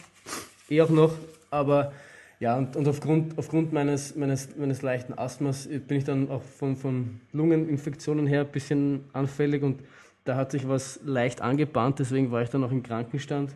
eh 0.69 0.83
auch 0.83 0.91
noch, 0.91 1.15
aber 1.51 1.93
ja, 2.41 2.57
und, 2.57 2.75
und 2.75 2.89
aufgrund, 2.89 3.39
aufgrund 3.39 3.73
meines, 3.73 4.17
meines, 4.17 4.57
meines 4.57 4.81
leichten 4.81 5.13
Asthmas 5.13 5.69
bin 5.69 5.99
ich 5.99 6.05
dann 6.05 6.31
auch 6.31 6.43
von, 6.43 6.75
von 6.75 7.21
Lungeninfektionen 7.33 8.27
her 8.27 8.41
ein 8.41 8.51
bisschen 8.51 9.05
anfällig 9.13 9.63
und 9.63 9.83
da 10.25 10.37
hat 10.37 10.51
sich 10.51 10.67
was 10.67 11.01
leicht 11.05 11.43
angebahnt, 11.43 11.99
deswegen 11.99 12.31
war 12.33 12.43
ich 12.43 12.49
dann 12.49 12.65
auch 12.65 12.73
im 12.73 12.83
Krankenstand. 12.83 13.55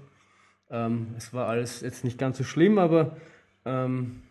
Ähm, 0.71 1.15
es 1.17 1.33
war 1.33 1.49
alles 1.49 1.81
jetzt 1.81 2.05
nicht 2.05 2.19
ganz 2.19 2.37
so 2.37 2.45
schlimm, 2.45 2.79
aber 2.79 3.17
ähm, 3.65 4.23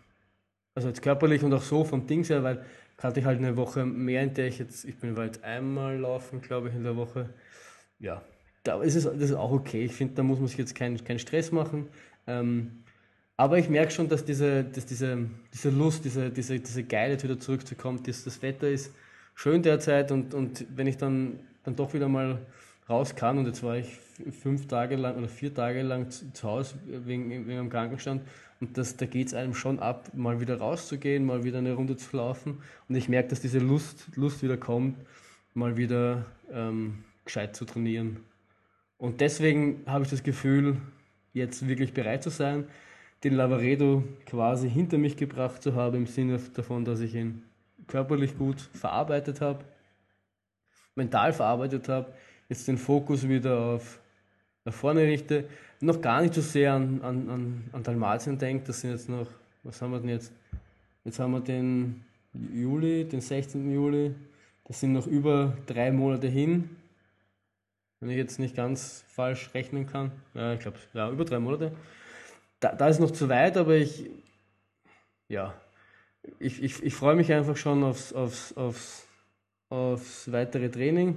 also 0.76 0.88
jetzt 0.88 1.02
körperlich 1.02 1.42
und 1.42 1.52
auch 1.52 1.62
so 1.62 1.82
vom 1.82 2.06
Dings 2.06 2.30
her, 2.30 2.44
weil 2.44 2.64
hatte 2.98 3.20
ich 3.20 3.26
halt 3.26 3.38
eine 3.38 3.56
Woche 3.56 3.84
mehr, 3.84 4.22
in 4.22 4.34
der 4.34 4.46
ich 4.46 4.58
jetzt, 4.58 4.84
ich 4.84 4.96
bin 4.98 5.16
weit 5.16 5.42
einmal 5.42 5.98
laufen, 5.98 6.40
glaube 6.40 6.68
ich, 6.68 6.76
in 6.76 6.84
der 6.84 6.96
Woche. 6.96 7.30
Ja, 7.98 8.22
da 8.62 8.80
ist 8.82 8.94
es 8.94 9.04
das 9.04 9.16
ist 9.16 9.34
auch 9.34 9.50
okay. 9.50 9.84
Ich 9.84 9.92
finde, 9.92 10.14
da 10.14 10.22
muss 10.22 10.38
man 10.38 10.46
sich 10.46 10.58
jetzt 10.58 10.76
keinen 10.76 11.02
kein 11.02 11.18
Stress 11.18 11.50
machen. 11.50 11.88
Ähm, 12.28 12.83
aber 13.36 13.58
ich 13.58 13.68
merke 13.68 13.90
schon, 13.90 14.08
dass 14.08 14.24
diese, 14.24 14.64
dass 14.64 14.86
diese, 14.86 15.26
diese 15.52 15.70
Lust, 15.70 16.04
diese, 16.04 16.30
diese, 16.30 16.58
diese 16.58 16.84
Geilheit 16.84 17.24
wieder 17.24 17.38
zurückzukommen, 17.38 18.02
dass 18.02 18.24
das 18.24 18.40
Wetter 18.42 18.68
ist 18.68 18.92
schön 19.34 19.62
derzeit 19.62 20.12
und, 20.12 20.34
und 20.34 20.66
wenn 20.74 20.86
ich 20.86 20.96
dann, 20.96 21.40
dann 21.64 21.74
doch 21.74 21.92
wieder 21.94 22.08
mal 22.08 22.38
raus 22.88 23.16
kann 23.16 23.38
und 23.38 23.46
jetzt 23.46 23.62
war 23.62 23.76
ich 23.76 23.98
fünf 24.42 24.68
Tage 24.68 24.96
lang 24.96 25.16
oder 25.16 25.28
vier 25.28 25.52
Tage 25.52 25.82
lang 25.82 26.10
zu, 26.10 26.32
zu 26.32 26.48
Hause 26.48 26.74
wegen, 26.86 27.30
wegen 27.30 27.48
dem 27.48 27.70
Krankenstand 27.70 28.22
und 28.60 28.78
das, 28.78 28.96
da 28.96 29.06
geht 29.06 29.28
es 29.28 29.34
einem 29.34 29.54
schon 29.54 29.80
ab, 29.80 30.10
mal 30.14 30.40
wieder 30.40 30.58
rauszugehen, 30.58 31.24
mal 31.24 31.42
wieder 31.42 31.58
eine 31.58 31.72
Runde 31.72 31.96
zu 31.96 32.16
laufen 32.16 32.62
und 32.88 32.94
ich 32.94 33.08
merke, 33.08 33.30
dass 33.30 33.40
diese 33.40 33.58
Lust, 33.58 34.06
Lust 34.14 34.42
wieder 34.42 34.56
kommt, 34.56 34.96
mal 35.54 35.76
wieder 35.76 36.26
ähm, 36.52 37.04
gescheit 37.24 37.56
zu 37.56 37.64
trainieren. 37.64 38.20
Und 38.98 39.20
deswegen 39.20 39.82
habe 39.86 40.04
ich 40.04 40.10
das 40.10 40.22
Gefühl, 40.22 40.76
jetzt 41.32 41.66
wirklich 41.66 41.92
bereit 41.92 42.22
zu 42.22 42.30
sein, 42.30 42.64
den 43.24 43.34
Lavaredo 43.34 44.04
quasi 44.26 44.68
hinter 44.68 44.98
mich 44.98 45.16
gebracht 45.16 45.62
zu 45.62 45.74
haben, 45.74 45.96
im 45.96 46.06
Sinne 46.06 46.38
davon, 46.54 46.84
dass 46.84 47.00
ich 47.00 47.14
ihn 47.14 47.42
körperlich 47.86 48.36
gut 48.36 48.60
verarbeitet 48.60 49.40
habe, 49.40 49.64
mental 50.94 51.32
verarbeitet 51.32 51.88
habe, 51.88 52.12
jetzt 52.48 52.68
den 52.68 52.78
Fokus 52.78 53.26
wieder 53.26 53.58
auf 53.58 54.00
nach 54.66 54.72
vorne 54.72 55.02
richte, 55.02 55.44
noch 55.80 56.00
gar 56.00 56.22
nicht 56.22 56.34
so 56.34 56.40
sehr 56.40 56.72
an, 56.72 57.02
an, 57.02 57.28
an, 57.28 57.64
an 57.72 57.82
Dalmatien 57.82 58.38
denke, 58.38 58.66
das 58.66 58.80
sind 58.80 58.90
jetzt 58.90 59.08
noch, 59.08 59.26
was 59.62 59.82
haben 59.82 59.92
wir 59.92 60.00
denn 60.00 60.08
jetzt? 60.08 60.32
Jetzt 61.04 61.18
haben 61.18 61.32
wir 61.32 61.40
den 61.40 62.02
Juli, 62.32 63.04
den 63.04 63.20
16. 63.20 63.70
Juli, 63.70 64.14
das 64.64 64.80
sind 64.80 64.92
noch 64.92 65.06
über 65.06 65.56
drei 65.66 65.92
Monate 65.92 66.28
hin, 66.28 66.70
wenn 68.00 68.08
ich 68.08 68.16
jetzt 68.16 68.38
nicht 68.38 68.56
ganz 68.56 69.04
falsch 69.08 69.50
rechnen 69.52 69.86
kann. 69.86 70.12
Ja, 70.32 70.54
ich 70.54 70.60
glaube, 70.60 70.78
ja, 70.94 71.10
über 71.10 71.26
drei 71.26 71.38
Monate. 71.38 71.72
Da, 72.64 72.74
da 72.74 72.88
ist 72.88 72.98
noch 72.98 73.10
zu 73.10 73.28
weit, 73.28 73.58
aber 73.58 73.76
ich, 73.76 74.08
ja, 75.28 75.52
ich, 76.38 76.62
ich, 76.62 76.82
ich 76.82 76.94
freue 76.94 77.14
mich 77.14 77.30
einfach 77.30 77.58
schon 77.58 77.84
aufs, 77.84 78.14
aufs, 78.14 78.56
aufs, 78.56 79.06
aufs 79.68 80.32
weitere 80.32 80.70
Training. 80.70 81.14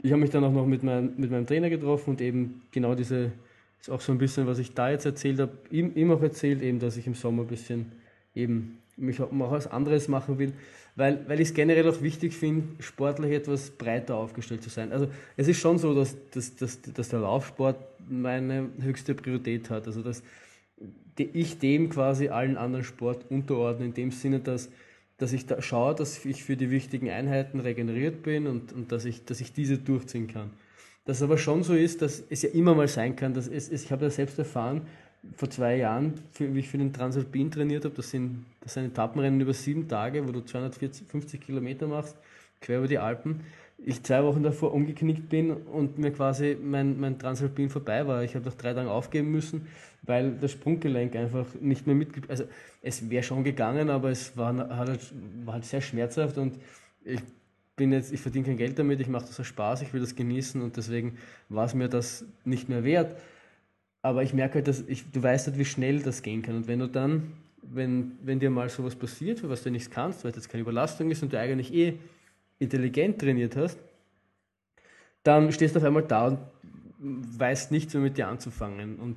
Ich 0.00 0.10
habe 0.10 0.22
mich 0.22 0.30
dann 0.30 0.42
auch 0.42 0.52
noch 0.52 0.64
mit, 0.64 0.82
mein, 0.82 1.12
mit 1.18 1.30
meinem 1.30 1.46
Trainer 1.46 1.68
getroffen 1.68 2.12
und 2.12 2.22
eben 2.22 2.62
genau 2.70 2.94
diese, 2.94 3.30
ist 3.78 3.90
auch 3.90 4.00
so 4.00 4.12
ein 4.12 4.16
bisschen, 4.16 4.46
was 4.46 4.58
ich 4.58 4.72
da 4.72 4.88
jetzt 4.88 5.04
erzählt 5.04 5.38
habe, 5.40 5.52
ihm, 5.70 5.92
ihm 5.96 6.12
auch 6.12 6.22
erzählt, 6.22 6.62
eben, 6.62 6.78
dass 6.78 6.96
ich 6.96 7.06
im 7.06 7.14
Sommer 7.14 7.42
ein 7.42 7.48
bisschen 7.48 7.92
eben 8.34 8.78
mich 8.96 9.20
auch 9.20 9.28
was 9.30 9.66
anderes 9.66 10.08
machen 10.08 10.38
will 10.38 10.54
weil, 10.96 11.28
weil 11.28 11.40
ich 11.40 11.48
es 11.48 11.54
generell 11.54 11.88
auch 11.88 12.02
wichtig 12.02 12.34
finde, 12.34 12.82
sportlich 12.82 13.32
etwas 13.32 13.70
breiter 13.70 14.16
aufgestellt 14.16 14.62
zu 14.62 14.70
sein. 14.70 14.92
Also 14.92 15.08
es 15.36 15.48
ist 15.48 15.58
schon 15.58 15.78
so, 15.78 15.94
dass, 15.94 16.16
dass, 16.30 16.56
dass, 16.56 16.80
dass 16.82 17.08
der 17.08 17.20
Laufsport 17.20 17.76
meine 18.08 18.68
höchste 18.80 19.14
Priorität 19.14 19.70
hat. 19.70 19.86
Also 19.86 20.02
dass 20.02 20.22
ich 21.16 21.58
dem 21.58 21.90
quasi 21.90 22.28
allen 22.28 22.56
anderen 22.56 22.84
Sport 22.84 23.30
unterordne, 23.30 23.86
in 23.86 23.94
dem 23.94 24.10
Sinne, 24.10 24.40
dass, 24.40 24.70
dass 25.18 25.32
ich 25.32 25.46
da 25.46 25.60
schaue, 25.60 25.94
dass 25.94 26.24
ich 26.24 26.44
für 26.44 26.56
die 26.56 26.70
wichtigen 26.70 27.10
Einheiten 27.10 27.60
regeneriert 27.60 28.22
bin 28.22 28.46
und, 28.46 28.72
und 28.72 28.92
dass, 28.92 29.04
ich, 29.04 29.24
dass 29.24 29.40
ich 29.40 29.52
diese 29.52 29.78
durchziehen 29.78 30.28
kann. 30.28 30.50
Dass 31.04 31.18
es 31.18 31.22
aber 31.22 31.38
schon 31.38 31.62
so 31.62 31.74
ist, 31.74 32.02
dass 32.02 32.22
es 32.28 32.42
ja 32.42 32.50
immer 32.50 32.74
mal 32.74 32.88
sein 32.88 33.16
kann, 33.16 33.34
dass 33.34 33.48
es, 33.48 33.70
ich 33.70 33.90
habe 33.90 34.04
ja 34.04 34.10
selbst 34.10 34.38
erfahren, 34.38 34.82
vor 35.36 35.50
zwei 35.50 35.76
Jahren, 35.76 36.14
für, 36.32 36.54
wie 36.54 36.60
ich 36.60 36.68
für 36.68 36.78
den 36.78 36.92
Transalpin 36.92 37.50
trainiert 37.50 37.84
habe, 37.84 37.94
das 37.94 38.10
sind, 38.10 38.46
das 38.60 38.74
sind 38.74 38.86
Etappenrennen 38.86 39.40
über 39.40 39.52
sieben 39.52 39.86
Tage, 39.88 40.26
wo 40.26 40.32
du 40.32 40.40
250 40.40 41.40
Kilometer 41.40 41.86
machst, 41.86 42.16
quer 42.60 42.78
über 42.78 42.88
die 42.88 42.98
Alpen, 42.98 43.40
ich 43.84 44.02
zwei 44.02 44.22
Wochen 44.24 44.42
davor 44.42 44.72
umgeknickt 44.74 45.28
bin 45.28 45.52
und 45.52 45.98
mir 45.98 46.10
quasi 46.10 46.56
mein, 46.62 47.00
mein 47.00 47.18
Transalpin 47.18 47.70
vorbei 47.70 48.06
war. 48.06 48.22
Ich 48.22 48.34
habe 48.34 48.44
nach 48.44 48.54
drei 48.54 48.74
Tagen 48.74 48.88
aufgeben 48.88 49.30
müssen, 49.30 49.66
weil 50.02 50.32
das 50.32 50.52
Sprunggelenk 50.52 51.16
einfach 51.16 51.46
nicht 51.60 51.86
mehr 51.86 51.96
mitge... 51.96 52.20
Also 52.28 52.44
es 52.82 53.08
wäre 53.08 53.22
schon 53.22 53.44
gegangen, 53.44 53.90
aber 53.90 54.10
es 54.10 54.36
war, 54.36 54.54
halt, 54.76 55.00
war 55.44 55.54
halt 55.54 55.64
sehr 55.64 55.80
schmerzhaft 55.80 56.38
und 56.38 56.58
ich 57.04 57.20
bin 57.76 57.92
jetzt, 57.92 58.12
ich 58.12 58.20
verdiene 58.20 58.46
kein 58.46 58.58
Geld 58.58 58.78
damit, 58.78 59.00
ich 59.00 59.08
mache 59.08 59.26
das 59.26 59.40
aus 59.40 59.46
Spaß, 59.46 59.82
ich 59.82 59.92
will 59.94 60.00
das 60.00 60.14
genießen 60.14 60.60
und 60.60 60.76
deswegen 60.76 61.16
war 61.48 61.64
es 61.64 61.74
mir 61.74 61.88
das 61.88 62.24
nicht 62.44 62.68
mehr 62.68 62.84
wert. 62.84 63.18
Aber 64.02 64.22
ich 64.22 64.34
merke 64.34 64.56
halt, 64.56 64.68
dass 64.68 64.84
ich, 64.86 65.10
du 65.10 65.22
weißt 65.22 65.46
halt, 65.46 65.58
wie 65.58 65.64
schnell 65.64 66.00
das 66.00 66.22
gehen 66.22 66.42
kann. 66.42 66.56
Und 66.56 66.68
wenn 66.68 66.78
du 66.78 66.86
dann, 66.86 67.32
wenn, 67.62 68.12
wenn 68.22 68.40
dir 68.40 68.50
mal 68.50 68.68
sowas 68.68 68.94
passiert, 68.94 69.40
für 69.40 69.48
was 69.48 69.62
du 69.62 69.70
nichts 69.70 69.90
kannst, 69.90 70.24
weil 70.24 70.32
das 70.32 70.48
keine 70.48 70.62
Überlastung 70.62 71.10
ist 71.10 71.22
und 71.22 71.32
du 71.32 71.38
eigentlich 71.38 71.72
eh 71.72 71.98
intelligent 72.60 73.20
trainiert 73.20 73.56
hast, 73.56 73.78
dann 75.24 75.50
stehst 75.50 75.74
du 75.74 75.80
auf 75.80 75.84
einmal 75.84 76.04
da 76.04 76.28
und 76.28 76.38
weißt 77.00 77.72
nichts 77.72 77.94
mehr 77.94 78.02
mit 78.02 78.16
dir 78.16 78.28
anzufangen. 78.28 78.96
Und 78.96 79.16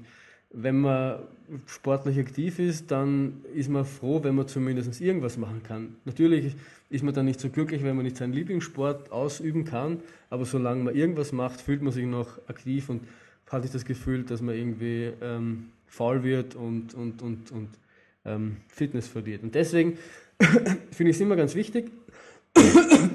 wenn 0.49 0.81
man 0.81 1.19
sportlich 1.65 2.17
aktiv 2.19 2.59
ist, 2.59 2.89
dann 2.91 3.43
ist 3.53 3.69
man 3.69 3.85
froh, 3.85 4.23
wenn 4.23 4.35
man 4.35 4.47
zumindest 4.47 5.01
irgendwas 5.01 5.37
machen 5.37 5.61
kann. 5.63 5.95
Natürlich 6.05 6.55
ist 6.89 7.03
man 7.03 7.13
dann 7.13 7.25
nicht 7.25 7.39
so 7.39 7.49
glücklich, 7.49 7.83
wenn 7.83 7.95
man 7.95 8.05
nicht 8.05 8.17
seinen 8.17 8.33
Lieblingssport 8.33 9.11
ausüben 9.11 9.65
kann, 9.65 9.99
aber 10.29 10.45
solange 10.45 10.83
man 10.83 10.95
irgendwas 10.95 11.31
macht, 11.31 11.59
fühlt 11.59 11.81
man 11.81 11.91
sich 11.91 12.05
noch 12.05 12.37
aktiv 12.47 12.89
und 12.89 13.01
hat 13.49 13.63
nicht 13.63 13.75
das 13.75 13.85
Gefühl, 13.85 14.23
dass 14.23 14.41
man 14.41 14.55
irgendwie 14.55 15.11
ähm, 15.21 15.69
faul 15.87 16.23
wird 16.23 16.55
und, 16.55 16.93
und, 16.93 17.21
und, 17.21 17.51
und 17.51 17.69
ähm, 18.25 18.57
Fitness 18.67 19.07
verliert. 19.07 19.43
Und 19.43 19.53
deswegen 19.55 19.97
finde 20.91 21.11
ich 21.11 21.17
es 21.17 21.21
immer 21.21 21.35
ganz 21.35 21.55
wichtig, 21.55 21.91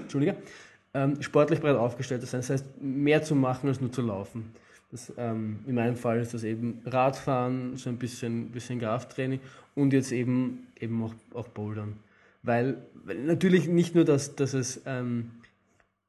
Entschuldige, 0.08 0.36
ähm, 0.94 1.20
sportlich 1.22 1.60
breit 1.60 1.76
aufgestellt 1.76 2.22
zu 2.22 2.26
sein. 2.26 2.40
Das 2.40 2.50
heißt, 2.50 2.80
mehr 2.80 3.22
zu 3.22 3.34
machen 3.34 3.68
als 3.68 3.80
nur 3.80 3.92
zu 3.92 4.02
laufen. 4.02 4.52
Das, 4.90 5.12
ähm, 5.18 5.58
in 5.66 5.74
meinem 5.74 5.96
Fall 5.96 6.18
ist 6.18 6.32
das 6.32 6.44
eben 6.44 6.80
Radfahren, 6.86 7.76
so 7.76 7.90
ein 7.90 7.98
bisschen, 7.98 8.50
bisschen 8.50 8.80
Krafttraining 8.80 9.40
und 9.74 9.92
jetzt 9.92 10.12
eben, 10.12 10.66
eben 10.80 11.02
auch, 11.04 11.14
auch 11.34 11.48
Bouldern. 11.48 11.96
Weil, 12.42 12.78
weil 13.04 13.18
natürlich 13.18 13.68
nicht 13.68 13.94
nur, 13.94 14.06
dass, 14.06 14.34
dass 14.34 14.54
es 14.54 14.80
ähm, 14.86 15.30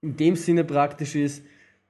in 0.02 0.16
dem 0.16 0.36
Sinne 0.38 0.64
praktisch 0.64 1.16
ist, 1.16 1.44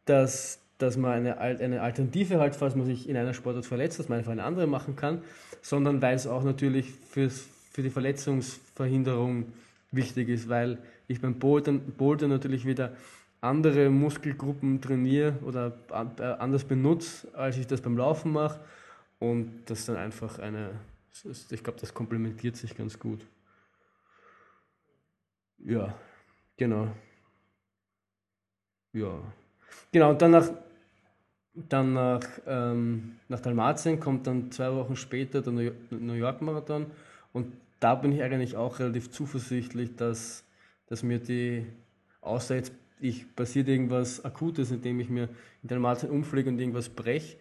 dass, 0.05 0.59
dass 0.79 0.97
man 0.97 1.11
eine, 1.11 1.37
eine 1.37 1.81
Alternative 1.81 2.39
halt, 2.39 2.55
falls 2.55 2.75
man 2.75 2.87
sich 2.87 3.07
in 3.07 3.15
einer 3.17 3.35
Sportart 3.35 3.67
verletzt, 3.67 3.99
dass 3.99 4.09
man 4.09 4.17
einfach 4.17 4.31
eine 4.31 4.43
andere 4.43 4.65
machen 4.65 4.95
kann, 4.95 5.21
sondern 5.61 6.01
weil 6.01 6.15
es 6.15 6.25
auch 6.25 6.43
natürlich 6.43 6.89
fürs, 7.11 7.45
für 7.71 7.83
die 7.83 7.91
Verletzungsverhinderung 7.91 9.45
wichtig 9.91 10.29
ist, 10.29 10.49
weil 10.49 10.79
ich 11.09 11.19
beim 11.19 11.37
Bouldern, 11.37 11.81
Bouldern 11.97 12.29
natürlich 12.29 12.65
wieder 12.65 12.95
andere 13.41 13.89
Muskelgruppen 13.89 14.79
trainiere 14.79 15.33
oder 15.43 15.73
äh, 15.89 16.23
anders 16.23 16.63
benutze, 16.63 17.27
als 17.33 17.57
ich 17.57 17.67
das 17.67 17.81
beim 17.81 17.97
Laufen 17.97 18.31
mache. 18.31 18.59
Und 19.17 19.63
das 19.65 19.79
ist 19.79 19.89
dann 19.89 19.97
einfach 19.97 20.39
eine, 20.39 20.71
ich 21.49 21.63
glaube, 21.63 21.79
das 21.79 21.93
komplementiert 21.93 22.55
sich 22.55 22.75
ganz 22.77 22.97
gut. 22.97 23.25
Ja, 25.57 25.93
genau. 26.55 26.87
Ja. 28.93 29.19
Genau, 29.91 30.11
und 30.11 30.21
dann 30.21 30.31
nach, 30.31 30.49
dann 31.53 31.93
nach, 31.93 32.21
ähm, 32.45 33.19
nach 33.27 33.39
Dalmatien 33.39 33.99
kommt 33.99 34.27
dann 34.27 34.51
zwei 34.51 34.71
Wochen 34.73 34.95
später 34.95 35.41
der 35.41 35.53
New 35.89 36.13
York 36.13 36.41
Marathon 36.41 36.85
und 37.33 37.51
da 37.79 37.95
bin 37.95 38.11
ich 38.11 38.21
eigentlich 38.21 38.55
auch 38.55 38.79
relativ 38.79 39.11
zuversichtlich, 39.11 39.95
dass, 39.95 40.43
dass 40.89 41.03
mir 41.03 41.19
die, 41.19 41.65
außer 42.21 42.55
jetzt 42.55 42.73
ich 42.99 43.33
passiert 43.35 43.69
irgendwas 43.69 44.25
Akutes, 44.25 44.71
indem 44.71 44.99
ich 44.99 45.09
mir 45.09 45.29
in 45.63 45.69
Dalmatien 45.69 46.11
umfliege 46.11 46.49
und 46.49 46.59
irgendwas 46.59 46.89
breche, 46.89 47.37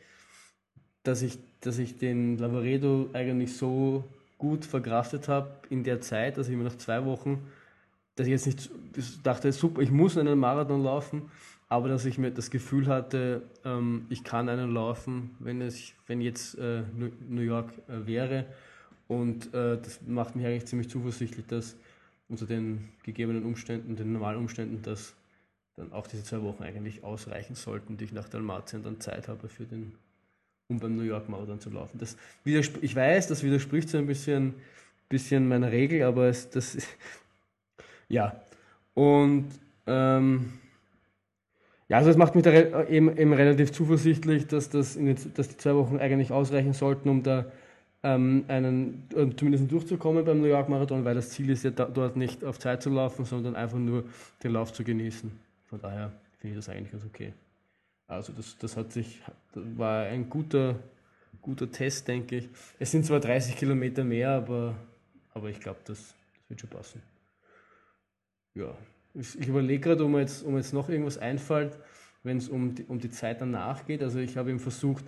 dass 1.02 1.22
ich, 1.22 1.38
dass 1.60 1.78
ich 1.78 1.98
den 1.98 2.38
Lavaredo 2.38 3.10
eigentlich 3.12 3.56
so 3.56 4.04
gut 4.36 4.64
verkraftet 4.64 5.26
habe 5.26 5.50
in 5.68 5.82
der 5.82 6.00
Zeit, 6.00 6.38
dass 6.38 6.48
ich 6.48 6.56
mir 6.56 6.64
nach 6.64 6.76
zwei 6.76 7.04
Wochen, 7.04 7.44
dass 8.14 8.26
ich 8.26 8.32
jetzt 8.32 8.46
nicht 8.46 8.70
ich 8.96 9.22
dachte, 9.22 9.50
super, 9.52 9.80
ich 9.80 9.90
muss 9.90 10.16
einen 10.16 10.38
Marathon 10.38 10.82
laufen, 10.82 11.30
aber 11.68 11.88
dass 11.88 12.04
ich 12.04 12.18
mir 12.18 12.30
das 12.30 12.50
Gefühl 12.50 12.86
hatte, 12.86 13.42
ähm, 13.64 14.06
ich 14.08 14.24
kann 14.24 14.48
einen 14.48 14.72
laufen, 14.72 15.36
wenn, 15.38 15.60
es, 15.60 15.92
wenn 16.06 16.20
jetzt 16.20 16.56
äh, 16.58 16.82
New 17.28 17.42
York 17.42 17.72
äh, 17.88 18.06
wäre. 18.06 18.46
Und 19.06 19.52
äh, 19.54 19.78
das 19.78 20.00
macht 20.06 20.36
mich 20.36 20.46
eigentlich 20.46 20.66
ziemlich 20.66 20.88
zuversichtlich, 20.88 21.46
dass 21.46 21.76
unter 22.28 22.46
den 22.46 22.88
gegebenen 23.02 23.44
Umständen, 23.44 23.96
den 23.96 24.12
normalen 24.12 24.38
Umständen, 24.38 24.82
dass 24.82 25.14
dann 25.76 25.92
auch 25.92 26.06
diese 26.06 26.24
zwei 26.24 26.42
Wochen 26.42 26.62
eigentlich 26.62 27.04
ausreichen 27.04 27.54
sollten, 27.54 27.96
die 27.96 28.04
ich 28.04 28.12
nach 28.12 28.28
Dalmatien 28.28 28.82
dann 28.82 29.00
Zeit 29.00 29.28
habe 29.28 29.48
für 29.48 29.64
den, 29.64 29.94
um 30.68 30.78
beim 30.78 30.96
New 30.96 31.02
York 31.02 31.28
Marathon 31.28 31.60
zu 31.60 31.70
laufen. 31.70 31.98
Das 31.98 32.16
ich 32.44 32.96
weiß, 32.96 33.28
das 33.28 33.42
widerspricht 33.42 33.88
so 33.88 33.98
ein 33.98 34.06
bisschen, 34.06 34.54
bisschen 35.08 35.48
meiner 35.48 35.70
Regel, 35.70 36.02
aber 36.02 36.26
es, 36.26 36.50
das 36.50 36.76
ja. 38.08 38.40
Und 38.94 39.48
ähm, 39.86 40.52
ja, 41.88 41.96
also 41.96 42.10
das 42.10 42.18
macht 42.18 42.34
mich 42.34 42.44
da 42.44 42.84
eben, 42.86 43.16
eben 43.16 43.32
relativ 43.32 43.72
zuversichtlich, 43.72 44.46
dass, 44.46 44.68
das 44.68 44.94
den, 44.94 45.16
dass 45.34 45.48
die 45.48 45.56
zwei 45.56 45.74
Wochen 45.74 45.98
eigentlich 45.98 46.32
ausreichen 46.32 46.74
sollten, 46.74 47.08
um 47.08 47.22
da 47.22 47.50
ähm, 48.02 48.44
einen, 48.48 49.08
äh, 49.14 49.28
zumindest 49.34 49.70
durchzukommen 49.70 50.24
beim 50.24 50.40
New 50.40 50.46
York 50.46 50.68
Marathon, 50.68 51.04
weil 51.04 51.14
das 51.14 51.30
Ziel 51.30 51.50
ist 51.50 51.64
ja 51.64 51.70
da, 51.70 51.86
dort 51.86 52.16
nicht 52.16 52.44
auf 52.44 52.58
Zeit 52.58 52.82
zu 52.82 52.90
laufen, 52.90 53.24
sondern 53.24 53.56
einfach 53.56 53.78
nur 53.78 54.04
den 54.42 54.52
Lauf 54.52 54.72
zu 54.72 54.84
genießen. 54.84 55.30
Von 55.66 55.80
daher 55.80 56.12
finde 56.38 56.56
ich 56.56 56.64
das 56.64 56.68
eigentlich 56.68 56.92
ganz 56.92 57.04
okay. 57.04 57.32
Also 58.06 58.32
das, 58.32 58.56
das 58.58 58.76
hat 58.76 58.92
sich, 58.92 59.20
das 59.52 59.64
war 59.76 60.04
ein 60.04 60.30
guter, 60.30 60.76
guter 61.42 61.70
Test, 61.70 62.08
denke 62.08 62.36
ich. 62.36 62.48
Es 62.78 62.90
sind 62.90 63.04
zwar 63.04 63.20
30 63.20 63.56
Kilometer 63.56 64.04
mehr, 64.04 64.30
aber, 64.30 64.74
aber 65.34 65.50
ich 65.50 65.60
glaube, 65.60 65.80
das, 65.84 65.98
das 65.98 66.48
wird 66.48 66.60
schon 66.60 66.70
passen. 66.70 67.02
Ja, 68.54 68.74
ich, 69.14 69.38
ich 69.38 69.48
überlege 69.48 69.80
gerade, 69.80 70.04
ob 70.04 70.10
mir 70.10 70.20
jetzt, 70.20 70.42
um 70.42 70.56
jetzt 70.56 70.72
noch 70.72 70.88
irgendwas 70.88 71.18
einfällt, 71.18 71.78
wenn 72.22 72.38
es 72.38 72.48
um 72.48 72.74
die, 72.74 72.84
um 72.84 72.98
die 72.98 73.10
Zeit 73.10 73.40
danach 73.40 73.86
geht. 73.86 74.02
Also 74.02 74.18
ich 74.18 74.36
habe 74.36 74.50
eben 74.50 74.58
versucht, 74.58 75.04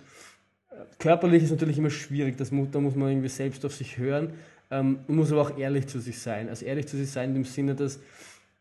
körperlich 0.99 1.43
ist 1.43 1.51
natürlich 1.51 1.77
immer 1.77 1.89
schwierig, 1.89 2.37
das, 2.37 2.49
da 2.49 2.79
muss 2.79 2.95
man 2.95 3.09
irgendwie 3.09 3.29
selbst 3.29 3.65
auf 3.65 3.75
sich 3.75 3.97
hören. 3.97 4.33
Ähm, 4.69 4.99
man 5.07 5.17
muss 5.17 5.31
aber 5.31 5.41
auch 5.41 5.57
ehrlich 5.57 5.87
zu 5.87 5.99
sich 5.99 6.19
sein. 6.19 6.49
Also 6.49 6.65
ehrlich 6.65 6.87
zu 6.87 6.97
sich 6.97 7.09
sein 7.09 7.29
in 7.29 7.35
dem 7.35 7.45
Sinne, 7.45 7.75
dass, 7.75 7.99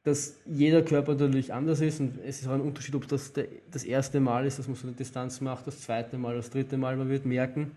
dass 0.03 0.37
jeder 0.47 0.83
Körper 0.83 1.15
natürlich 1.15 1.53
anders 1.53 1.81
ist 1.81 2.01
und 2.01 2.19
es 2.25 2.41
ist 2.41 2.49
auch 2.49 2.55
ein 2.55 2.61
Unterschied, 2.61 2.95
ob 2.95 3.07
das 3.07 3.33
der, 3.33 3.47
das 3.71 3.85
erste 3.85 4.19
Mal 4.19 4.47
ist, 4.47 4.59
dass 4.59 4.67
man 4.67 4.77
so 4.77 4.87
eine 4.87 4.97
Distanz 4.97 5.41
macht, 5.41 5.67
das 5.67 5.81
zweite 5.81 6.19
Mal, 6.19 6.35
das 6.35 6.51
dritte 6.51 6.77
Mal. 6.77 6.97
Man 6.97 7.09
wird 7.09 7.27
merken, 7.27 7.71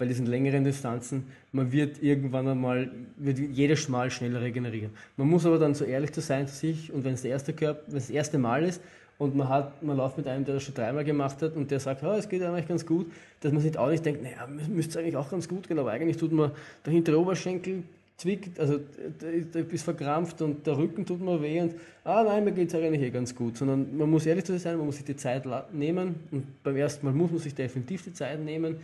bei 0.00 0.06
diesen 0.06 0.24
längeren 0.24 0.64
Distanzen, 0.64 1.26
man 1.52 1.72
wird 1.72 2.02
irgendwann 2.02 2.48
einmal, 2.48 2.90
wird 3.16 3.38
jedes 3.38 3.86
Mal 3.88 4.10
schneller 4.10 4.40
regenerieren. 4.40 4.92
Man 5.18 5.28
muss 5.28 5.44
aber 5.44 5.58
dann 5.58 5.74
so 5.74 5.84
ehrlich 5.84 6.12
zu 6.12 6.22
sein 6.22 6.48
zu 6.48 6.54
sich 6.54 6.90
und 6.90 7.04
wenn 7.04 7.14
es 7.14 7.22
der 7.22 7.32
erste 7.32 7.52
Körper, 7.52 7.82
wenn 7.88 7.98
es 7.98 8.06
das 8.06 8.14
erste 8.14 8.38
Mal 8.38 8.64
ist, 8.64 8.80
und 9.20 9.36
man, 9.36 9.50
hat, 9.50 9.82
man 9.82 9.98
läuft 9.98 10.16
mit 10.16 10.26
einem, 10.26 10.46
der 10.46 10.54
das 10.54 10.62
schon 10.62 10.74
dreimal 10.74 11.04
gemacht 11.04 11.42
hat 11.42 11.54
und 11.54 11.70
der 11.70 11.78
sagt, 11.78 12.02
oh, 12.02 12.12
es 12.12 12.26
geht 12.26 12.42
eigentlich 12.42 12.66
ganz 12.66 12.86
gut, 12.86 13.12
dass 13.40 13.52
man 13.52 13.60
sich 13.60 13.76
auch 13.76 13.90
nicht 13.90 14.04
denkt, 14.04 14.22
naja, 14.22 14.46
müsste 14.46 14.92
es 14.92 14.96
eigentlich 14.96 15.16
auch 15.16 15.30
ganz 15.30 15.46
gut 15.46 15.68
gehen, 15.68 15.78
aber 15.78 15.90
eigentlich 15.90 16.16
tut 16.16 16.32
man 16.32 16.52
der 16.86 16.94
hintere 16.94 17.20
Oberschenkel 17.20 17.82
zwickt, 18.16 18.58
also 18.58 18.80
der 19.20 19.70
ist 19.70 19.82
verkrampft 19.82 20.40
und 20.40 20.66
der 20.66 20.78
Rücken 20.78 21.04
tut 21.04 21.20
mir 21.20 21.40
weh 21.42 21.60
und 21.60 21.74
ah 22.02 22.22
nein, 22.22 22.44
mir 22.44 22.52
geht 22.52 22.68
es 22.68 22.74
eigentlich 22.74 23.02
eh 23.02 23.10
ganz 23.10 23.34
gut, 23.34 23.58
sondern 23.58 23.94
man 23.94 24.08
muss 24.08 24.24
ehrlich 24.24 24.44
zu 24.44 24.54
sich 24.54 24.62
sein, 24.62 24.78
man 24.78 24.86
muss 24.86 24.96
sich 24.96 25.04
die 25.04 25.16
Zeit 25.16 25.44
nehmen 25.70 26.14
und 26.30 26.62
beim 26.62 26.76
ersten 26.76 27.04
Mal 27.04 27.12
muss 27.12 27.30
man 27.30 27.40
sich 27.40 27.54
definitiv 27.54 28.04
die 28.04 28.14
Zeit 28.14 28.40
nehmen, 28.40 28.76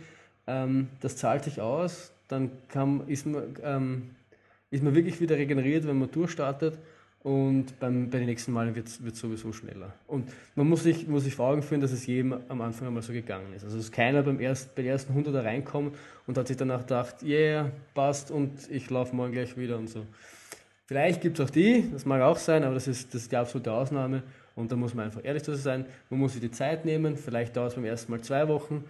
ähm, 0.45 0.87
das 1.01 1.17
zahlt 1.17 1.45
sich 1.45 1.61
aus, 1.61 2.11
dann 2.27 2.51
kann, 2.67 3.07
ist, 3.07 3.25
man, 3.25 3.43
ähm, 3.63 4.09
ist 4.69 4.83
man 4.83 4.93
wirklich 4.93 5.19
wieder 5.19 5.35
regeneriert, 5.35 5.87
wenn 5.87 5.97
man 5.97 6.11
durchstartet 6.11 6.77
und 7.23 7.79
beim, 7.79 8.09
bei 8.09 8.19
den 8.19 8.27
nächsten 8.27 8.51
Malen 8.53 8.75
wird 8.75 8.87
es 8.87 9.19
sowieso 9.19 9.51
schneller. 9.51 9.93
Und 10.07 10.31
man 10.55 10.69
muss 10.69 10.83
sich, 10.83 11.07
muss 11.07 11.23
sich 11.23 11.35
vor 11.35 11.47
Augen 11.47 11.61
führen, 11.61 11.81
dass 11.81 11.91
es 11.91 12.05
jedem 12.05 12.35
am 12.47 12.61
Anfang 12.61 12.87
einmal 12.87 13.03
so 13.03 13.11
gegangen 13.11 13.53
ist. 13.53 13.63
Also 13.63 13.77
ist 13.77 13.91
keiner 13.91 14.23
beim 14.23 14.39
erst, 14.39 14.75
bei 14.75 14.83
den 14.83 14.91
ersten 14.91 15.11
100 15.11 15.35
da 15.35 15.41
reinkommen 15.41 15.91
und 16.25 16.37
hat 16.37 16.47
sich 16.47 16.57
danach 16.57 16.81
gedacht, 16.81 17.23
yeah, 17.23 17.71
passt 17.93 18.31
und 18.31 18.69
ich 18.69 18.89
laufe 18.89 19.15
morgen 19.15 19.33
gleich 19.33 19.57
wieder 19.57 19.77
und 19.77 19.89
so. 19.89 20.05
Vielleicht 20.85 21.21
gibt 21.21 21.37
es 21.37 21.45
auch 21.45 21.49
die, 21.49 21.89
das 21.91 22.05
mag 22.05 22.21
auch 22.21 22.37
sein, 22.37 22.63
aber 22.63 22.75
das 22.75 22.87
ist, 22.87 23.13
das 23.13 23.23
ist 23.23 23.31
die 23.31 23.35
absolute 23.35 23.73
Ausnahme. 23.73 24.23
Und 24.55 24.71
da 24.71 24.75
muss 24.75 24.93
man 24.93 25.05
einfach 25.05 25.23
ehrlich 25.23 25.43
zu 25.43 25.55
sein. 25.55 25.85
Man 26.09 26.19
muss 26.19 26.31
sich 26.31 26.41
die 26.41 26.49
Zeit 26.49 26.85
nehmen. 26.85 27.17
Vielleicht 27.17 27.55
dauert 27.57 27.69
es 27.69 27.75
beim 27.75 27.85
ersten 27.85 28.11
Mal 28.11 28.21
zwei 28.21 28.47
Wochen 28.47 28.85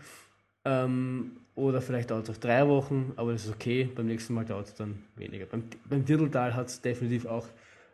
ähm, 0.64 1.32
oder 1.56 1.82
vielleicht 1.82 2.12
dauert 2.12 2.30
es 2.30 2.36
auch 2.36 2.40
drei 2.40 2.68
Wochen, 2.68 3.14
aber 3.16 3.32
das 3.32 3.46
ist 3.46 3.52
okay. 3.52 3.90
Beim 3.96 4.06
nächsten 4.06 4.34
Mal 4.34 4.46
dauert 4.46 4.68
es 4.68 4.76
dann 4.76 5.02
weniger. 5.16 5.46
Beim, 5.46 5.64
beim 5.90 6.06
Dirteltal 6.06 6.54
hat 6.56 6.68
es 6.68 6.82
definitiv 6.82 7.26
auch 7.26 7.48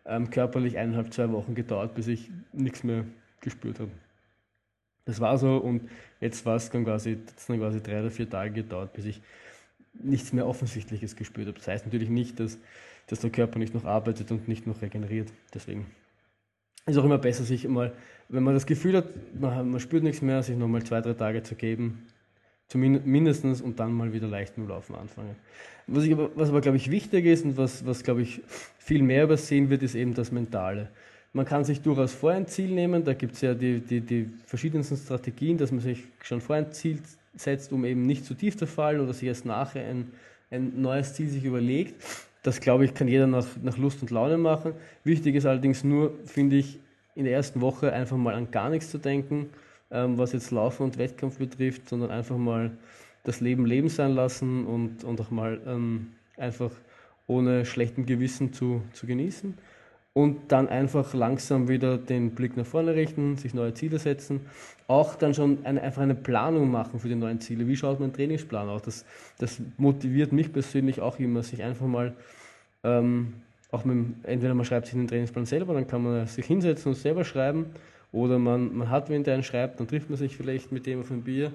ähm, 0.06 0.30
körperlich 0.30 0.78
eineinhalb, 0.78 1.14
zwei 1.14 1.32
Wochen 1.32 1.56
gedauert, 1.56 1.96
bis 1.96 2.08
ich 2.08 2.30
nichts 2.52 2.84
mehr 2.84 3.06
gespürt 3.42 3.80
habe. 3.80 3.92
Das 5.06 5.20
war 5.20 5.38
so 5.38 5.58
und 5.58 5.90
jetzt 6.22 6.46
war 6.46 6.56
es 6.56 6.70
dann 6.70 6.86
quasi, 6.86 7.18
dann 7.48 7.60
quasi 7.60 7.82
drei 7.82 8.00
oder 8.00 8.12
vier 8.12 8.30
Tage 8.30 8.54
gedauert, 8.54 8.94
bis 8.94 9.06
ich 9.06 9.22
nichts 9.94 10.34
mehr 10.34 10.48
Offensichtliches 10.48 11.16
gespürt 11.16 11.48
habe. 11.48 11.58
Das 11.58 11.68
heißt 11.68 11.86
natürlich 11.86 12.10
nicht, 12.10 12.40
dass, 12.40 12.58
dass 13.08 13.20
der 13.20 13.30
Körper 13.30 13.60
nicht 13.60 13.74
noch 13.74 13.86
arbeitet 13.86 14.32
und 14.32 14.48
nicht 14.48 14.66
noch 14.66 14.82
regeneriert. 14.82 15.32
Deswegen 15.54 15.86
ist 16.86 16.98
auch 16.98 17.04
immer 17.04 17.18
besser, 17.18 17.44
sich 17.44 17.68
mal, 17.68 17.94
wenn 18.30 18.44
man 18.44 18.54
das 18.54 18.66
Gefühl 18.66 18.98
hat, 18.98 19.06
man, 19.40 19.72
man 19.72 19.80
spürt 19.80 20.04
nichts 20.04 20.22
mehr, 20.22 20.42
sich 20.44 20.58
nochmal 20.58 20.84
zwei, 20.84 21.02
drei 21.02 21.14
Tage 21.14 21.44
zu 21.44 21.56
geben, 21.56 22.08
zumindest 22.74 23.46
und 23.62 23.80
dann 23.80 23.94
mal 23.94 24.14
wieder 24.14 24.28
leicht 24.28 24.58
mit 24.58 24.68
dem 24.68 24.70
Laufen 24.70 24.96
anfangen. 24.96 25.36
Was, 25.86 26.06
ich 26.06 26.14
aber, 26.14 26.32
was 26.34 26.50
aber, 26.50 26.60
glaube 26.60 26.78
ich, 26.78 26.90
wichtig 26.90 27.26
ist 27.26 27.46
und 27.46 27.56
was, 27.56 27.86
was 27.86 28.04
glaube 28.04 28.24
ich, 28.24 28.42
viel 28.80 29.04
mehr 29.04 29.26
übersehen 29.26 29.70
wird, 29.70 29.84
ist 29.84 29.94
eben 29.94 30.16
das 30.16 30.32
Mentale. 30.32 30.90
Man 31.34 31.46
kann 31.46 31.64
sich 31.66 31.82
durchaus 31.82 32.14
vorher 32.14 32.40
ein 32.40 32.48
Ziel 32.48 32.72
nehmen, 32.72 33.04
da 33.04 33.14
gibt 33.14 33.36
es 33.36 33.42
ja 33.42 33.54
die, 33.54 33.80
die, 33.80 34.02
die 34.02 34.30
verschiedensten 34.48 34.98
Strategien, 34.98 35.58
dass 35.58 35.72
man 35.72 35.82
sich 35.82 36.04
schon 36.24 36.42
vorher 36.42 36.66
ein 36.66 36.72
Ziel 36.72 37.00
setzt, 37.36 37.72
um 37.72 37.86
eben 37.86 38.08
nicht 38.08 38.26
zu 38.26 38.34
tief 38.34 38.58
zu 38.58 38.66
fallen 38.66 39.02
oder 39.02 39.14
sich 39.14 39.28
erst 39.28 39.46
nachher 39.46 39.88
ein, 39.88 40.12
ein 40.50 40.82
neues 40.82 41.14
Ziel 41.14 41.30
sich 41.30 41.44
überlegt. 41.44 41.94
Das, 42.42 42.60
glaube 42.60 42.86
ich, 42.86 42.96
kann 42.96 43.08
jeder 43.08 43.28
nach, 43.28 43.48
nach 43.62 43.78
Lust 43.78 44.02
und 44.02 44.10
Laune 44.10 44.38
machen. 44.38 44.74
Wichtig 45.04 45.36
ist 45.36 45.46
allerdings 45.46 45.84
nur, 45.84 46.14
finde 46.26 46.56
ich, 46.56 46.80
in 47.16 47.26
der 47.26 47.34
ersten 47.34 47.62
Woche 47.62 47.94
einfach 47.94 48.18
mal 48.18 48.34
an 48.34 48.50
gar 48.50 48.72
nichts 48.72 48.90
zu 48.90 48.98
denken, 48.98 49.50
was 49.94 50.34
jetzt 50.34 50.52
Laufen 50.52 50.84
und 50.84 50.98
Wettkampf 50.98 51.38
betrifft, 51.38 51.88
sondern 51.88 52.12
einfach 52.12 52.38
mal 52.38 52.72
das 53.24 53.40
Leben 53.40 53.66
leben 53.66 53.90
sein 53.90 54.14
lassen 54.14 54.66
und, 54.66 55.04
und 55.04 55.22
auch 55.22 55.32
mal 55.32 55.62
ähm, 55.66 56.14
einfach 56.38 56.72
ohne 57.28 57.66
schlechten 57.66 58.06
Gewissen 58.06 58.54
zu, 58.54 58.82
zu 58.94 59.08
genießen. 59.08 59.58
Und 60.16 60.52
dann 60.52 60.68
einfach 60.70 61.16
langsam 61.16 61.68
wieder 61.68 61.98
den 61.98 62.36
Blick 62.36 62.56
nach 62.56 62.68
vorne 62.68 62.94
richten, 62.94 63.38
sich 63.38 63.56
neue 63.56 63.74
Ziele 63.74 63.98
setzen. 63.98 64.42
Auch 64.88 65.16
dann 65.16 65.34
schon 65.34 65.66
eine, 65.66 65.82
einfach 65.82 66.04
eine 66.04 66.14
Planung 66.14 66.70
machen 66.70 67.00
für 67.00 67.08
die 67.08 67.16
neuen 67.16 67.40
Ziele. 67.40 67.68
Wie 67.68 67.76
schaut 67.76 68.00
mein 68.00 68.14
Trainingsplan 68.14 68.70
aus? 68.70 68.84
Das, 68.84 69.06
das 69.40 69.60
motiviert 69.78 70.32
mich 70.32 70.54
persönlich 70.54 71.02
auch 71.02 71.18
immer, 71.18 71.42
sich 71.42 71.64
einfach 71.64 71.88
mal, 71.88 72.14
ähm, 72.84 73.34
auch 73.72 73.86
mit, 73.86 74.06
entweder 74.24 74.54
man 74.54 74.66
schreibt 74.66 74.86
sich 74.86 74.94
den 74.94 75.08
Trainingsplan 75.08 75.48
selber, 75.48 75.74
dann 75.74 75.88
kann 75.88 76.04
man 76.04 76.28
sich 76.28 76.46
hinsetzen 76.46 76.92
und 76.92 76.98
selber 76.98 77.26
schreiben. 77.26 77.68
Oder 78.14 78.40
man, 78.40 78.74
man 78.74 78.90
hat 78.90 79.10
wen, 79.10 79.26
der 79.26 79.34
einen 79.34 79.44
schreibt, 79.44 79.82
dann 79.82 79.88
trifft 79.90 80.10
man 80.10 80.18
sich 80.18 80.38
vielleicht 80.38 80.72
mit 80.72 80.86
dem 80.86 81.02
auf 81.02 81.12
ein 81.12 81.24
Bier 81.24 81.52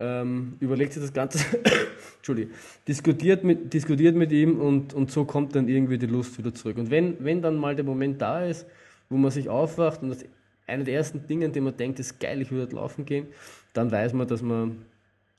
ähm, 0.00 0.56
überlegt 0.60 0.94
sich 0.94 1.02
das 1.02 1.12
Ganze, 1.12 1.44
Entschuldigung, 2.16 2.54
diskutiert 2.88 3.44
mit, 3.44 3.72
diskutiert 3.72 4.16
mit 4.16 4.32
ihm 4.32 4.58
und, 4.58 4.94
und 4.94 5.10
so 5.10 5.24
kommt 5.26 5.54
dann 5.54 5.68
irgendwie 5.68 5.98
die 5.98 6.06
Lust 6.06 6.38
wieder 6.38 6.54
zurück. 6.54 6.78
Und 6.78 6.90
wenn, 6.90 7.22
wenn 7.22 7.42
dann 7.42 7.56
mal 7.56 7.76
der 7.76 7.84
Moment 7.84 8.20
da 8.20 8.44
ist, 8.44 8.66
wo 9.10 9.18
man 9.18 9.30
sich 9.30 9.48
aufwacht 9.48 10.02
und 10.02 10.08
das 10.08 10.24
eine 10.66 10.84
der 10.84 10.94
ersten 10.94 11.26
Dinge, 11.26 11.46
an 11.46 11.52
denen 11.52 11.66
man 11.66 11.76
denkt, 11.76 12.00
ist 12.00 12.18
geil, 12.18 12.40
ich 12.40 12.50
würde 12.50 12.76
laufen 12.76 13.04
gehen, 13.04 13.26
dann 13.74 13.92
weiß 13.92 14.14
man, 14.14 14.26
dass 14.26 14.40
man 14.40 14.78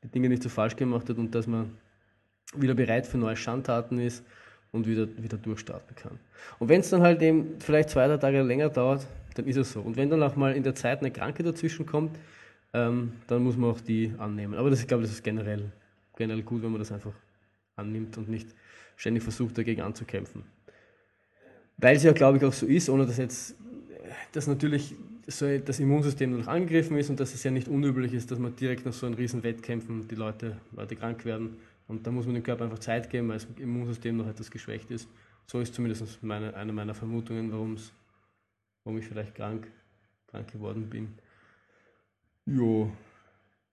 die 0.04 0.10
Dinge 0.10 0.30
nicht 0.30 0.44
so 0.44 0.50
falsch 0.50 0.76
gemacht 0.76 1.10
hat 1.10 1.18
und 1.18 1.34
dass 1.34 1.48
man 1.48 1.72
wieder 2.56 2.76
bereit 2.76 3.08
für 3.08 3.18
neue 3.18 3.36
Schandtaten 3.36 4.00
ist 4.00 4.24
und 4.72 4.86
wieder, 4.88 5.08
wieder 5.18 5.38
durchstarten 5.38 5.96
kann. 5.96 6.20
Und 6.60 6.70
wenn 6.70 6.82
es 6.82 6.90
dann 6.90 7.02
halt 7.02 7.22
eben 7.22 7.56
vielleicht 7.60 7.90
zwei, 7.90 8.08
drei 8.08 8.18
Tage 8.18 8.42
länger 8.42 8.70
dauert, 8.70 9.08
dann 9.42 9.50
ist 9.50 9.58
es 9.58 9.72
so. 9.72 9.82
Und 9.82 9.98
wenn 9.98 10.10
dann 10.10 10.24
auch 10.24 10.36
mal 10.36 10.56
in 10.56 10.64
der 10.64 10.76
Zeit 10.76 11.00
eine 11.00 11.12
Krankheit 11.12 11.46
dazwischen 11.46 11.86
kommt, 11.86 12.18
ähm, 12.74 13.14
dann 13.28 13.44
muss 13.44 13.58
man 13.58 13.72
auch 13.72 13.82
die 13.82 14.14
annehmen. 14.18 14.54
Aber 14.54 14.70
das, 14.70 14.82
ich 14.82 14.88
glaube, 14.88 15.04
das 15.04 15.12
ist 15.12 15.24
generell, 15.24 15.72
generell 16.16 16.44
gut, 16.44 16.64
wenn 16.64 16.72
man 16.72 16.80
das 16.80 16.92
einfach 16.92 17.14
annimmt 17.76 18.18
und 18.18 18.30
nicht 18.30 18.48
ständig 18.96 19.24
versucht, 19.24 19.58
dagegen 19.58 19.82
anzukämpfen. 19.82 20.44
Weil 21.78 21.96
es 21.96 22.04
ja, 22.04 22.12
glaube 22.12 22.38
ich, 22.38 22.46
auch 22.46 22.54
so 22.54 22.66
ist, 22.66 22.90
ohne 22.90 23.06
dass 23.06 23.18
jetzt 23.18 23.56
dass 24.34 24.48
natürlich 24.48 24.96
so 25.28 25.58
das 25.58 25.80
Immunsystem 25.80 26.38
noch 26.38 26.48
angegriffen 26.48 26.98
ist 26.98 27.10
und 27.10 27.20
dass 27.20 27.34
es 27.34 27.44
ja 27.44 27.52
nicht 27.52 27.68
unüblich 27.68 28.14
ist, 28.14 28.30
dass 28.32 28.40
man 28.40 28.56
direkt 28.56 28.86
nach 28.86 28.94
so 28.94 29.06
einem 29.06 29.16
riesen 29.16 29.44
Wettkämpfen 29.44 30.08
die 30.08 30.16
Leute, 30.16 30.58
Leute 30.76 30.96
krank 30.96 31.24
werden. 31.26 31.58
Und 31.88 32.06
da 32.06 32.12
muss 32.12 32.26
man 32.26 32.36
dem 32.36 32.44
Körper 32.44 32.66
einfach 32.66 32.80
Zeit 32.80 33.10
geben, 33.10 33.30
weil 33.30 33.38
das 33.38 33.48
Immunsystem 33.58 34.18
noch 34.18 34.28
etwas 34.28 34.52
geschwächt 34.52 34.92
ist. 34.92 35.08
So 35.48 35.60
ist 35.60 35.74
zumindest 35.74 36.22
meine, 36.24 36.54
eine 36.56 36.74
meiner 36.74 36.94
Vermutungen, 36.94 37.52
warum 37.52 37.78
ich 38.86 39.06
vielleicht 39.06 39.36
krank, 39.36 39.68
krank 40.28 40.52
geworden 40.52 40.90
bin. 40.90 41.14
Jo. 42.46 42.92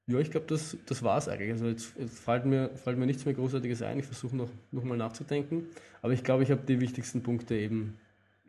Ja, 0.07 0.19
ich 0.19 0.31
glaube, 0.31 0.47
das, 0.47 0.77
das 0.87 1.03
war 1.03 1.19
es 1.19 1.29
eigentlich. 1.29 1.53
Also 1.53 1.67
jetzt, 1.67 1.95
jetzt 1.99 2.19
fällt, 2.19 2.47
mir, 2.47 2.71
fällt 2.77 2.99
mir 2.99 3.07
nichts 3.07 3.25
mehr 3.25 3.35
Großartiges 3.35 3.83
ein. 3.83 3.99
Ich 3.99 4.07
versuche 4.07 4.37
noch, 4.37 4.49
noch 4.73 4.85
mal 4.85 4.97
nachzudenken. 4.97 5.67
Aber 6.01 6.13
ich 6.13 6.25
glaube, 6.25 6.43
ich 6.43 6.51
habe 6.51 6.63
die 6.67 6.81
wichtigsten 6.81 7.23
Punkte 7.23 7.55
eben, 7.57 7.99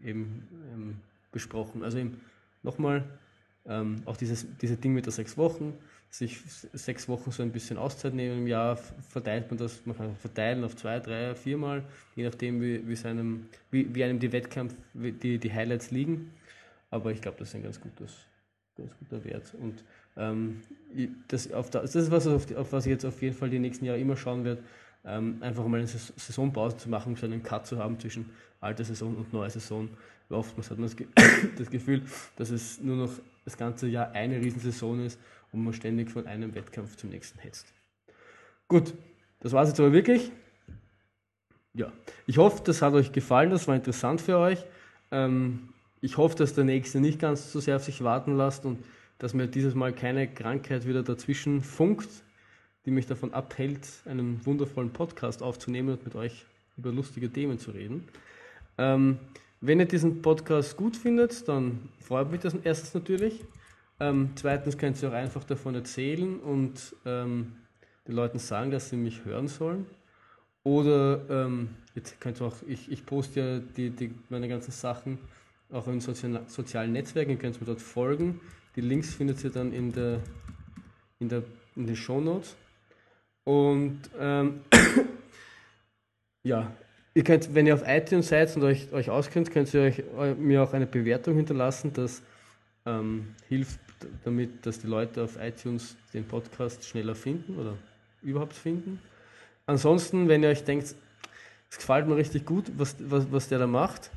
eben 0.02 0.48
ähm, 0.74 0.98
besprochen. 1.32 1.84
Also 1.84 1.98
eben 1.98 2.22
nochmal, 2.64 3.04
ähm, 3.66 4.02
auch 4.06 4.16
dieses, 4.16 4.48
diese 4.62 4.78
Ding 4.78 4.94
mit 4.94 5.06
der 5.06 5.12
sechs 5.12 5.38
Wochen, 5.38 5.74
sich 6.10 6.40
sechs 6.74 7.08
Wochen 7.08 7.32
so 7.32 7.44
ein 7.44 7.52
bisschen 7.52 7.78
Auszeit 7.78 8.14
nehmen 8.14 8.40
im 8.40 8.48
Jahr, 8.48 8.78
verteilt 8.78 9.52
man 9.52 9.58
das, 9.58 9.86
man 9.86 9.96
kann 9.96 10.16
verteilen 10.16 10.64
auf 10.64 10.76
zwei, 10.76 11.00
drei, 11.00 11.36
viermal, 11.36 11.84
je 12.16 12.24
nachdem, 12.24 12.62
wie, 12.62 12.88
wie, 12.88 12.96
seinem, 12.96 13.48
wie, 13.70 13.94
wie 13.94 14.04
einem 14.04 14.20
die 14.20 14.32
Wettkampf, 14.32 14.76
die, 14.94 15.38
die 15.38 15.54
Highlights 15.54 15.92
liegen. 15.92 16.32
Aber 16.92 17.12
ich 17.12 17.22
glaube, 17.22 17.38
das 17.40 17.50
ist 17.50 17.56
ein 17.56 17.64
ganz 17.64 17.80
gutes, 17.80 18.26
ganz 18.76 18.96
guter 18.98 19.24
Wert. 19.24 19.54
Und 19.60 19.84
ähm, 20.18 20.62
das, 21.28 21.52
auf 21.52 21.70
das, 21.70 21.92
das 21.92 22.04
ist 22.04 22.12
was, 22.12 22.28
auf, 22.28 22.56
auf, 22.56 22.72
was 22.72 22.86
ich 22.86 22.92
jetzt 22.92 23.06
auf 23.06 23.22
jeden 23.22 23.36
Fall 23.36 23.50
die 23.50 23.60
nächsten 23.60 23.86
Jahre 23.86 24.00
immer 24.00 24.18
schauen 24.18 24.44
werde, 24.44 24.64
ähm, 25.06 25.38
einfach 25.42 25.66
mal 25.68 25.78
eine 25.78 25.88
Saisonpause 25.88 26.78
zu 26.78 26.90
machen, 26.90 27.16
so 27.16 27.26
einen 27.26 27.44
Cut 27.44 27.68
zu 27.68 27.78
haben 27.78 28.00
zwischen 28.00 28.30
alter 28.60 28.84
Saison 28.84 29.16
und 29.16 29.32
neuer 29.32 29.50
Saison. 29.50 29.90
Oftmals 30.30 30.70
hat 30.70 30.78
man 30.78 30.88
das, 30.88 30.96
Ge 30.96 31.08
das 31.58 31.70
Gefühl, 31.70 32.04
dass 32.36 32.50
es 32.50 32.80
nur 32.82 32.96
noch 32.96 33.12
das 33.46 33.58
ganze 33.58 33.88
Jahr 33.88 34.12
eine 34.12 34.40
Riesensaison 34.40 35.06
ist 35.06 35.20
und 35.52 35.64
man 35.64 35.74
ständig 35.74 36.12
von 36.12 36.28
einem 36.28 36.54
Wettkampf 36.54 36.96
zum 36.98 37.10
nächsten 37.10 37.40
hetzt. 37.40 37.74
Gut, 38.68 38.94
das 39.40 39.54
war 39.54 39.64
es 39.64 39.70
jetzt 39.70 39.80
aber 39.80 39.94
wirklich. 39.94 40.32
Ja, 41.74 41.92
ich 42.28 42.38
hoffe, 42.38 42.62
das 42.64 42.82
hat 42.82 42.94
euch 42.94 43.12
gefallen, 43.12 43.50
das 43.50 43.68
war 43.68 43.76
interessant 43.76 44.22
für 44.22 44.38
euch. 44.38 44.64
Ähm, 45.12 45.70
ich 46.02 46.18
hoffe, 46.18 46.36
dass 46.36 46.54
der 46.54 46.64
nächste 46.64 47.00
nicht 47.00 47.20
ganz 47.20 47.52
so 47.52 47.60
sehr 47.60 47.76
auf 47.76 47.84
sich 47.84 48.04
warten 48.04 48.38
lässt 48.38 48.66
und 48.66 48.84
dass 49.18 49.34
mir 49.34 49.48
dieses 49.48 49.76
Mal 49.76 49.94
keine 49.94 50.28
Krankheit 50.28 50.88
wieder 50.88 51.04
dazwischen 51.04 51.62
funkt, 51.62 52.10
die 52.86 52.92
mich 52.92 53.06
davon 53.06 53.34
abhält, 53.34 53.88
einen 54.06 54.46
wundervollen 54.46 54.92
Podcast 54.92 55.44
aufzunehmen 55.44 55.90
und 55.90 56.06
mit 56.06 56.16
euch 56.16 56.46
über 56.78 56.92
lustige 56.92 57.30
Themen 57.30 57.60
zu 57.60 57.72
reden. 57.72 58.08
Ähm, 58.78 59.20
wenn 59.62 59.80
ihr 59.82 59.86
diesen 59.86 60.22
Podcast 60.22 60.78
gut 60.78 60.96
findet, 60.96 61.48
dann 61.50 61.90
freut 62.00 62.32
mich 62.32 62.40
das 62.40 62.56
erstens 62.64 62.94
natürlich. 62.94 63.44
Ähm, 64.00 64.30
zweitens 64.36 64.78
könnt 64.78 65.02
ihr 65.04 65.10
auch 65.10 65.14
einfach 65.14 65.44
davon 65.44 65.76
erzählen 65.76 66.40
und 66.40 66.96
ähm, 67.06 67.58
den 68.08 68.16
Leuten 68.16 68.40
sagen, 68.40 68.72
dass 68.72 68.90
sie 68.90 68.96
mich 68.96 69.26
hören 69.26 69.50
sollen. 69.50 69.86
Oder 70.64 71.22
ähm, 71.30 71.70
jetzt 71.96 72.22
könnt 72.22 72.40
ihr 72.40 72.48
auch, 72.48 72.56
ich, 72.68 72.90
ich 72.90 73.06
poste 73.06 73.40
ja 73.40 73.60
die, 73.60 73.90
die, 73.90 74.12
meine 74.30 74.48
ganzen 74.48 74.72
Sachen 74.72 75.20
auch 75.72 75.88
in 75.88 76.00
sozialen, 76.00 76.92
Netzwerken, 76.92 77.32
ihr 77.32 77.38
könnt 77.38 77.60
mir 77.60 77.68
dort 77.68 77.82
folgen. 77.82 78.40
Die 78.76 78.82
Links 78.82 79.14
findet 79.14 79.44
ihr 79.44 79.50
dann 79.50 79.74
in 79.74 79.92
der 79.92 80.22
in 81.20 81.30
der 81.30 81.44
in 81.76 81.86
den 81.86 81.96
Show 81.96 82.20
Notes. 82.20 82.56
Und 83.44 84.02
ähm, 84.20 84.62
ja, 86.44 86.72
ihr 87.14 87.24
könnt, 87.24 87.54
wenn 87.54 87.68
ihr 87.68 87.74
auf 87.74 87.84
iTunes 87.86 88.30
seid 88.30 88.56
und 88.56 88.64
euch, 88.64 88.92
euch 88.92 89.10
auskennt, 89.10 89.52
könnt 89.52 89.74
ihr 89.74 89.82
euch, 89.82 90.04
mir 90.38 90.64
auch 90.64 90.74
eine 90.74 90.86
Bewertung 90.86 91.36
hinterlassen. 91.36 91.92
Das 91.94 92.22
ähm, 92.86 93.36
hilft 93.48 93.80
damit, 94.24 94.66
dass 94.66 94.80
die 94.80 94.88
Leute 94.88 95.24
auf 95.24 95.38
iTunes 95.42 95.96
den 96.14 96.26
Podcast 96.26 96.86
schneller 96.86 97.16
finden 97.16 97.58
oder 97.58 97.76
überhaupt 98.22 98.54
finden. 98.54 99.00
Ansonsten, 99.66 100.28
wenn 100.28 100.44
ihr 100.44 100.50
euch 100.50 100.64
denkt, 100.64 100.96
es 101.70 101.78
gefällt 101.78 102.08
mir 102.08 102.16
richtig 102.16 102.46
gut, 102.46 102.72
was, 102.78 102.96
was, 103.00 103.32
was 103.32 103.48
der 103.50 103.60
da 103.60 103.68
macht, 103.68 104.10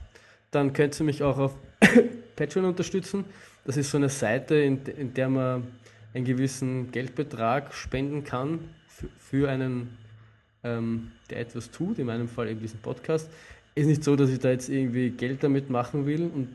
dann 0.52 0.72
könnt 0.72 1.00
ihr 1.00 1.04
mich 1.04 1.22
auch 1.24 1.38
auf 1.38 1.54
Patreon 2.36 2.66
unterstützen. 2.66 3.24
Das 3.64 3.76
ist 3.76 3.90
so 3.90 3.96
eine 3.96 4.08
Seite, 4.08 4.54
in, 4.54 4.84
in 4.86 5.14
der 5.14 5.28
man 5.28 5.66
einen 6.14 6.24
gewissen 6.24 6.92
Geldbetrag 6.92 7.74
spenden 7.74 8.22
kann 8.22 8.60
für, 9.18 9.48
einen, 9.48 9.96
ähm, 10.62 11.10
der 11.30 11.40
etwas 11.40 11.70
tut, 11.70 11.98
in 11.98 12.06
meinem 12.06 12.28
Fall 12.28 12.48
eben 12.48 12.60
diesen 12.60 12.80
Podcast. 12.80 13.30
Ist 13.74 13.86
nicht 13.86 14.04
so, 14.04 14.14
dass 14.14 14.30
ich 14.30 14.38
da 14.38 14.50
jetzt 14.50 14.68
irgendwie 14.68 15.10
Geld 15.10 15.42
damit 15.42 15.70
machen 15.70 16.06
will, 16.06 16.22
und, 16.22 16.48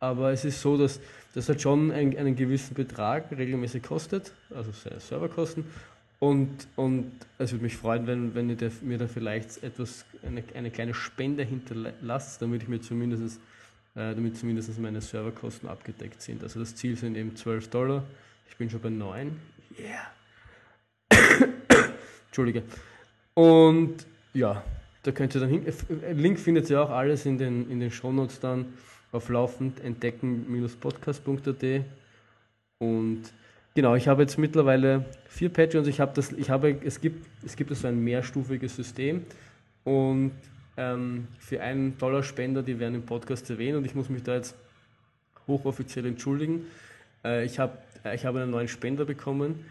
aber 0.00 0.32
es 0.32 0.44
ist 0.44 0.62
so, 0.62 0.78
dass 0.78 1.00
das 1.34 1.48
halt 1.48 1.60
schon 1.60 1.92
einen, 1.92 2.16
einen 2.16 2.34
gewissen 2.34 2.74
Betrag 2.74 3.30
regelmäßig 3.36 3.82
kostet, 3.82 4.32
also 4.54 4.72
Serverkosten. 4.72 5.66
Und, 6.20 6.66
und 6.74 7.12
es 7.38 7.52
würde 7.52 7.62
mich 7.62 7.76
freuen, 7.76 8.06
wenn, 8.06 8.34
wenn 8.34 8.50
ihr 8.50 8.56
mir 8.82 8.98
da 8.98 9.06
vielleicht 9.06 9.62
etwas, 9.62 10.04
eine, 10.26 10.42
eine 10.54 10.70
kleine 10.70 10.94
Spende 10.94 11.44
hinterlasst, 11.44 12.42
damit 12.42 12.62
ich 12.62 12.68
mir 12.68 12.80
zumindest 12.80 13.40
äh, 13.98 14.14
damit 14.14 14.36
zumindest 14.36 14.78
meine 14.78 15.00
Serverkosten 15.00 15.68
abgedeckt 15.68 16.22
sind. 16.22 16.44
Also 16.44 16.60
das 16.60 16.76
Ziel 16.76 16.96
sind 16.96 17.16
eben 17.16 17.34
12 17.34 17.68
Dollar. 17.68 18.04
Ich 18.48 18.56
bin 18.56 18.70
schon 18.70 18.80
bei 18.80 18.90
9. 18.90 19.36
Yeah. 19.76 20.06
Entschuldige. 22.28 22.62
Und 23.34 24.06
ja, 24.34 24.62
da 25.02 25.10
könnt 25.10 25.34
ihr 25.34 25.40
dann 25.40 25.50
hin. 25.50 25.66
Äh, 25.66 26.12
Link 26.12 26.38
findet 26.38 26.70
ihr 26.70 26.80
auch 26.80 26.90
alles 26.90 27.26
in 27.26 27.38
den, 27.38 27.68
in 27.70 27.80
den 27.80 27.90
Shownotes 27.90 28.38
dann 28.38 28.66
auf 29.10 29.28
laufend 29.30 29.80
entdecken-podcast.at. 29.80 31.84
Und 32.78 33.22
genau, 33.78 33.94
ich 33.94 34.08
habe 34.08 34.22
jetzt 34.22 34.38
mittlerweile 34.38 35.04
vier 35.28 35.50
Patreons. 35.50 35.86
Ich 35.86 36.00
habe 36.00 36.10
das, 36.12 36.32
ich 36.32 36.50
habe, 36.50 36.76
es 36.84 37.00
gibt, 37.00 37.24
es 37.46 37.54
gibt 37.54 37.72
so 37.76 37.86
ein 37.86 38.02
mehrstufiges 38.02 38.74
System. 38.74 39.24
Und 39.84 40.32
ähm, 40.76 41.28
für 41.38 41.60
einen 41.60 41.96
Dollar 41.96 42.24
Spender, 42.24 42.64
die 42.64 42.80
werden 42.80 42.96
im 42.96 43.06
Podcast 43.06 43.48
erwähnt 43.48 43.76
und 43.76 43.84
ich 43.84 43.94
muss 43.94 44.08
mich 44.08 44.24
da 44.24 44.34
jetzt 44.34 44.56
hochoffiziell 45.46 46.06
entschuldigen. 46.06 46.66
Äh, 47.24 47.44
ich 47.44 47.60
habe 47.60 47.78
ich 48.12 48.26
hab 48.26 48.34
einen 48.34 48.50
neuen 48.50 48.66
Spender 48.66 49.04
bekommen, 49.04 49.64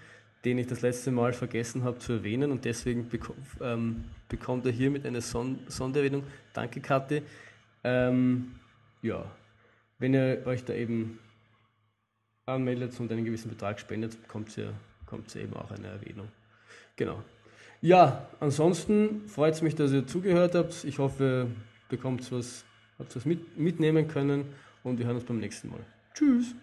den 0.46 0.58
ich 0.58 0.68
das 0.68 0.84
letzte 0.84 1.12
Mal 1.12 1.34
vergessen 1.34 1.84
habe 1.84 2.00
zu 2.00 2.14
erwähnen 2.14 2.50
und 2.50 2.64
deswegen 2.64 3.10
beko 3.10 3.36
ähm, 3.60 4.06
bekommt 4.30 4.66
er 4.66 4.72
hiermit 4.72 5.06
eine 5.06 5.20
Son 5.20 5.60
Sondererwähnung. 5.68 6.24
Danke, 6.54 6.80
Kathi. 6.80 7.24
Ähm, 7.84 8.54
ja, 9.02 9.26
wenn 10.00 10.14
ihr 10.14 10.44
euch 10.46 10.64
da 10.64 10.74
eben 10.74 11.20
anmeldet 12.48 13.00
und 13.00 13.12
einen 13.12 13.26
gewissen 13.26 13.50
Betrag 13.50 13.80
spendet, 13.80 14.22
bekommt 14.22 14.58
ihr, 14.58 14.74
bekommt 15.06 15.34
ihr 15.36 15.44
eben 15.44 15.54
auch 15.54 15.70
eine 15.72 15.88
Erwähnung. 15.88 16.28
Genau. 16.96 17.22
Ja, 17.82 18.28
ansonsten 18.40 19.28
freut 19.28 19.54
es 19.54 19.62
mich, 19.62 19.76
dass 19.76 19.92
ihr 19.92 20.08
zugehört 20.08 20.56
habt. 20.56 20.84
Ich 20.84 20.98
hoffe, 20.98 21.24
ihr 21.24 21.48
bekommt 21.90 22.32
was, 22.32 22.66
habt 22.98 23.16
was 23.16 23.26
mit, 23.26 23.58
mitnehmen 23.58 24.08
können 24.08 24.46
und 24.84 24.98
wir 24.98 25.06
hören 25.06 25.18
uns 25.18 25.26
beim 25.26 25.40
nächsten 25.40 25.70
Mal. 25.70 25.80
Tschüss. 26.14 26.56